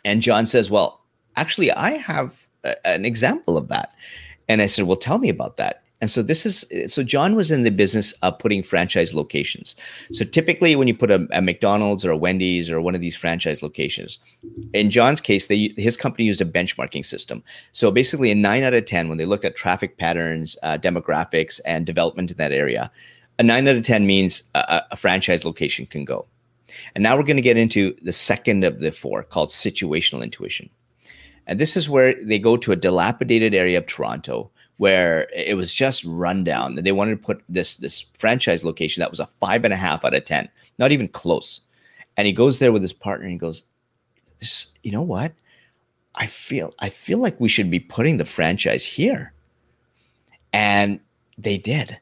And 0.06 0.22
john 0.22 0.48
says 0.48 0.72
well 0.72 1.02
actually 1.36 1.72
i 1.74 1.92
have 1.92 2.48
a, 2.64 2.88
an 2.88 3.06
example 3.06 3.58
of 3.58 3.68
that. 3.68 3.94
And 4.50 4.62
i 4.62 4.66
said 4.66 4.86
well 4.86 4.98
tell 4.98 5.20
me 5.20 5.30
about 5.30 5.58
that 5.58 5.84
and 6.00 6.12
so 6.12 6.22
this 6.22 6.46
is 6.46 6.66
so 6.94 7.02
John 7.02 7.36
was 7.36 7.50
in 7.50 7.64
the 7.64 7.72
business 7.72 8.12
of 8.22 8.38
putting 8.38 8.62
franchise 8.62 9.14
locations. 9.14 9.76
So 10.12 10.26
typically 10.26 10.76
when 10.76 10.88
you 10.88 10.96
put 10.96 11.10
a, 11.10 11.28
a, 11.32 11.42
McDonald's 11.42 12.06
or 12.06 12.12
a 12.12 12.18
Wendy's 12.18 12.70
or 12.70 12.80
one 12.82 12.94
of 12.94 13.02
these 13.02 13.16
franchise 13.16 13.64
locations, 13.64 14.20
in 14.74 14.92
John's 14.92 15.22
case, 15.22 15.48
they 15.48 15.74
his 15.76 15.98
company 15.98 16.26
used 16.26 16.42
a 16.42 16.46
benchmarking 16.46 17.04
system. 17.04 17.44
So 17.72 17.90
basically, 17.90 18.30
a 18.30 18.36
nine 18.36 18.64
out 18.64 18.76
of 18.76 18.86
ten, 18.86 19.10
when 19.10 19.18
they 19.18 19.26
looked 19.26 19.46
at 19.46 19.56
traffic 19.56 19.98
patterns, 19.98 20.56
uh, 20.62 20.78
demographics, 20.78 21.60
and 21.66 21.86
development 21.86 22.30
in 22.32 22.38
that 22.38 22.52
area, 22.52 22.92
a 23.40 23.44
nine 23.44 23.68
out 23.68 23.76
of 23.76 23.84
ten 23.84 24.06
means 24.06 24.44
a, 24.54 24.84
a 24.92 24.96
franchise 24.96 25.46
location 25.46 25.88
can 25.88 26.06
go. 26.06 26.28
And 26.94 27.02
now 27.02 27.18
we're 27.18 27.24
going 27.24 27.38
to 27.38 27.42
get 27.42 27.58
into 27.58 27.96
the 28.04 28.12
second 28.12 28.64
of 28.64 28.80
the 28.80 28.92
four, 28.92 29.24
called 29.24 29.50
situational 29.50 30.22
intuition. 30.22 30.70
And 31.48 31.60
this 31.60 31.78
is 31.78 31.90
where 31.90 32.14
they 32.24 32.40
go 32.40 32.58
to 32.58 32.74
a 32.74 32.76
dilapidated 32.76 33.56
area 33.56 33.78
of 33.78 33.86
Toronto 33.86 34.52
where 34.78 35.28
it 35.36 35.58
was 35.58 35.74
just 35.74 36.04
rundown. 36.06 36.76
They 36.76 36.92
wanted 36.92 37.12
to 37.12 37.26
put 37.26 37.44
this 37.50 37.76
this 37.76 38.06
franchise 38.18 38.64
location 38.64 39.02
that 39.02 39.10
was 39.10 39.20
a 39.20 39.26
five 39.26 39.66
and 39.66 39.74
a 39.74 39.78
half 39.78 40.06
out 40.06 40.14
of 40.14 40.24
ten, 40.24 40.50
not 40.80 40.92
even 40.92 41.08
close. 41.08 41.62
And 42.16 42.26
he 42.26 42.34
goes 42.34 42.60
there 42.60 42.72
with 42.72 42.82
his 42.82 42.94
partner 42.94 43.26
and 43.26 43.34
he 43.34 43.38
goes, 43.38 43.64
"This, 44.40 44.74
you 44.84 44.92
know 44.92 45.02
what? 45.02 45.34
I 46.16 46.28
feel 46.28 46.74
I 46.80 46.90
feel 46.90 47.20
like 47.20 47.40
we 47.40 47.50
should 47.50 47.70
be 47.70 47.80
putting 47.80 48.18
the 48.18 48.26
franchise 48.26 48.86
here." 48.86 49.34
And 50.54 51.00
they 51.38 51.58
did. 51.58 52.00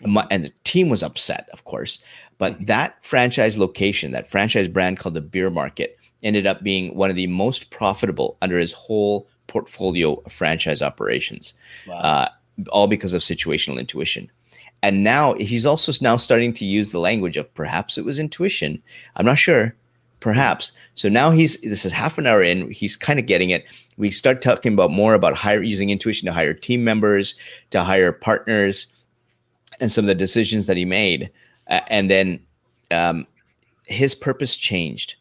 My- 0.00 0.26
and 0.30 0.44
the 0.44 0.52
team 0.64 0.88
was 0.88 1.02
upset, 1.02 1.48
of 1.52 1.64
course. 1.64 1.98
But 2.38 2.54
mm-hmm. 2.54 2.64
that 2.66 3.04
franchise 3.04 3.56
location, 3.56 4.10
that 4.12 4.28
franchise 4.28 4.68
brand 4.68 4.98
called 4.98 5.14
the 5.14 5.20
Beer 5.20 5.50
Market, 5.50 5.96
ended 6.22 6.46
up 6.46 6.62
being 6.62 6.94
one 6.94 7.10
of 7.10 7.16
the 7.16 7.26
most 7.26 7.70
profitable 7.70 8.36
under 8.42 8.58
his 8.58 8.72
whole 8.72 9.28
portfolio 9.46 10.14
of 10.24 10.32
franchise 10.32 10.82
operations, 10.82 11.54
Wow. 11.86 11.98
uh, 11.98 12.28
all 12.70 12.86
because 12.86 13.12
of 13.12 13.22
situational 13.22 13.78
intuition. 13.78 14.30
And 14.82 15.02
now 15.02 15.34
he's 15.34 15.64
also 15.64 15.92
now 16.02 16.16
starting 16.16 16.52
to 16.54 16.64
use 16.66 16.92
the 16.92 16.98
language 16.98 17.36
of 17.36 17.52
perhaps 17.54 17.96
it 17.96 18.04
was 18.04 18.18
intuition. 18.18 18.82
I'm 19.16 19.24
not 19.24 19.38
sure. 19.38 19.74
Perhaps. 20.20 20.72
So 20.94 21.08
now 21.08 21.30
he's 21.30 21.60
this 21.60 21.84
is 21.84 21.92
half 21.92 22.18
an 22.18 22.26
hour 22.26 22.42
in. 22.42 22.70
He's 22.70 22.96
kind 22.96 23.18
of 23.18 23.26
getting 23.26 23.50
it. 23.50 23.64
We 23.96 24.10
start 24.10 24.40
talking 24.42 24.72
about 24.72 24.90
more 24.90 25.14
about 25.14 25.34
hire 25.34 25.62
using 25.62 25.90
intuition 25.90 26.26
to 26.26 26.32
hire 26.32 26.54
team 26.54 26.84
members, 26.84 27.34
to 27.70 27.82
hire 27.82 28.12
partners, 28.12 28.86
and 29.80 29.90
some 29.90 30.04
of 30.04 30.08
the 30.08 30.14
decisions 30.14 30.66
that 30.66 30.76
he 30.76 30.84
made. 30.84 31.30
Uh, 31.68 31.80
and 31.88 32.10
then 32.10 32.40
um, 32.90 33.26
his 33.84 34.14
purpose 34.14 34.56
changed. 34.56 35.16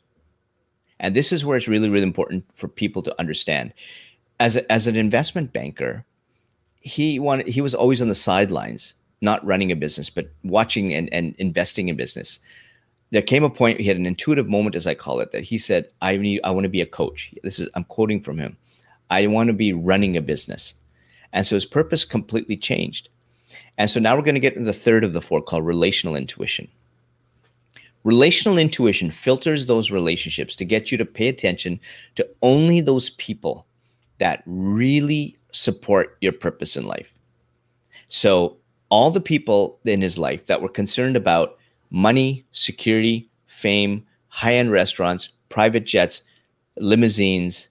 And 1.00 1.16
this 1.16 1.34
is 1.34 1.44
where 1.44 1.58
it's 1.58 1.68
really, 1.68 1.90
really 1.90 2.04
important 2.04 2.46
for 2.54 2.68
people 2.68 3.02
to 3.02 3.16
understand. 3.20 3.74
As 4.40 4.56
a, 4.56 4.72
as 4.72 4.88
an 4.88 4.96
investment 4.96 5.54
banker, 5.54 6.06
he 6.80 7.20
wanted 7.20 7.48
he 7.48 7.62
was 7.62 7.74
always 7.74 8.02
on 8.02 8.10
the 8.10 8.16
sidelines, 8.16 8.94
not 9.22 9.46
running 9.46 9.72
a 9.72 9.76
business, 9.76 10.10
but 10.10 10.30
watching 10.44 10.94
and, 10.94 11.12
and 11.14 11.36
investing 11.38 11.88
in 11.88 11.96
business. 11.96 12.40
There 13.12 13.22
came 13.22 13.44
a 13.44 13.50
point 13.50 13.80
he 13.80 13.88
had 13.88 13.98
an 13.98 14.06
intuitive 14.06 14.50
moment, 14.50 14.76
as 14.76 14.88
I 14.88 14.96
call 14.96 15.20
it, 15.20 15.32
that 15.32 15.44
he 15.44 15.58
said, 15.58 15.90
"I 16.02 16.18
need 16.18 16.42
I 16.44 16.52
want 16.52 16.66
to 16.66 16.70
be 16.70 16.82
a 16.82 16.86
coach." 16.86 17.34
This 17.44 17.60
is 17.60 17.70
I'm 17.76 17.86
quoting 17.86 18.22
from 18.22 18.38
him. 18.38 18.58
I 19.10 19.28
want 19.28 19.48
to 19.48 19.54
be 19.54 19.72
running 19.72 20.18
a 20.18 20.22
business, 20.22 20.74
and 21.32 21.46
so 21.46 21.56
his 21.56 21.66
purpose 21.66 22.04
completely 22.04 22.58
changed. 22.58 23.10
And 23.78 23.90
so 23.90 24.00
now 24.00 24.16
we're 24.16 24.24
going 24.24 24.36
to 24.36 24.42
get 24.42 24.54
into 24.54 24.66
the 24.66 24.74
third 24.74 25.04
of 25.04 25.14
the 25.14 25.22
four 25.22 25.42
called 25.42 25.66
relational 25.66 26.16
intuition. 26.16 26.68
Relational 28.04 28.58
intuition 28.58 29.12
filters 29.12 29.66
those 29.66 29.92
relationships 29.92 30.56
to 30.58 30.66
get 30.66 30.92
you 30.92 30.98
to 30.98 31.06
pay 31.06 31.30
attention 31.30 31.80
to 32.16 32.28
only 32.42 32.82
those 32.82 33.12
people 33.12 33.66
that 34.24 34.42
really 34.46 35.38
support 35.52 36.16
your 36.22 36.32
purpose 36.32 36.78
in 36.78 36.86
life. 36.86 37.14
So, 38.08 38.56
all 38.88 39.12
the 39.12 39.20
people 39.20 39.82
in 39.84 40.02
his 40.02 40.18
life 40.18 40.46
that 40.46 40.62
were 40.62 40.70
concerned 40.70 41.18
about 41.18 41.58
money, 41.90 42.46
security, 42.52 43.30
fame, 43.48 44.06
high 44.30 44.54
end 44.54 44.72
restaurants, 44.72 45.28
private 45.50 45.86
jets, 45.86 46.24
limousines, 46.78 47.68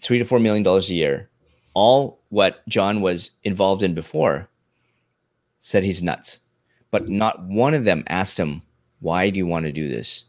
three 0.00 0.18
to 0.18 0.24
four 0.24 0.40
million 0.40 0.64
dollars 0.64 0.90
a 0.90 0.94
year, 0.94 1.30
all 1.74 2.20
what 2.30 2.66
John 2.66 3.00
was 3.00 3.30
involved 3.44 3.84
in 3.84 3.94
before, 3.94 4.48
said 5.60 5.84
he's 5.84 6.02
nuts. 6.02 6.40
But 6.90 7.08
not 7.08 7.44
one 7.44 7.72
of 7.72 7.84
them 7.84 8.02
asked 8.08 8.36
him, 8.36 8.62
Why 8.98 9.30
do 9.30 9.38
you 9.38 9.46
want 9.46 9.64
to 9.66 9.70
do 9.72 9.88
this? 9.88 10.24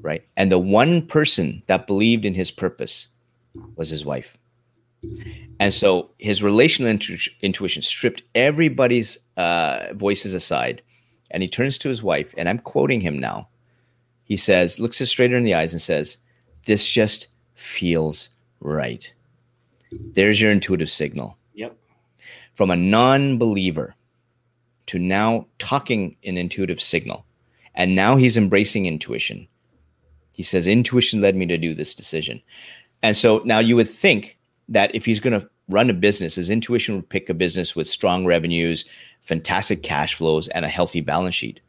Right. 0.00 0.24
And 0.36 0.50
the 0.50 0.58
one 0.58 1.06
person 1.06 1.62
that 1.68 1.86
believed 1.86 2.24
in 2.24 2.34
his 2.34 2.50
purpose 2.50 3.06
was 3.76 3.90
his 3.90 4.04
wife. 4.04 4.36
And 5.60 5.72
so 5.72 6.10
his 6.18 6.42
relational 6.42 6.90
intu- 6.90 7.30
intuition 7.40 7.82
stripped 7.82 8.22
everybody's 8.34 9.18
uh, 9.36 9.86
voices 9.92 10.34
aside. 10.34 10.82
And 11.30 11.42
he 11.42 11.48
turns 11.48 11.78
to 11.78 11.88
his 11.88 12.02
wife, 12.02 12.34
and 12.36 12.48
I'm 12.48 12.58
quoting 12.58 13.00
him 13.00 13.18
now. 13.18 13.48
He 14.24 14.36
says, 14.36 14.80
looks 14.80 14.98
her 14.98 15.06
straight 15.06 15.32
in 15.32 15.44
the 15.44 15.54
eyes 15.54 15.72
and 15.72 15.80
says, 15.80 16.18
This 16.66 16.86
just 16.88 17.28
feels 17.54 18.30
right. 18.60 19.12
There's 19.90 20.40
your 20.40 20.50
intuitive 20.52 20.90
signal 20.90 21.38
Yep. 21.54 21.76
from 22.52 22.70
a 22.70 22.76
non-believer 22.76 23.94
to 24.86 24.98
now 24.98 25.46
talking 25.58 26.16
an 26.24 26.36
intuitive 26.38 26.80
signal 26.80 27.24
and 27.74 27.94
now 27.94 28.16
he's 28.16 28.36
embracing 28.36 28.86
intuition 28.86 29.46
he 30.32 30.42
says 30.42 30.66
intuition 30.66 31.20
led 31.20 31.36
me 31.36 31.46
to 31.46 31.58
do 31.58 31.74
this 31.74 31.94
decision 31.94 32.40
and 33.02 33.16
so 33.16 33.42
now 33.44 33.58
you 33.58 33.76
would 33.76 33.88
think 33.88 34.38
that 34.68 34.94
if 34.94 35.04
he's 35.04 35.20
going 35.20 35.38
to 35.38 35.48
run 35.68 35.90
a 35.90 35.94
business 35.94 36.36
his 36.36 36.50
intuition 36.50 36.96
would 36.96 37.08
pick 37.08 37.28
a 37.28 37.34
business 37.34 37.76
with 37.76 37.86
strong 37.86 38.24
revenues 38.24 38.84
fantastic 39.22 39.82
cash 39.82 40.14
flows 40.14 40.48
and 40.48 40.64
a 40.64 40.68
healthy 40.68 41.00
balance 41.00 41.34
sheet 41.34 41.60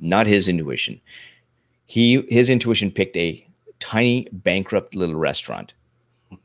not 0.00 0.26
his 0.26 0.48
intuition 0.48 1.00
he 1.86 2.24
his 2.28 2.48
intuition 2.48 2.90
picked 2.90 3.16
a 3.16 3.46
tiny 3.80 4.26
bankrupt 4.32 4.94
little 4.94 5.16
restaurant 5.16 5.74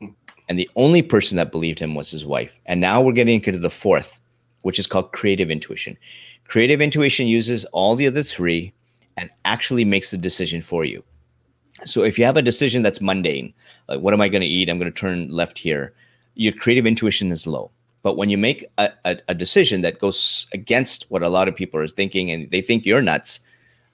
and 0.50 0.58
the 0.58 0.68
only 0.74 1.00
person 1.00 1.36
that 1.36 1.52
believed 1.52 1.78
him 1.78 1.94
was 1.94 2.10
his 2.10 2.26
wife. 2.26 2.58
And 2.66 2.80
now 2.80 3.00
we're 3.00 3.12
getting 3.12 3.36
into 3.36 3.56
the 3.56 3.70
fourth, 3.70 4.18
which 4.62 4.80
is 4.80 4.86
called 4.88 5.12
creative 5.12 5.48
intuition. 5.48 5.96
Creative 6.48 6.80
intuition 6.80 7.28
uses 7.28 7.64
all 7.66 7.94
the 7.94 8.08
other 8.08 8.24
three 8.24 8.72
and 9.16 9.30
actually 9.44 9.84
makes 9.84 10.10
the 10.10 10.18
decision 10.18 10.60
for 10.60 10.84
you. 10.84 11.04
So 11.84 12.02
if 12.04 12.18
you 12.18 12.24
have 12.24 12.36
a 12.36 12.42
decision 12.42 12.82
that's 12.82 13.00
mundane, 13.00 13.52
like 13.88 14.00
what 14.00 14.14
am 14.14 14.20
I 14.20 14.28
going 14.28 14.42
to 14.42 14.46
eat? 14.46 14.68
I'm 14.68 14.78
going 14.78 14.92
to 14.92 14.98
turn 14.98 15.28
left 15.28 15.58
here. 15.58 15.92
Your 16.34 16.52
creative 16.52 16.86
intuition 16.86 17.30
is 17.30 17.46
low. 17.46 17.70
But 18.02 18.16
when 18.16 18.30
you 18.30 18.38
make 18.38 18.64
a, 18.78 18.90
a, 19.04 19.18
a 19.28 19.34
decision 19.34 19.82
that 19.82 19.98
goes 19.98 20.46
against 20.52 21.06
what 21.10 21.22
a 21.22 21.28
lot 21.28 21.48
of 21.48 21.56
people 21.56 21.78
are 21.80 21.88
thinking 21.88 22.30
and 22.30 22.50
they 22.50 22.62
think 22.62 22.86
you're 22.86 23.02
nuts, 23.02 23.40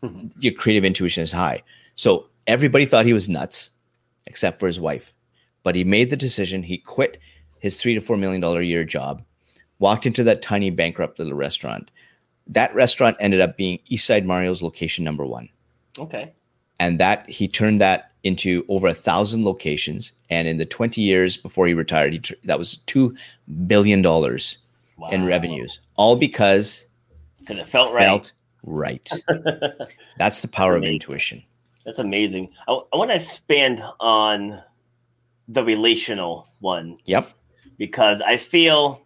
mm-hmm. 0.02 0.28
your 0.38 0.52
creative 0.52 0.84
intuition 0.84 1.22
is 1.22 1.32
high. 1.32 1.62
So 1.96 2.26
everybody 2.46 2.84
thought 2.84 3.06
he 3.06 3.12
was 3.12 3.28
nuts, 3.28 3.70
except 4.26 4.60
for 4.60 4.66
his 4.66 4.78
wife 4.78 5.12
but 5.66 5.74
he 5.74 5.82
made 5.82 6.10
the 6.10 6.16
decision. 6.16 6.62
He 6.62 6.78
quit 6.78 7.18
his 7.58 7.76
three 7.76 7.94
to 7.94 8.00
four 8.00 8.16
million 8.16 8.40
dollar 8.40 8.60
a 8.60 8.64
year 8.64 8.84
job, 8.84 9.20
walked 9.80 10.06
into 10.06 10.22
that 10.22 10.40
tiny 10.40 10.70
bankrupt 10.70 11.18
little 11.18 11.34
restaurant. 11.34 11.90
That 12.46 12.72
restaurant 12.72 13.16
ended 13.18 13.40
up 13.40 13.56
being 13.56 13.80
Eastside 13.90 14.24
Mario's 14.24 14.62
location 14.62 15.02
number 15.02 15.26
one, 15.26 15.48
Okay. 15.98 16.32
And 16.78 16.98
that 17.00 17.28
he 17.28 17.48
turned 17.48 17.80
that 17.80 18.10
into 18.22 18.64
over 18.68 18.88
a 18.88 18.94
thousand 18.94 19.44
locations. 19.44 20.12
And 20.30 20.48
in 20.48 20.58
the 20.58 20.66
twenty 20.66 21.00
years 21.00 21.36
before 21.36 21.66
he 21.66 21.74
retired, 21.74 22.12
he 22.12 22.18
tr- 22.18 22.34
that 22.44 22.58
was 22.58 22.78
two 22.86 23.14
billion 23.66 24.02
dollars 24.02 24.58
Wow. 24.98 25.10
in 25.10 25.26
revenues, 25.26 25.80
all 25.96 26.16
because 26.16 26.86
Because 27.40 27.58
it 27.58 27.68
felt 27.68 27.92
right. 27.92 28.02
felt 28.02 28.32
right. 28.62 29.10
That's 30.18 30.40
the 30.40 30.48
power 30.48 30.74
of 30.74 30.84
intuition. 30.84 31.42
That's 31.84 31.98
amazing. 31.98 32.48
I, 32.66 32.72
I 32.92 32.96
want 32.96 33.10
to 33.10 33.16
expand 33.16 33.82
on 34.00 34.58
the 35.48 35.62
relational 35.62 36.48
one 36.60 36.96
Yep. 37.04 37.30
because 37.76 38.22
I 38.22 38.38
feel 38.38 39.02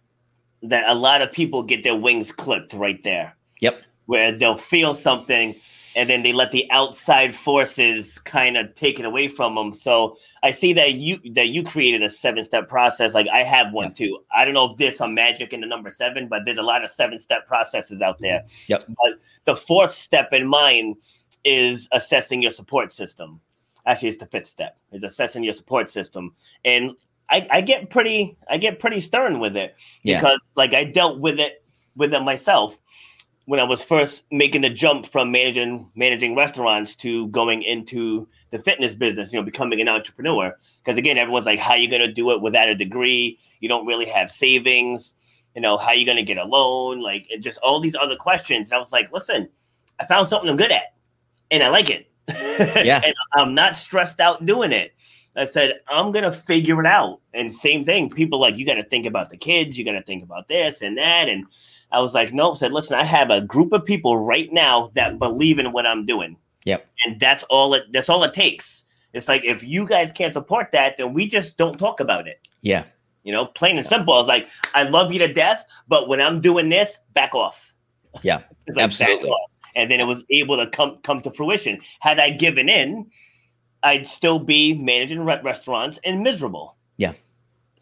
that 0.63 0.87
a 0.87 0.95
lot 0.95 1.21
of 1.21 1.31
people 1.33 1.61
get 1.61 1.83
their 1.83 1.95
wings 1.95 2.31
clipped 2.31 2.71
right 2.73 3.03
there, 3.03 3.35
Yep. 3.59 3.81
where 4.05 4.31
they'll 4.31 4.57
feel 4.57 4.93
something 4.95 5.55
and 5.95 6.09
then 6.09 6.23
they 6.23 6.33
let 6.33 6.51
the 6.51 6.69
outside 6.71 7.35
forces 7.35 8.17
kind 8.19 8.57
of 8.57 8.73
take 8.75 8.99
it 8.99 9.05
away 9.05 9.27
from 9.27 9.55
them. 9.55 9.73
So 9.73 10.15
I 10.43 10.51
see 10.51 10.73
that 10.73 10.93
you 10.93 11.19
that 11.33 11.49
you 11.49 11.63
created 11.63 12.01
a 12.01 12.09
seven 12.09 12.45
step 12.45 12.69
process. 12.69 13.13
Like 13.13 13.27
I 13.31 13.39
have 13.39 13.73
one 13.73 13.93
too. 13.93 14.19
I 14.33 14.45
don't 14.45 14.53
know 14.53 14.69
if 14.71 14.77
there's 14.77 14.97
some 14.97 15.13
magic 15.13 15.53
in 15.53 15.61
the 15.61 15.67
number 15.67 15.91
seven, 15.91 16.27
but 16.27 16.43
there's 16.45 16.57
a 16.57 16.63
lot 16.63 16.83
of 16.83 16.89
seven 16.89 17.19
step 17.19 17.47
processes 17.47 18.01
out 18.01 18.15
mm-hmm. 18.15 18.23
there. 18.23 18.43
Yep. 18.67 18.83
But 18.87 19.19
the 19.45 19.55
fourth 19.55 19.91
step 19.91 20.33
in 20.33 20.47
mine 20.47 20.95
is 21.43 21.87
assessing 21.91 22.41
your 22.41 22.51
support 22.51 22.91
system. 22.91 23.41
Actually, 23.85 24.09
it's 24.09 24.17
the 24.17 24.27
fifth 24.27 24.47
step. 24.47 24.77
Is 24.91 25.03
assessing 25.03 25.43
your 25.43 25.53
support 25.53 25.89
system, 25.89 26.35
and 26.63 26.91
I, 27.31 27.47
I 27.49 27.61
get 27.61 27.89
pretty 27.89 28.37
I 28.49 28.57
get 28.57 28.79
pretty 28.79 29.01
stern 29.01 29.39
with 29.39 29.55
it 29.57 29.75
Yeah. 30.03 30.17
because 30.17 30.45
like 30.55 30.73
I 30.73 30.83
dealt 30.83 31.19
with 31.19 31.39
it 31.39 31.63
with 31.95 32.13
it 32.13 32.21
myself 32.21 32.77
when 33.51 33.59
I 33.59 33.65
was 33.65 33.83
first 33.83 34.23
making 34.31 34.61
the 34.61 34.69
jump 34.69 35.05
from 35.05 35.29
managing 35.29 35.91
managing 35.93 36.37
restaurants 36.37 36.95
to 36.95 37.27
going 37.27 37.63
into 37.63 38.25
the 38.51 38.59
fitness 38.59 38.95
business, 38.95 39.33
you 39.33 39.37
know, 39.37 39.43
becoming 39.43 39.81
an 39.81 39.89
entrepreneur. 39.89 40.55
Because 40.77 40.97
again, 40.97 41.17
everyone's 41.17 41.45
like, 41.45 41.59
"How 41.59 41.71
are 41.71 41.77
you 41.77 41.89
going 41.89 42.01
to 42.01 42.13
do 42.13 42.31
it 42.31 42.39
without 42.39 42.69
a 42.69 42.75
degree? 42.75 43.37
You 43.59 43.67
don't 43.67 43.85
really 43.85 44.05
have 44.05 44.31
savings. 44.31 45.15
You 45.53 45.61
know, 45.61 45.75
how 45.75 45.89
are 45.89 45.95
you 45.95 46.05
going 46.05 46.15
to 46.15 46.23
get 46.23 46.37
a 46.37 46.45
loan? 46.45 47.01
Like, 47.01 47.27
just 47.41 47.59
all 47.61 47.81
these 47.81 47.93
other 47.93 48.15
questions." 48.15 48.71
And 48.71 48.77
I 48.77 48.79
was 48.79 48.93
like, 48.93 49.11
"Listen, 49.11 49.49
I 49.99 50.05
found 50.05 50.29
something 50.29 50.49
I'm 50.49 50.55
good 50.55 50.71
at, 50.71 50.93
and 51.51 51.61
I 51.61 51.67
like 51.67 51.89
it. 51.89 52.09
Yeah. 52.27 53.01
and 53.05 53.13
I'm 53.33 53.53
not 53.53 53.75
stressed 53.75 54.19
out 54.19 54.45
doing 54.45 54.71
it." 54.71 54.93
I 55.35 55.45
said, 55.45 55.79
I'm 55.87 56.11
gonna 56.11 56.31
figure 56.31 56.79
it 56.79 56.85
out. 56.85 57.21
And 57.33 57.53
same 57.53 57.85
thing, 57.85 58.09
people 58.09 58.39
like 58.39 58.57
you 58.57 58.65
gotta 58.65 58.83
think 58.83 59.05
about 59.05 59.29
the 59.29 59.37
kids, 59.37 59.77
you 59.77 59.85
gotta 59.85 60.01
think 60.01 60.23
about 60.23 60.47
this 60.47 60.81
and 60.81 60.97
that. 60.97 61.29
And 61.29 61.45
I 61.91 62.01
was 62.01 62.13
like, 62.13 62.33
nope, 62.33 62.57
said, 62.57 62.73
listen, 62.73 62.95
I 62.95 63.03
have 63.03 63.29
a 63.29 63.41
group 63.41 63.71
of 63.71 63.85
people 63.85 64.17
right 64.17 64.51
now 64.51 64.91
that 64.95 65.19
believe 65.19 65.59
in 65.59 65.71
what 65.71 65.85
I'm 65.85 66.05
doing. 66.05 66.37
Yep. 66.65 66.85
And 67.05 67.19
that's 67.19 67.43
all 67.43 67.73
it 67.73 67.83
that's 67.91 68.09
all 68.09 68.23
it 68.23 68.33
takes. 68.33 68.83
It's 69.13 69.27
like 69.27 69.43
if 69.43 69.63
you 69.63 69.85
guys 69.85 70.11
can't 70.11 70.33
support 70.33 70.71
that, 70.73 70.97
then 70.97 71.13
we 71.13 71.27
just 71.27 71.57
don't 71.57 71.77
talk 71.77 71.99
about 71.99 72.27
it. 72.27 72.39
Yeah. 72.61 72.83
You 73.23 73.31
know, 73.31 73.45
plain 73.45 73.77
and 73.77 73.85
simple. 73.85 74.13
I 74.13 74.17
was 74.17 74.27
like, 74.27 74.47
I 74.73 74.83
love 74.83 75.13
you 75.13 75.19
to 75.19 75.31
death, 75.31 75.65
but 75.87 76.07
when 76.07 76.21
I'm 76.21 76.41
doing 76.41 76.69
this, 76.69 76.97
back 77.13 77.33
off. 77.35 77.73
Yeah. 78.21 78.41
Like, 78.73 78.85
Absolutely. 78.85 79.27
off. 79.27 79.50
And 79.75 79.89
then 79.89 79.99
it 79.99 80.05
was 80.05 80.23
able 80.29 80.57
to 80.57 80.69
come 80.69 80.99
come 81.03 81.21
to 81.21 81.31
fruition. 81.31 81.79
Had 81.99 82.19
I 82.19 82.31
given 82.31 82.69
in, 82.69 83.09
I'd 83.83 84.07
still 84.07 84.39
be 84.39 84.75
managing 84.75 85.25
re- 85.25 85.41
restaurants 85.43 85.99
and 86.03 86.21
miserable. 86.21 86.75
Yeah. 86.97 87.13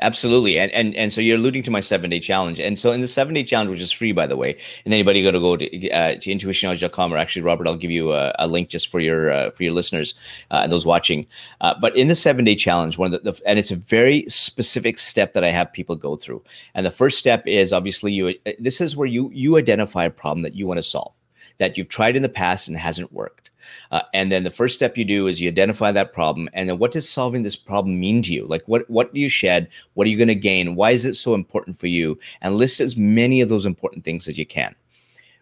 Absolutely. 0.02 0.58
And, 0.60 0.72
and 0.72 0.96
and 0.96 1.12
so 1.12 1.20
you're 1.20 1.38
alluding 1.38 1.64
to 1.64 1.72
my 1.72 1.82
seven 1.82 2.10
day 2.10 2.20
challenge. 2.20 2.60
And 2.60 2.80
so 2.80 2.92
in 2.92 3.02
the 3.02 3.08
seven 3.08 3.34
day 3.34 3.44
challenge, 3.44 3.70
which 3.70 3.82
is 3.82 3.92
free, 3.92 4.12
by 4.12 4.28
the 4.28 4.38
way, 4.38 4.58
and 4.86 4.94
anybody 4.94 5.22
got 5.24 5.32
to 5.32 5.40
go 5.40 5.58
to, 5.58 5.90
uh, 5.90 6.16
to 6.16 6.32
intuitionknowledge.com 6.32 7.14
or 7.14 7.18
actually, 7.18 7.42
Robert, 7.42 7.68
I'll 7.68 7.76
give 7.76 7.92
you 7.92 8.14
a, 8.14 8.34
a 8.40 8.48
link 8.48 8.70
just 8.70 8.90
for 8.90 9.00
your 9.00 9.32
uh, 9.32 9.52
for 9.52 9.64
your 9.64 9.74
listeners 9.74 10.14
uh, 10.52 10.62
and 10.64 10.72
those 10.72 10.86
watching. 10.86 11.28
Uh, 11.62 11.76
but 11.80 11.96
in 11.98 12.08
the 12.08 12.16
seven 12.16 12.46
day 12.46 12.56
challenge, 12.56 12.98
one 12.98 13.14
of 13.14 13.24
the, 13.24 13.32
the, 13.32 13.42
and 13.46 13.60
it's 13.60 13.72
a 13.72 13.76
very 13.76 14.26
specific 14.28 14.98
step 14.98 15.34
that 15.34 15.44
I 15.44 15.50
have 15.50 15.72
people 15.74 15.96
go 15.96 16.16
through. 16.16 16.44
And 16.76 16.86
the 16.86 16.92
first 16.92 17.20
step 17.20 17.46
is 17.46 17.74
obviously 17.74 18.14
you. 18.14 18.36
Uh, 18.46 18.52
this 18.60 18.80
is 18.80 18.96
where 18.96 19.08
you 19.08 19.30
you 19.34 19.58
identify 19.58 20.06
a 20.06 20.10
problem 20.10 20.44
that 20.44 20.56
you 20.56 20.66
want 20.66 20.78
to 20.78 20.84
solve 20.84 21.14
that 21.60 21.78
you've 21.78 21.90
tried 21.90 22.16
in 22.16 22.24
the 22.24 22.30
past 22.30 22.68
and 22.68 22.76
hasn't 22.76 23.14
worked 23.14 23.50
uh, 23.92 24.02
and 24.14 24.32
then 24.32 24.44
the 24.44 24.52
first 24.52 24.76
step 24.76 24.98
you 24.98 25.06
do 25.06 25.28
is 25.28 25.42
you 25.42 25.50
identify 25.50 25.92
that 25.92 26.14
problem. 26.14 26.50
And 26.54 26.70
then 26.70 26.80
what 26.80 26.92
does 26.92 27.10
solving 27.10 27.44
this 27.44 27.56
problem 27.56 28.00
mean 28.00 28.22
to 28.24 28.34
you? 28.34 28.46
Like 28.46 28.64
what, 28.68 28.90
what 28.90 29.14
do 29.14 29.20
you 29.20 29.30
shed? 29.30 29.70
What 29.94 30.08
are 30.08 30.10
you 30.10 30.18
going 30.18 30.28
to 30.28 30.36
gain? 30.36 30.76
Why 30.76 30.92
is 30.92 31.06
it 31.06 31.16
so 31.16 31.34
important 31.34 31.78
for 31.78 31.88
you? 31.88 32.18
And 32.42 32.56
list 32.56 32.80
as 32.80 32.98
many 32.98 33.42
of 33.42 33.50
those 33.50 33.66
important 33.66 34.04
things 34.04 34.28
as 34.28 34.38
you 34.38 34.46
can. 34.46 34.76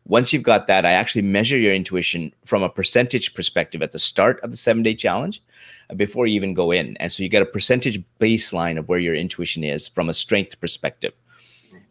Once 0.05 0.31
you've 0.31 0.43
got 0.43 0.67
that, 0.67 0.85
I 0.85 0.93
actually 0.93 1.23
measure 1.23 1.57
your 1.57 1.73
intuition 1.73 2.31
from 2.45 2.63
a 2.63 2.69
percentage 2.69 3.33
perspective 3.33 3.81
at 3.81 3.91
the 3.91 3.99
start 3.99 4.39
of 4.39 4.51
the 4.51 4.57
seven 4.57 4.81
day 4.81 4.95
challenge 4.95 5.43
uh, 5.89 5.95
before 5.95 6.27
you 6.27 6.35
even 6.35 6.53
go 6.53 6.71
in. 6.71 6.95
And 6.97 7.11
so 7.11 7.23
you 7.23 7.29
get 7.29 7.41
a 7.41 7.45
percentage 7.45 8.01
baseline 8.19 8.79
of 8.79 8.87
where 8.87 8.99
your 8.99 9.15
intuition 9.15 9.65
is 9.65 9.87
from 9.87 10.07
a 10.07 10.13
strength 10.13 10.59
perspective. 10.61 11.13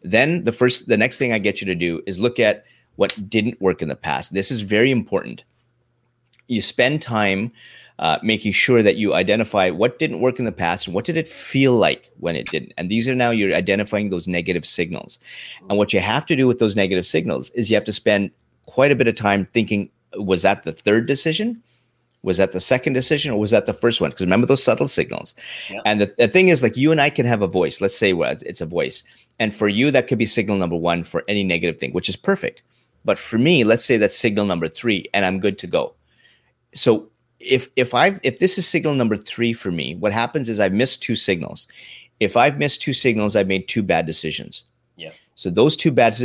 Then 0.01 0.45
the 0.45 0.51
first, 0.51 0.87
the 0.87 0.97
next 0.97 1.19
thing 1.19 1.31
I 1.31 1.37
get 1.37 1.61
you 1.61 1.67
to 1.67 1.75
do 1.75 2.01
is 2.07 2.17
look 2.17 2.39
at 2.39 2.65
what 2.97 3.29
didn't 3.29 3.61
work 3.61 3.81
in 3.81 3.87
the 3.87 3.95
past. 3.95 4.33
This 4.33 4.51
is 4.51 4.61
very 4.61 4.91
important. 4.91 5.43
You 6.47 6.61
spend 6.61 7.01
time 7.01 7.51
uh, 7.99 8.19
making 8.21 8.51
sure 8.51 8.83
that 8.83 8.97
you 8.97 9.13
identify 9.13 9.69
what 9.69 9.97
didn't 9.97 10.19
work 10.19 10.39
in 10.39 10.45
the 10.45 10.51
past 10.51 10.87
and 10.87 10.93
what 10.93 11.05
did 11.05 11.17
it 11.17 11.27
feel 11.27 11.73
like 11.73 12.11
when 12.19 12.35
it 12.35 12.47
didn't. 12.47 12.73
And 12.77 12.91
these 12.91 13.07
are 13.07 13.15
now 13.15 13.31
you're 13.31 13.55
identifying 13.55 14.09
those 14.09 14.27
negative 14.27 14.65
signals. 14.65 15.19
And 15.69 15.77
what 15.77 15.93
you 15.93 15.99
have 15.99 16.25
to 16.27 16.35
do 16.35 16.47
with 16.47 16.59
those 16.59 16.75
negative 16.75 17.07
signals 17.07 17.49
is 17.51 17.69
you 17.69 17.75
have 17.75 17.85
to 17.85 17.93
spend 17.93 18.31
quite 18.65 18.91
a 18.91 18.95
bit 18.95 19.07
of 19.07 19.15
time 19.15 19.45
thinking 19.45 19.89
was 20.15 20.41
that 20.43 20.63
the 20.63 20.73
third 20.73 21.05
decision? 21.05 21.61
Was 22.23 22.37
that 22.37 22.51
the 22.51 22.59
second 22.59 22.93
decision 22.93 23.31
or 23.31 23.39
was 23.39 23.51
that 23.51 23.65
the 23.65 23.73
first 23.73 24.01
one? 24.01 24.09
Because 24.09 24.25
remember 24.25 24.47
those 24.47 24.63
subtle 24.63 24.87
signals. 24.87 25.35
Yeah. 25.69 25.81
and 25.85 26.01
the, 26.01 26.13
the 26.17 26.27
thing 26.27 26.49
is 26.49 26.63
like 26.63 26.75
you 26.75 26.91
and 26.91 26.99
i 26.99 27.09
can 27.09 27.25
have 27.25 27.41
a 27.41 27.47
voice. 27.47 27.81
Let's 27.81 27.97
say 27.97 28.13
well, 28.13 28.35
it's 28.41 28.61
a 28.61 28.65
voice. 28.65 29.03
And 29.39 29.53
for 29.53 29.67
you 29.67 29.91
that 29.91 30.07
could 30.07 30.17
be 30.17 30.25
signal 30.25 30.57
number 30.57 30.75
one 30.75 31.03
for 31.03 31.23
any 31.27 31.43
negative 31.43 31.79
thing 31.79 31.93
which 31.93 32.09
is 32.09 32.15
perfect 32.15 32.63
but 33.05 33.19
for 33.19 33.37
me 33.37 33.63
let's 33.63 33.85
say 33.85 33.97
that's 33.97 34.17
signal 34.17 34.45
number 34.45 34.67
three 34.67 35.05
and 35.13 35.25
i'm 35.25 35.39
good 35.39 35.57
to 35.57 35.67
go 35.67 35.93
so 36.73 37.09
if 37.39 37.69
if 37.75 37.93
I 37.93 38.19
if 38.23 38.39
this 38.39 38.57
is 38.57 38.67
signal 38.67 38.93
number 38.93 39.17
three 39.17 39.53
for 39.53 39.71
me, 39.71 39.95
what 39.95 40.11
happens 40.11 40.49
is 40.49 40.59
I've 40.59 40.73
missed 40.73 41.01
two 41.01 41.15
signals. 41.15 41.67
If 42.19 42.35
I've 42.35 42.57
missed 42.57 42.81
two 42.81 42.93
signals, 42.93 43.35
I've 43.35 43.47
made 43.47 43.67
two 43.67 43.83
bad 43.83 44.05
decisions. 44.05 44.63
Yeah. 44.95 45.11
So 45.35 45.49
those 45.49 45.75
two 45.75 45.91
bad 45.91 46.17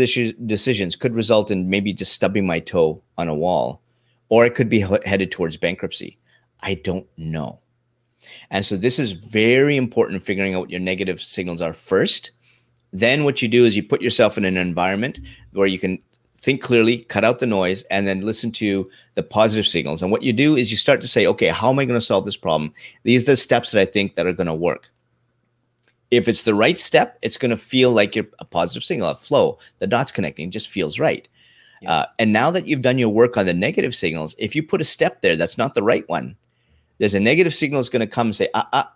decisions 0.47 0.97
could 0.97 1.15
result 1.15 1.51
in 1.51 1.69
maybe 1.69 1.93
just 1.93 2.15
stubbing 2.15 2.47
my 2.47 2.61
toe 2.61 3.03
on 3.19 3.29
a 3.29 3.35
wall, 3.35 3.83
or 4.31 4.47
it 4.47 4.55
could 4.55 4.71
be 4.71 4.81
headed 5.05 5.31
towards 5.31 5.57
bankruptcy. 5.59 6.19
I 6.61 6.75
don't 6.75 7.07
know. 7.19 7.59
And 8.51 8.65
so 8.65 8.77
this 8.77 8.99
is 8.99 9.13
very 9.13 9.77
important 9.77 10.23
figuring 10.23 10.55
out 10.55 10.61
what 10.61 10.71
your 10.71 10.81
negative 10.81 11.21
signals 11.21 11.61
are 11.61 11.73
first. 11.73 12.31
Then 12.93 13.25
what 13.25 13.43
you 13.43 13.49
do 13.49 13.67
is 13.67 13.77
you 13.77 13.83
put 13.83 14.01
yourself 14.01 14.39
in 14.39 14.45
an 14.45 14.57
environment 14.57 15.19
where 15.53 15.67
you 15.67 15.79
can 15.79 15.99
think 16.43 16.61
clearly, 16.61 17.03
cut 17.05 17.25
out 17.25 17.39
the 17.39 17.47
noise, 17.47 17.83
and 17.85 18.07
then 18.07 18.21
listen 18.21 18.51
to 18.53 18.91
the 19.15 19.23
positive 19.23 19.67
signals. 19.67 20.03
And 20.03 20.11
what 20.11 20.23
you 20.23 20.33
do 20.33 20.57
is 20.57 20.71
you 20.71 20.77
start 20.77 21.01
to 21.01 21.09
say, 21.09 21.27
okay, 21.27 21.49
how 21.49 21.71
am 21.71 21.79
I 21.79 21.85
going 21.85 21.99
to 21.99 22.05
solve 22.05 22.25
this 22.25 22.37
problem? 22.37 22.75
These 23.05 23.23
are 23.23 23.33
the 23.33 23.37
steps 23.37 23.71
that 23.71 23.81
I 23.81 23.85
think 23.85 24.17
that 24.17 24.27
are 24.27 24.33
going 24.33 24.49
to 24.49 24.55
work. 24.55 24.91
If 26.11 26.29
it's 26.29 26.43
the 26.43 26.55
right 26.55 26.79
step, 26.79 27.17
it's 27.23 27.39
going 27.39 27.53
to 27.53 27.57
feel 27.57 27.93
like 27.93 28.15
you're 28.15 28.27
a 28.39 28.45
positive 28.45 28.85
signal, 28.85 29.09
a 29.09 29.15
flow. 29.15 29.59
The 29.79 29.87
dots 29.87 30.13
connecting 30.13 30.51
just 30.51 30.69
feels 30.69 30.99
right. 30.99 31.27
Yeah. 31.81 31.93
Uh, 31.93 32.07
and 32.19 32.33
now 32.33 32.51
that 32.51 32.67
you've 32.67 32.83
done 32.83 32.99
your 32.99 33.09
work 33.09 33.37
on 33.37 33.47
the 33.47 33.55
negative 33.55 33.95
signals, 33.95 34.35
if 34.39 34.55
you 34.55 34.63
put 34.63 34.81
a 34.81 34.85
step 34.85 35.23
there 35.23 35.37
that's 35.37 35.57
not 35.57 35.75
the 35.75 35.83
right 35.83 36.07
one, 36.09 36.37
there's 36.99 37.15
a 37.15 37.21
negative 37.21 37.55
signal 37.55 37.79
that's 37.79 37.89
going 37.89 38.01
to 38.01 38.07
come 38.07 38.29
and 38.29 38.37
say, 38.37 38.49
ah, 38.55 38.69
ah, 38.73 38.93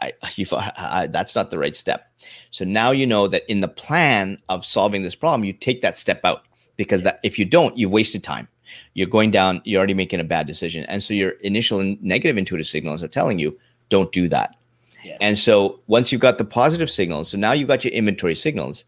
I, 0.00 0.12
you, 0.34 0.46
I, 0.52 1.08
that's 1.08 1.34
not 1.34 1.50
the 1.50 1.58
right 1.58 1.76
step. 1.76 2.10
So 2.50 2.64
now 2.64 2.90
you 2.90 3.06
know 3.06 3.28
that 3.28 3.50
in 3.50 3.60
the 3.60 3.68
plan 3.68 4.38
of 4.48 4.64
solving 4.64 5.02
this 5.02 5.14
problem, 5.14 5.44
you 5.44 5.52
take 5.52 5.82
that 5.82 5.96
step 5.96 6.24
out 6.24 6.44
because 6.76 7.02
that 7.02 7.20
if 7.22 7.38
you 7.38 7.44
don't, 7.44 7.76
you've 7.76 7.90
wasted 7.90 8.24
time. 8.24 8.48
You're 8.94 9.08
going 9.08 9.30
down. 9.30 9.60
You're 9.64 9.78
already 9.78 9.94
making 9.94 10.20
a 10.20 10.24
bad 10.24 10.46
decision, 10.46 10.84
and 10.84 11.02
so 11.02 11.12
your 11.12 11.30
initial 11.40 11.82
negative 12.00 12.38
intuitive 12.38 12.68
signals 12.68 13.02
are 13.02 13.08
telling 13.08 13.38
you 13.38 13.58
don't 13.88 14.12
do 14.12 14.28
that. 14.28 14.56
Yeah. 15.02 15.16
And 15.20 15.36
so 15.36 15.80
once 15.88 16.12
you've 16.12 16.20
got 16.20 16.38
the 16.38 16.44
positive 16.44 16.90
signals, 16.90 17.30
so 17.30 17.38
now 17.38 17.52
you've 17.52 17.68
got 17.68 17.84
your 17.84 17.92
inventory 17.92 18.34
signals. 18.34 18.84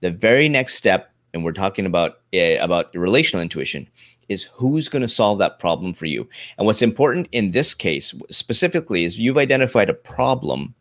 The 0.00 0.10
very 0.10 0.48
next 0.48 0.74
step, 0.74 1.12
and 1.34 1.44
we're 1.44 1.52
talking 1.52 1.84
about 1.84 2.20
uh, 2.34 2.56
about 2.60 2.94
relational 2.94 3.42
intuition, 3.42 3.88
is 4.28 4.44
who's 4.44 4.88
going 4.88 5.02
to 5.02 5.08
solve 5.08 5.38
that 5.38 5.58
problem 5.58 5.94
for 5.94 6.06
you. 6.06 6.28
And 6.56 6.66
what's 6.66 6.82
important 6.82 7.28
in 7.32 7.50
this 7.50 7.74
case 7.74 8.14
specifically 8.30 9.04
is 9.04 9.18
you've 9.18 9.38
identified 9.38 9.90
a 9.90 9.94
problem. 9.94 10.74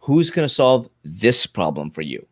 Who's 0.00 0.30
going 0.30 0.46
to 0.46 0.54
solve 0.54 0.88
this 1.04 1.46
problem 1.46 1.90
for 1.90 2.02
you? 2.02 2.26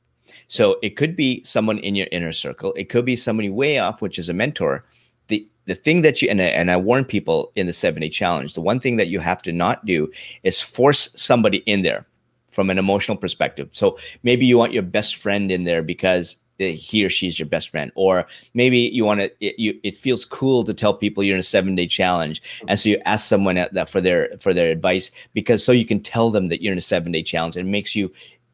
So 0.49 0.79
it 0.83 0.97
could 0.97 1.17
be 1.17 1.43
someone 1.43 1.79
in 1.79 1.95
your 1.95 2.07
inner 2.13 2.33
circle. 2.33 2.73
It 2.75 2.89
could 2.89 3.05
be 3.05 3.17
somebody 3.17 3.51
way 3.51 3.79
off, 3.79 4.03
which 4.03 4.19
is 4.19 4.29
a 4.29 4.35
mentor. 4.35 4.85
The 5.29 5.49
the 5.67 5.75
thing 5.75 6.03
that 6.03 6.21
you 6.21 6.29
and 6.29 6.43
I, 6.43 6.47
and 6.47 6.71
I 6.71 6.77
warn 6.77 7.07
people 7.07 7.51
in 7.55 7.67
the 7.67 7.73
70 7.73 8.11
challenge, 8.11 8.53
the 8.53 8.61
one 8.61 8.81
thing 8.81 8.97
that 8.97 9.09
you 9.09 9.19
have 9.19 9.41
to 9.43 9.53
not 9.53 9.87
do 9.87 10.13
is 10.43 10.61
force 10.61 11.09
somebody 11.15 11.59
in 11.59 11.83
there 11.83 12.07
from 12.51 12.69
an 12.69 12.79
emotional 12.79 13.17
perspective. 13.17 13.71
So 13.73 13.99
maybe 14.23 14.45
you 14.45 14.59
want 14.59 14.75
your 14.75 14.83
best 14.83 15.17
friend 15.17 15.51
in 15.51 15.65
there 15.65 15.83
because 15.83 16.37
he 16.59 17.05
or 17.05 17.11
she's 17.11 17.39
your 17.39 17.47
best 17.47 17.71
friend. 17.71 17.91
Or 17.95 18.27
maybe 18.55 18.79
you 18.79 19.05
want 19.05 19.21
to 19.21 19.31
it, 19.41 19.59
you, 19.59 19.79
it 19.83 19.97
feels 19.97 20.25
cool 20.25 20.65
to 20.65 20.75
tell 20.75 20.95
people 20.95 21.23
you're 21.23 21.37
in 21.37 21.41
a 21.41 21.43
seven 21.43 21.75
day 21.75 21.87
challenge 21.87 22.43
and 22.69 22.79
so 22.79 22.89
you 22.89 23.01
ask 23.05 23.27
someone 23.27 23.57
that 23.57 23.89
for 23.89 24.01
their 24.01 24.37
for 24.39 24.55
their 24.55 24.71
advice 24.71 25.11
because 25.33 25.65
so 25.65 25.73
you 25.73 25.87
can 25.87 26.01
tell 26.01 26.31
them 26.31 26.49
that 26.49 26.63
you're 26.63 26.73
in 26.73 26.79
a 26.79 26.83
seven 26.83 27.13
day 27.13 27.23
challenge 27.23 27.57
it 27.57 27.65
makes 27.65 27.97
you 27.97 28.13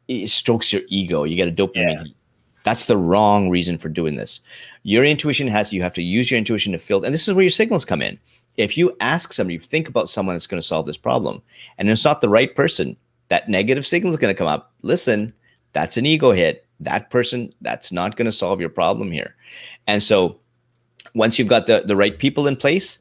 it 0.09 0.29
strokes 0.29 0.73
your 0.73 0.83
ego 0.89 1.25
you 1.25 1.37
get 1.37 1.49
a 1.49 1.53
dopamine 1.53 2.07
yeah. 2.07 2.13
that's 2.65 2.87
the 2.87 2.97
wrong 2.97 3.51
reason 3.51 3.79
for 3.79 3.89
doing 3.89 4.17
this. 4.17 4.41
Your 4.83 5.05
intuition 5.05 5.49
has 5.49 5.73
you 5.73 5.83
have 5.83 5.95
to 5.95 6.03
use 6.03 6.31
your 6.31 6.39
intuition 6.39 6.73
to 6.73 6.79
fill 6.79 7.05
and 7.05 7.15
this 7.15 7.29
is 7.29 7.35
where 7.35 7.45
your 7.45 7.51
signals 7.51 7.85
come 7.85 8.03
in. 8.03 8.19
If 8.57 8.77
you 8.77 8.97
ask 9.01 9.33
somebody 9.33 9.55
you 9.55 9.61
think 9.61 9.89
about 9.89 10.09
someone 10.09 10.35
that's 10.35 10.47
going 10.47 10.61
to 10.61 10.67
solve 10.67 10.87
this 10.87 10.97
problem 10.97 11.43
and 11.79 11.89
it's 11.89 12.05
not 12.05 12.21
the 12.21 12.29
right 12.29 12.55
person 12.55 12.97
that 13.29 13.49
negative 13.49 13.87
signal 13.87 14.13
is 14.13 14.19
going 14.19 14.35
to 14.35 14.39
come 14.39 14.49
up. 14.49 14.73
Listen 14.83 15.33
that's 15.73 15.97
an 15.97 16.07
ego 16.07 16.33
hit 16.33 16.67
that 16.81 17.11
person 17.11 17.53
that's 17.61 17.93
not 17.93 18.17
going 18.17 18.27
to 18.27 18.33
solve 18.33 18.61
your 18.61 18.71
problem 18.71 19.13
here. 19.13 19.37
And 19.87 20.03
so 20.03 20.41
once 21.15 21.39
you've 21.39 21.49
got 21.49 21.67
the, 21.67 21.83
the 21.87 21.97
right 21.97 22.19
people 22.19 22.47
in 22.47 22.57
place 22.57 22.99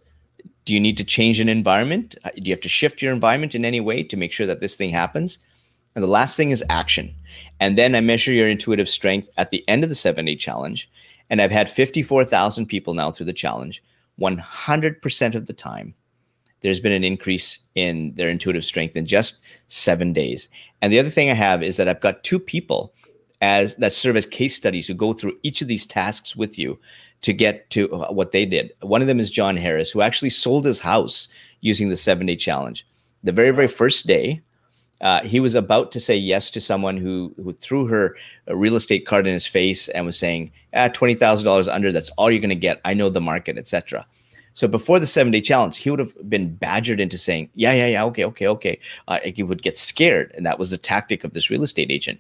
do 0.70 0.76
you 0.76 0.80
need 0.80 0.98
to 0.98 1.04
change 1.04 1.40
an 1.40 1.50
environment? 1.50 2.16
Uh, 2.24 2.30
do 2.36 2.44
you 2.44 2.54
have 2.54 2.62
to 2.62 2.70
shift 2.70 3.02
your 3.02 3.12
environment 3.12 3.56
in 3.56 3.66
any 3.66 3.80
way 3.80 4.04
to 4.04 4.16
make 4.16 4.32
sure 4.32 4.46
that 4.46 4.62
this 4.62 4.76
thing 4.76 4.92
happens? 4.92 5.40
And 5.96 6.04
the 6.04 6.08
last 6.08 6.38
thing 6.38 6.52
is 6.52 6.64
action. 6.70 7.16
And 7.60 7.76
then 7.76 7.96
i 7.96 8.02
measure 8.02 8.32
your 8.32 8.48
intuitive 8.48 8.88
strength 8.88 9.28
at 9.38 9.50
the 9.50 9.68
end 9.68 9.84
of 9.84 9.90
the 9.90 9.96
seven 9.96 10.26
day 10.26 10.36
challenge 10.36 10.88
and 11.32 11.42
i've 11.42 11.50
had 11.50 11.70
54000 11.70 12.68
people 12.68 12.94
now 12.94 13.12
through 13.12 13.26
the 13.26 13.34
challenge. 13.34 13.82
100% 14.22 15.36
of 15.36 15.48
the 15.48 15.54
time 15.54 15.96
there's 16.62 16.80
been 16.80 16.92
an 16.92 17.04
increase 17.04 17.60
in 17.74 18.14
their 18.16 18.30
intuitive 18.30 18.66
strength 18.66 18.96
in 18.96 19.06
just 19.06 19.40
seven 19.70 20.12
days. 20.12 20.50
And 20.82 20.94
the 20.94 21.00
other 21.00 21.10
thing 21.10 21.32
i 21.32 21.34
have 21.34 21.64
is 21.64 21.78
that 21.78 21.90
i've 21.90 22.02
got 22.02 22.24
two 22.24 22.38
people 22.38 22.94
as 23.42 23.76
that 23.76 23.94
serve 23.94 24.18
as 24.18 24.26
case 24.26 24.56
studies 24.56 24.88
who 24.88 24.94
go 24.94 25.14
through 25.14 25.38
each 25.44 25.62
of 25.62 25.68
these 25.68 25.86
tasks 25.86 26.36
with 26.36 26.60
you 26.60 26.78
to 27.22 27.34
get 27.34 27.70
to 27.72 27.94
uh, 27.94 28.12
what 28.12 28.32
they 28.32 28.46
did. 28.46 28.72
One 28.82 29.02
of 29.02 29.08
them 29.08 29.20
is 29.20 29.30
John 29.30 29.58
Harris, 29.58 29.92
who 29.92 30.02
actually 30.02 30.30
sold 30.30 30.66
his 30.66 30.80
house 30.80 31.28
using 31.62 31.90
the 31.90 31.98
seven 31.98 32.28
day 32.28 32.36
challenge. 32.36 32.86
The 33.24 33.32
very, 33.32 33.52
very 33.52 33.68
first 33.68 34.08
day, 34.08 34.42
uh, 35.02 35.22
he 35.24 35.40
was 35.40 35.56
about 35.56 35.92
to 35.94 36.00
say 36.00 36.16
yes 36.16 36.52
to 36.52 36.62
someone 36.62 36.98
who 36.98 37.34
who 37.38 37.54
threw 37.54 37.86
her 37.88 38.18
a 38.48 38.56
real 38.56 38.76
estate 38.76 39.06
card 39.06 39.28
in 39.28 39.34
his 39.34 39.48
face 39.48 39.88
and 39.90 40.06
was 40.06 40.18
saying, 40.18 40.52
ah, 40.74 40.90
twenty 40.90 41.14
thousand 41.14 41.46
dollars 41.46 41.68
under. 41.68 41.92
That's 41.92 42.10
all 42.12 42.30
you're 42.30 42.42
going 42.42 42.50
to 42.50 42.56
get. 42.56 42.82
I 42.84 42.94
know 42.94 43.10
the 43.10 43.22
market, 43.22 43.58
etc. 43.58 44.06
So 44.54 44.68
before 44.68 45.00
the 45.00 45.08
seven 45.08 45.32
day 45.32 45.42
challenge, 45.42 45.78
he 45.78 45.90
would 45.90 46.00
have 46.00 46.14
been 46.30 46.54
badgered 46.54 47.00
into 47.00 47.18
saying, 47.18 47.50
yeah, 47.56 47.72
yeah, 47.74 47.88
yeah, 47.88 48.04
okay, 48.06 48.26
okay, 48.26 48.48
okay. 48.48 48.80
Uh, 49.08 49.20
he 49.24 49.44
would 49.44 49.62
get 49.62 49.78
scared, 49.78 50.34
and 50.36 50.46
that 50.46 50.60
was 50.60 50.72
the 50.72 50.78
tactic 50.78 51.24
of 51.24 51.32
this 51.32 51.50
real 51.50 51.64
estate 51.64 51.92
agent. 51.92 52.20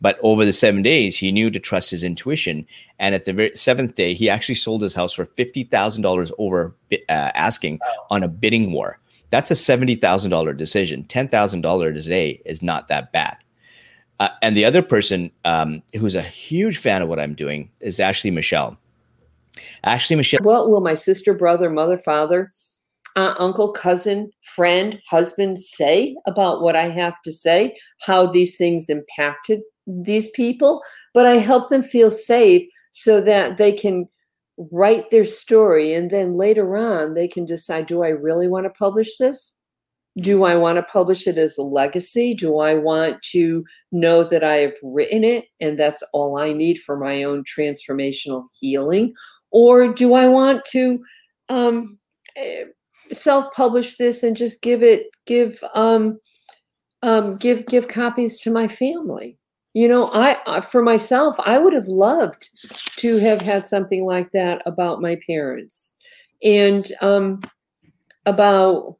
But 0.00 0.18
over 0.22 0.44
the 0.44 0.52
seven 0.52 0.82
days, 0.82 1.16
he 1.16 1.32
knew 1.32 1.50
to 1.50 1.60
trust 1.60 1.90
his 1.90 2.04
intuition. 2.04 2.66
And 2.98 3.14
at 3.14 3.24
the 3.24 3.32
very 3.32 3.52
seventh 3.54 3.94
day, 3.94 4.14
he 4.14 4.28
actually 4.28 4.56
sold 4.56 4.82
his 4.82 4.94
house 4.94 5.12
for 5.12 5.24
fifty 5.24 5.64
thousand 5.64 6.02
dollars 6.02 6.32
over 6.38 6.74
uh, 6.92 6.96
asking 7.08 7.80
on 8.10 8.22
a 8.22 8.28
bidding 8.28 8.72
war. 8.72 8.98
That's 9.30 9.50
a 9.50 9.56
seventy 9.56 9.94
thousand 9.94 10.30
dollar 10.30 10.52
decision. 10.52 11.04
Ten 11.04 11.28
thousand 11.28 11.62
dollars 11.62 12.06
a 12.06 12.10
day 12.10 12.42
is 12.44 12.62
not 12.62 12.88
that 12.88 13.12
bad. 13.12 13.36
Uh, 14.20 14.28
and 14.42 14.56
the 14.56 14.64
other 14.64 14.82
person 14.82 15.30
um, 15.44 15.82
who's 15.98 16.14
a 16.14 16.22
huge 16.22 16.78
fan 16.78 17.02
of 17.02 17.08
what 17.08 17.18
I'm 17.18 17.34
doing 17.34 17.68
is 17.80 17.98
Ashley 17.98 18.30
Michelle. 18.30 18.76
Ashley 19.82 20.16
Michelle. 20.16 20.40
Well, 20.42 20.70
will 20.70 20.80
my 20.80 20.94
sister, 20.94 21.34
brother, 21.34 21.68
mother, 21.68 21.96
father, 21.96 22.50
aunt, 23.16 23.38
uncle, 23.40 23.72
cousin, 23.72 24.30
friend, 24.40 25.00
husband 25.08 25.58
say 25.58 26.16
about 26.26 26.62
what 26.62 26.76
I 26.76 26.88
have 26.90 27.20
to 27.22 27.32
say, 27.32 27.76
how 28.00 28.26
these 28.26 28.56
things 28.56 28.88
impacted 28.88 29.62
these 29.86 30.30
people, 30.30 30.82
but 31.12 31.26
I 31.26 31.34
help 31.34 31.68
them 31.68 31.82
feel 31.82 32.10
safe 32.10 32.68
so 32.90 33.20
that 33.20 33.56
they 33.56 33.72
can 33.72 34.08
write 34.72 35.10
their 35.10 35.24
story 35.24 35.92
and 35.92 36.10
then 36.10 36.36
later 36.36 36.76
on 36.76 37.14
they 37.14 37.26
can 37.26 37.44
decide 37.44 37.86
do 37.86 38.02
I 38.04 38.08
really 38.08 38.48
want 38.48 38.64
to 38.66 38.70
publish 38.70 39.16
this? 39.16 39.58
Do 40.20 40.44
I 40.44 40.54
want 40.54 40.76
to 40.76 40.82
publish 40.84 41.26
it 41.26 41.38
as 41.38 41.58
a 41.58 41.62
legacy? 41.62 42.34
Do 42.34 42.60
I 42.60 42.74
want 42.74 43.20
to 43.32 43.64
know 43.90 44.22
that 44.22 44.44
I 44.44 44.58
have 44.58 44.74
written 44.82 45.24
it 45.24 45.46
and 45.60 45.76
that's 45.76 46.04
all 46.12 46.38
I 46.38 46.52
need 46.52 46.78
for 46.78 46.96
my 46.96 47.24
own 47.24 47.42
transformational 47.44 48.44
healing? 48.60 49.12
Or 49.50 49.92
do 49.92 50.14
I 50.14 50.28
want 50.28 50.64
to 50.66 51.02
um, 51.48 51.98
eh, 52.36 52.64
self-publish 53.10 53.96
this 53.96 54.22
and 54.22 54.36
just 54.36 54.62
give 54.62 54.84
it, 54.84 55.08
give, 55.26 55.62
um, 55.74 56.20
um, 57.02 57.36
give, 57.36 57.66
give 57.66 57.88
copies 57.88 58.40
to 58.42 58.52
my 58.52 58.68
family? 58.68 59.36
You 59.74 59.88
know, 59.88 60.10
I 60.14 60.60
for 60.60 60.82
myself, 60.82 61.36
I 61.44 61.58
would 61.58 61.72
have 61.72 61.88
loved 61.88 62.48
to 62.98 63.18
have 63.18 63.40
had 63.40 63.66
something 63.66 64.04
like 64.04 64.30
that 64.30 64.62
about 64.66 65.02
my 65.02 65.18
parents, 65.26 65.96
and 66.42 66.90
um, 67.00 67.40
about 68.24 68.96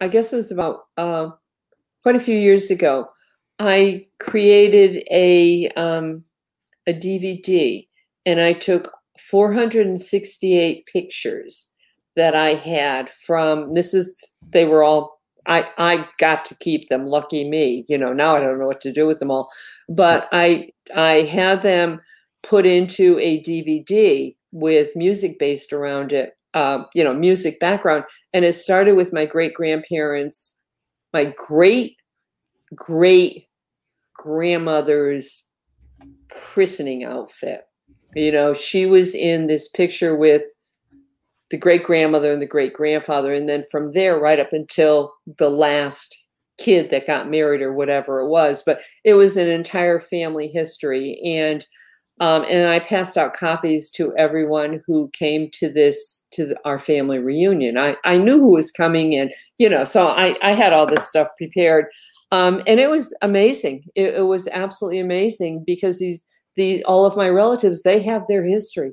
I 0.00 0.08
guess 0.08 0.32
it 0.32 0.36
was 0.36 0.50
about 0.50 0.80
uh, 0.96 1.30
quite 2.02 2.16
a 2.16 2.20
few 2.20 2.36
years 2.36 2.72
ago. 2.72 3.08
I 3.60 4.06
created 4.18 5.04
a 5.12 5.68
um, 5.76 6.24
a 6.88 6.92
DVD, 6.92 7.86
and 8.26 8.40
I 8.40 8.54
took 8.54 8.90
468 9.16 10.86
pictures 10.86 11.70
that 12.16 12.34
I 12.34 12.54
had 12.54 13.08
from. 13.08 13.68
This 13.68 13.94
is 13.94 14.16
they 14.50 14.64
were 14.64 14.82
all. 14.82 15.21
I 15.46 15.68
I 15.78 16.06
got 16.18 16.44
to 16.46 16.56
keep 16.56 16.88
them. 16.88 17.06
Lucky 17.06 17.48
me. 17.48 17.84
You 17.88 17.98
know. 17.98 18.12
Now 18.12 18.36
I 18.36 18.40
don't 18.40 18.58
know 18.58 18.66
what 18.66 18.80
to 18.82 18.92
do 18.92 19.06
with 19.06 19.18
them 19.18 19.30
all, 19.30 19.50
but 19.88 20.28
I 20.32 20.70
I 20.94 21.22
had 21.22 21.62
them 21.62 22.00
put 22.42 22.66
into 22.66 23.18
a 23.18 23.42
DVD 23.42 24.34
with 24.52 24.94
music 24.96 25.38
based 25.38 25.72
around 25.72 26.12
it 26.12 26.36
uh, 26.54 26.84
you 26.94 27.02
know, 27.02 27.14
music 27.14 27.58
background. 27.60 28.04
And 28.32 28.44
it 28.44 28.54
started 28.54 28.94
with 28.96 29.12
my 29.12 29.24
great 29.24 29.54
grandparents, 29.54 30.60
my 31.12 31.32
great 31.36 31.96
great 32.74 33.48
grandmother's 34.14 35.46
christening 36.30 37.04
outfit. 37.04 37.62
You 38.14 38.32
know, 38.32 38.54
she 38.54 38.86
was 38.86 39.14
in 39.14 39.46
this 39.46 39.68
picture 39.68 40.14
with 40.16 40.42
the 41.52 41.56
great 41.58 41.84
grandmother 41.84 42.32
and 42.32 42.42
the 42.42 42.46
great 42.46 42.72
grandfather. 42.72 43.32
And 43.32 43.48
then 43.48 43.62
from 43.70 43.92
there, 43.92 44.18
right 44.18 44.40
up 44.40 44.52
until 44.52 45.12
the 45.38 45.50
last 45.50 46.16
kid 46.58 46.90
that 46.90 47.06
got 47.06 47.30
married 47.30 47.62
or 47.62 47.72
whatever 47.72 48.20
it 48.20 48.28
was. 48.28 48.62
But 48.64 48.80
it 49.04 49.14
was 49.14 49.36
an 49.36 49.48
entire 49.48 50.00
family 50.00 50.48
history. 50.48 51.20
And 51.24 51.64
um, 52.20 52.44
and 52.48 52.68
I 52.68 52.78
passed 52.78 53.16
out 53.16 53.34
copies 53.34 53.90
to 53.92 54.16
everyone 54.16 54.80
who 54.86 55.10
came 55.12 55.50
to 55.54 55.68
this 55.68 56.26
to 56.32 56.46
the, 56.46 56.56
our 56.64 56.78
family 56.78 57.18
reunion. 57.18 57.78
I, 57.78 57.96
I 58.04 58.16
knew 58.16 58.38
who 58.38 58.54
was 58.54 58.70
coming, 58.70 59.14
and 59.16 59.32
you 59.58 59.68
know, 59.68 59.84
so 59.84 60.08
I, 60.08 60.36
I 60.42 60.52
had 60.52 60.72
all 60.72 60.86
this 60.86 61.08
stuff 61.08 61.28
prepared, 61.36 61.86
um, 62.30 62.62
and 62.66 62.78
it 62.78 62.90
was 62.90 63.16
amazing. 63.22 63.82
It, 63.96 64.14
it 64.14 64.26
was 64.26 64.46
absolutely 64.48 65.00
amazing 65.00 65.64
because 65.66 65.98
these 65.98 66.22
the 66.54 66.84
all 66.84 67.04
of 67.04 67.16
my 67.16 67.28
relatives 67.28 67.82
they 67.82 68.00
have 68.02 68.24
their 68.28 68.44
history. 68.44 68.92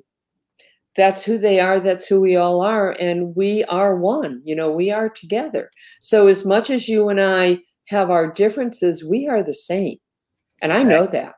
That's 0.95 1.23
who 1.23 1.37
they 1.37 1.59
are. 1.59 1.79
That's 1.79 2.07
who 2.07 2.19
we 2.19 2.35
all 2.35 2.61
are, 2.61 2.91
and 2.99 3.35
we 3.35 3.63
are 3.65 3.95
one. 3.95 4.41
You 4.43 4.55
know, 4.55 4.71
we 4.71 4.91
are 4.91 5.09
together. 5.09 5.69
So 6.01 6.27
as 6.27 6.45
much 6.45 6.69
as 6.69 6.89
you 6.89 7.09
and 7.09 7.21
I 7.21 7.59
have 7.87 8.09
our 8.09 8.31
differences, 8.31 9.03
we 9.03 9.27
are 9.27 9.43
the 9.43 9.53
same, 9.53 9.97
and 10.61 10.73
I 10.73 10.83
know 10.83 11.05
that 11.07 11.35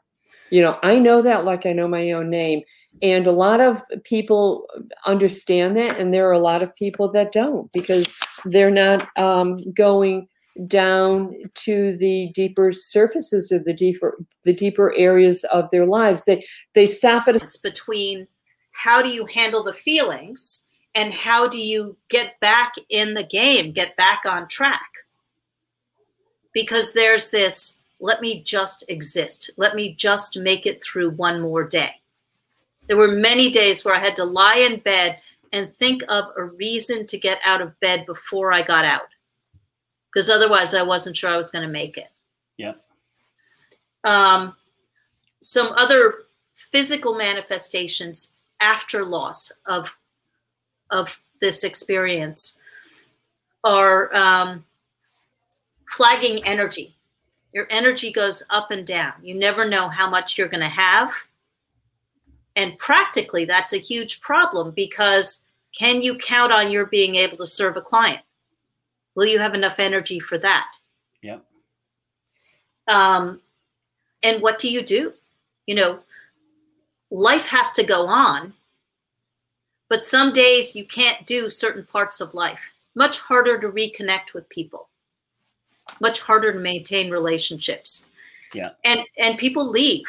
you 0.51 0.61
know 0.61 0.77
i 0.83 0.99
know 0.99 1.21
that 1.21 1.45
like 1.45 1.65
i 1.65 1.73
know 1.73 1.87
my 1.87 2.11
own 2.11 2.29
name 2.29 2.61
and 3.01 3.25
a 3.25 3.31
lot 3.31 3.59
of 3.59 3.81
people 4.03 4.67
understand 5.07 5.75
that 5.75 5.97
and 5.97 6.13
there 6.13 6.27
are 6.29 6.33
a 6.33 6.39
lot 6.39 6.61
of 6.61 6.75
people 6.75 7.09
that 7.11 7.31
don't 7.31 7.71
because 7.71 8.07
they're 8.45 8.69
not 8.69 9.07
um, 9.17 9.55
going 9.73 10.27
down 10.67 11.33
to 11.55 11.95
the 11.97 12.29
deeper 12.33 12.71
surfaces 12.71 13.51
of 13.51 13.63
the 13.63 13.73
deeper 13.73 14.17
the 14.43 14.53
deeper 14.53 14.93
areas 14.95 15.43
of 15.45 15.69
their 15.71 15.87
lives 15.87 16.25
they 16.25 16.43
they 16.73 16.85
stop 16.85 17.27
at 17.27 17.35
it's 17.35 17.57
between 17.57 18.27
how 18.71 19.01
do 19.01 19.09
you 19.09 19.25
handle 19.25 19.63
the 19.63 19.73
feelings 19.73 20.69
and 20.95 21.13
how 21.13 21.47
do 21.47 21.61
you 21.61 21.95
get 22.09 22.39
back 22.39 22.73
in 22.89 23.13
the 23.13 23.23
game 23.23 23.71
get 23.71 23.95
back 23.97 24.21
on 24.25 24.47
track 24.47 24.91
because 26.53 26.93
there's 26.93 27.31
this 27.31 27.81
let 28.01 28.19
me 28.19 28.41
just 28.41 28.89
exist. 28.89 29.51
Let 29.57 29.75
me 29.75 29.93
just 29.93 30.37
make 30.37 30.65
it 30.65 30.83
through 30.83 31.11
one 31.11 31.39
more 31.39 31.63
day. 31.63 31.91
There 32.87 32.97
were 32.97 33.07
many 33.07 33.49
days 33.49 33.85
where 33.85 33.95
I 33.95 33.99
had 33.99 34.15
to 34.17 34.25
lie 34.25 34.67
in 34.69 34.79
bed 34.79 35.19
and 35.53 35.73
think 35.73 36.01
of 36.09 36.25
a 36.35 36.45
reason 36.45 37.05
to 37.05 37.17
get 37.17 37.39
out 37.45 37.61
of 37.61 37.79
bed 37.79 38.05
before 38.07 38.51
I 38.51 38.63
got 38.63 38.85
out. 38.85 39.07
Because 40.11 40.29
otherwise, 40.29 40.73
I 40.73 40.81
wasn't 40.81 41.15
sure 41.15 41.29
I 41.29 41.37
was 41.37 41.51
going 41.51 41.65
to 41.65 41.71
make 41.71 41.97
it. 41.97 42.09
Yeah. 42.57 42.73
Um, 44.03 44.55
some 45.41 45.71
other 45.77 46.23
physical 46.53 47.15
manifestations 47.15 48.35
after 48.61 49.03
loss 49.03 49.51
of 49.65 49.97
of 50.91 51.21
this 51.39 51.63
experience 51.63 52.61
are 53.63 54.15
um, 54.15 54.63
flagging 55.87 56.43
energy 56.45 56.95
your 57.53 57.67
energy 57.69 58.11
goes 58.11 58.43
up 58.49 58.71
and 58.71 58.85
down. 58.85 59.13
You 59.21 59.35
never 59.35 59.67
know 59.67 59.89
how 59.89 60.09
much 60.09 60.37
you're 60.37 60.47
going 60.47 60.63
to 60.63 60.67
have. 60.67 61.13
And 62.55 62.77
practically, 62.77 63.45
that's 63.45 63.73
a 63.73 63.77
huge 63.77 64.21
problem 64.21 64.71
because 64.71 65.49
can 65.77 66.01
you 66.01 66.17
count 66.17 66.51
on 66.51 66.71
your 66.71 66.85
being 66.85 67.15
able 67.15 67.37
to 67.37 67.45
serve 67.45 67.77
a 67.77 67.81
client? 67.81 68.21
Will 69.15 69.25
you 69.25 69.39
have 69.39 69.53
enough 69.53 69.79
energy 69.79 70.19
for 70.19 70.37
that? 70.37 70.67
Yep. 71.21 71.45
Um, 72.87 73.41
and 74.23 74.41
what 74.41 74.57
do 74.57 74.69
you 74.69 74.81
do? 74.81 75.13
You 75.67 75.75
know, 75.75 75.99
life 77.11 77.45
has 77.47 77.71
to 77.73 77.83
go 77.83 78.07
on, 78.07 78.53
but 79.89 80.05
some 80.05 80.31
days 80.31 80.75
you 80.75 80.85
can't 80.85 81.27
do 81.27 81.49
certain 81.49 81.85
parts 81.85 82.21
of 82.21 82.33
life. 82.33 82.73
Much 82.95 83.19
harder 83.19 83.59
to 83.59 83.69
reconnect 83.69 84.33
with 84.33 84.49
people 84.49 84.89
much 85.99 86.21
harder 86.21 86.53
to 86.53 86.59
maintain 86.59 87.11
relationships. 87.11 88.11
Yeah. 88.53 88.71
And 88.85 89.01
and 89.17 89.37
people 89.37 89.67
leave 89.67 90.07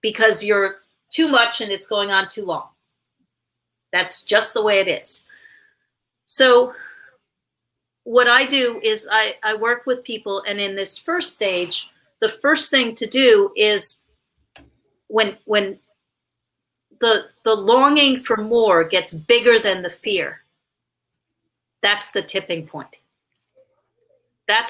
because 0.00 0.44
you're 0.44 0.82
too 1.10 1.28
much 1.28 1.60
and 1.60 1.70
it's 1.70 1.86
going 1.86 2.10
on 2.10 2.26
too 2.28 2.44
long. 2.44 2.68
That's 3.92 4.24
just 4.24 4.54
the 4.54 4.62
way 4.62 4.80
it 4.80 4.88
is. 4.88 5.28
So 6.26 6.74
what 8.02 8.28
I 8.28 8.44
do 8.44 8.80
is 8.82 9.08
I, 9.10 9.34
I 9.42 9.54
work 9.54 9.86
with 9.86 10.04
people 10.04 10.42
and 10.46 10.58
in 10.58 10.76
this 10.76 10.98
first 10.98 11.32
stage, 11.32 11.90
the 12.20 12.28
first 12.28 12.70
thing 12.70 12.94
to 12.96 13.06
do 13.06 13.50
is 13.56 14.06
when 15.08 15.38
when 15.44 15.78
the 17.04 17.26
the 17.42 17.54
longing 17.54 18.16
for 18.16 18.38
more 18.38 18.82
gets 18.82 19.12
bigger 19.12 19.58
than 19.58 19.82
the 19.82 19.90
fear, 19.90 20.40
that's 21.82 22.10
the 22.12 22.22
tipping 22.22 22.66
point 22.66 23.00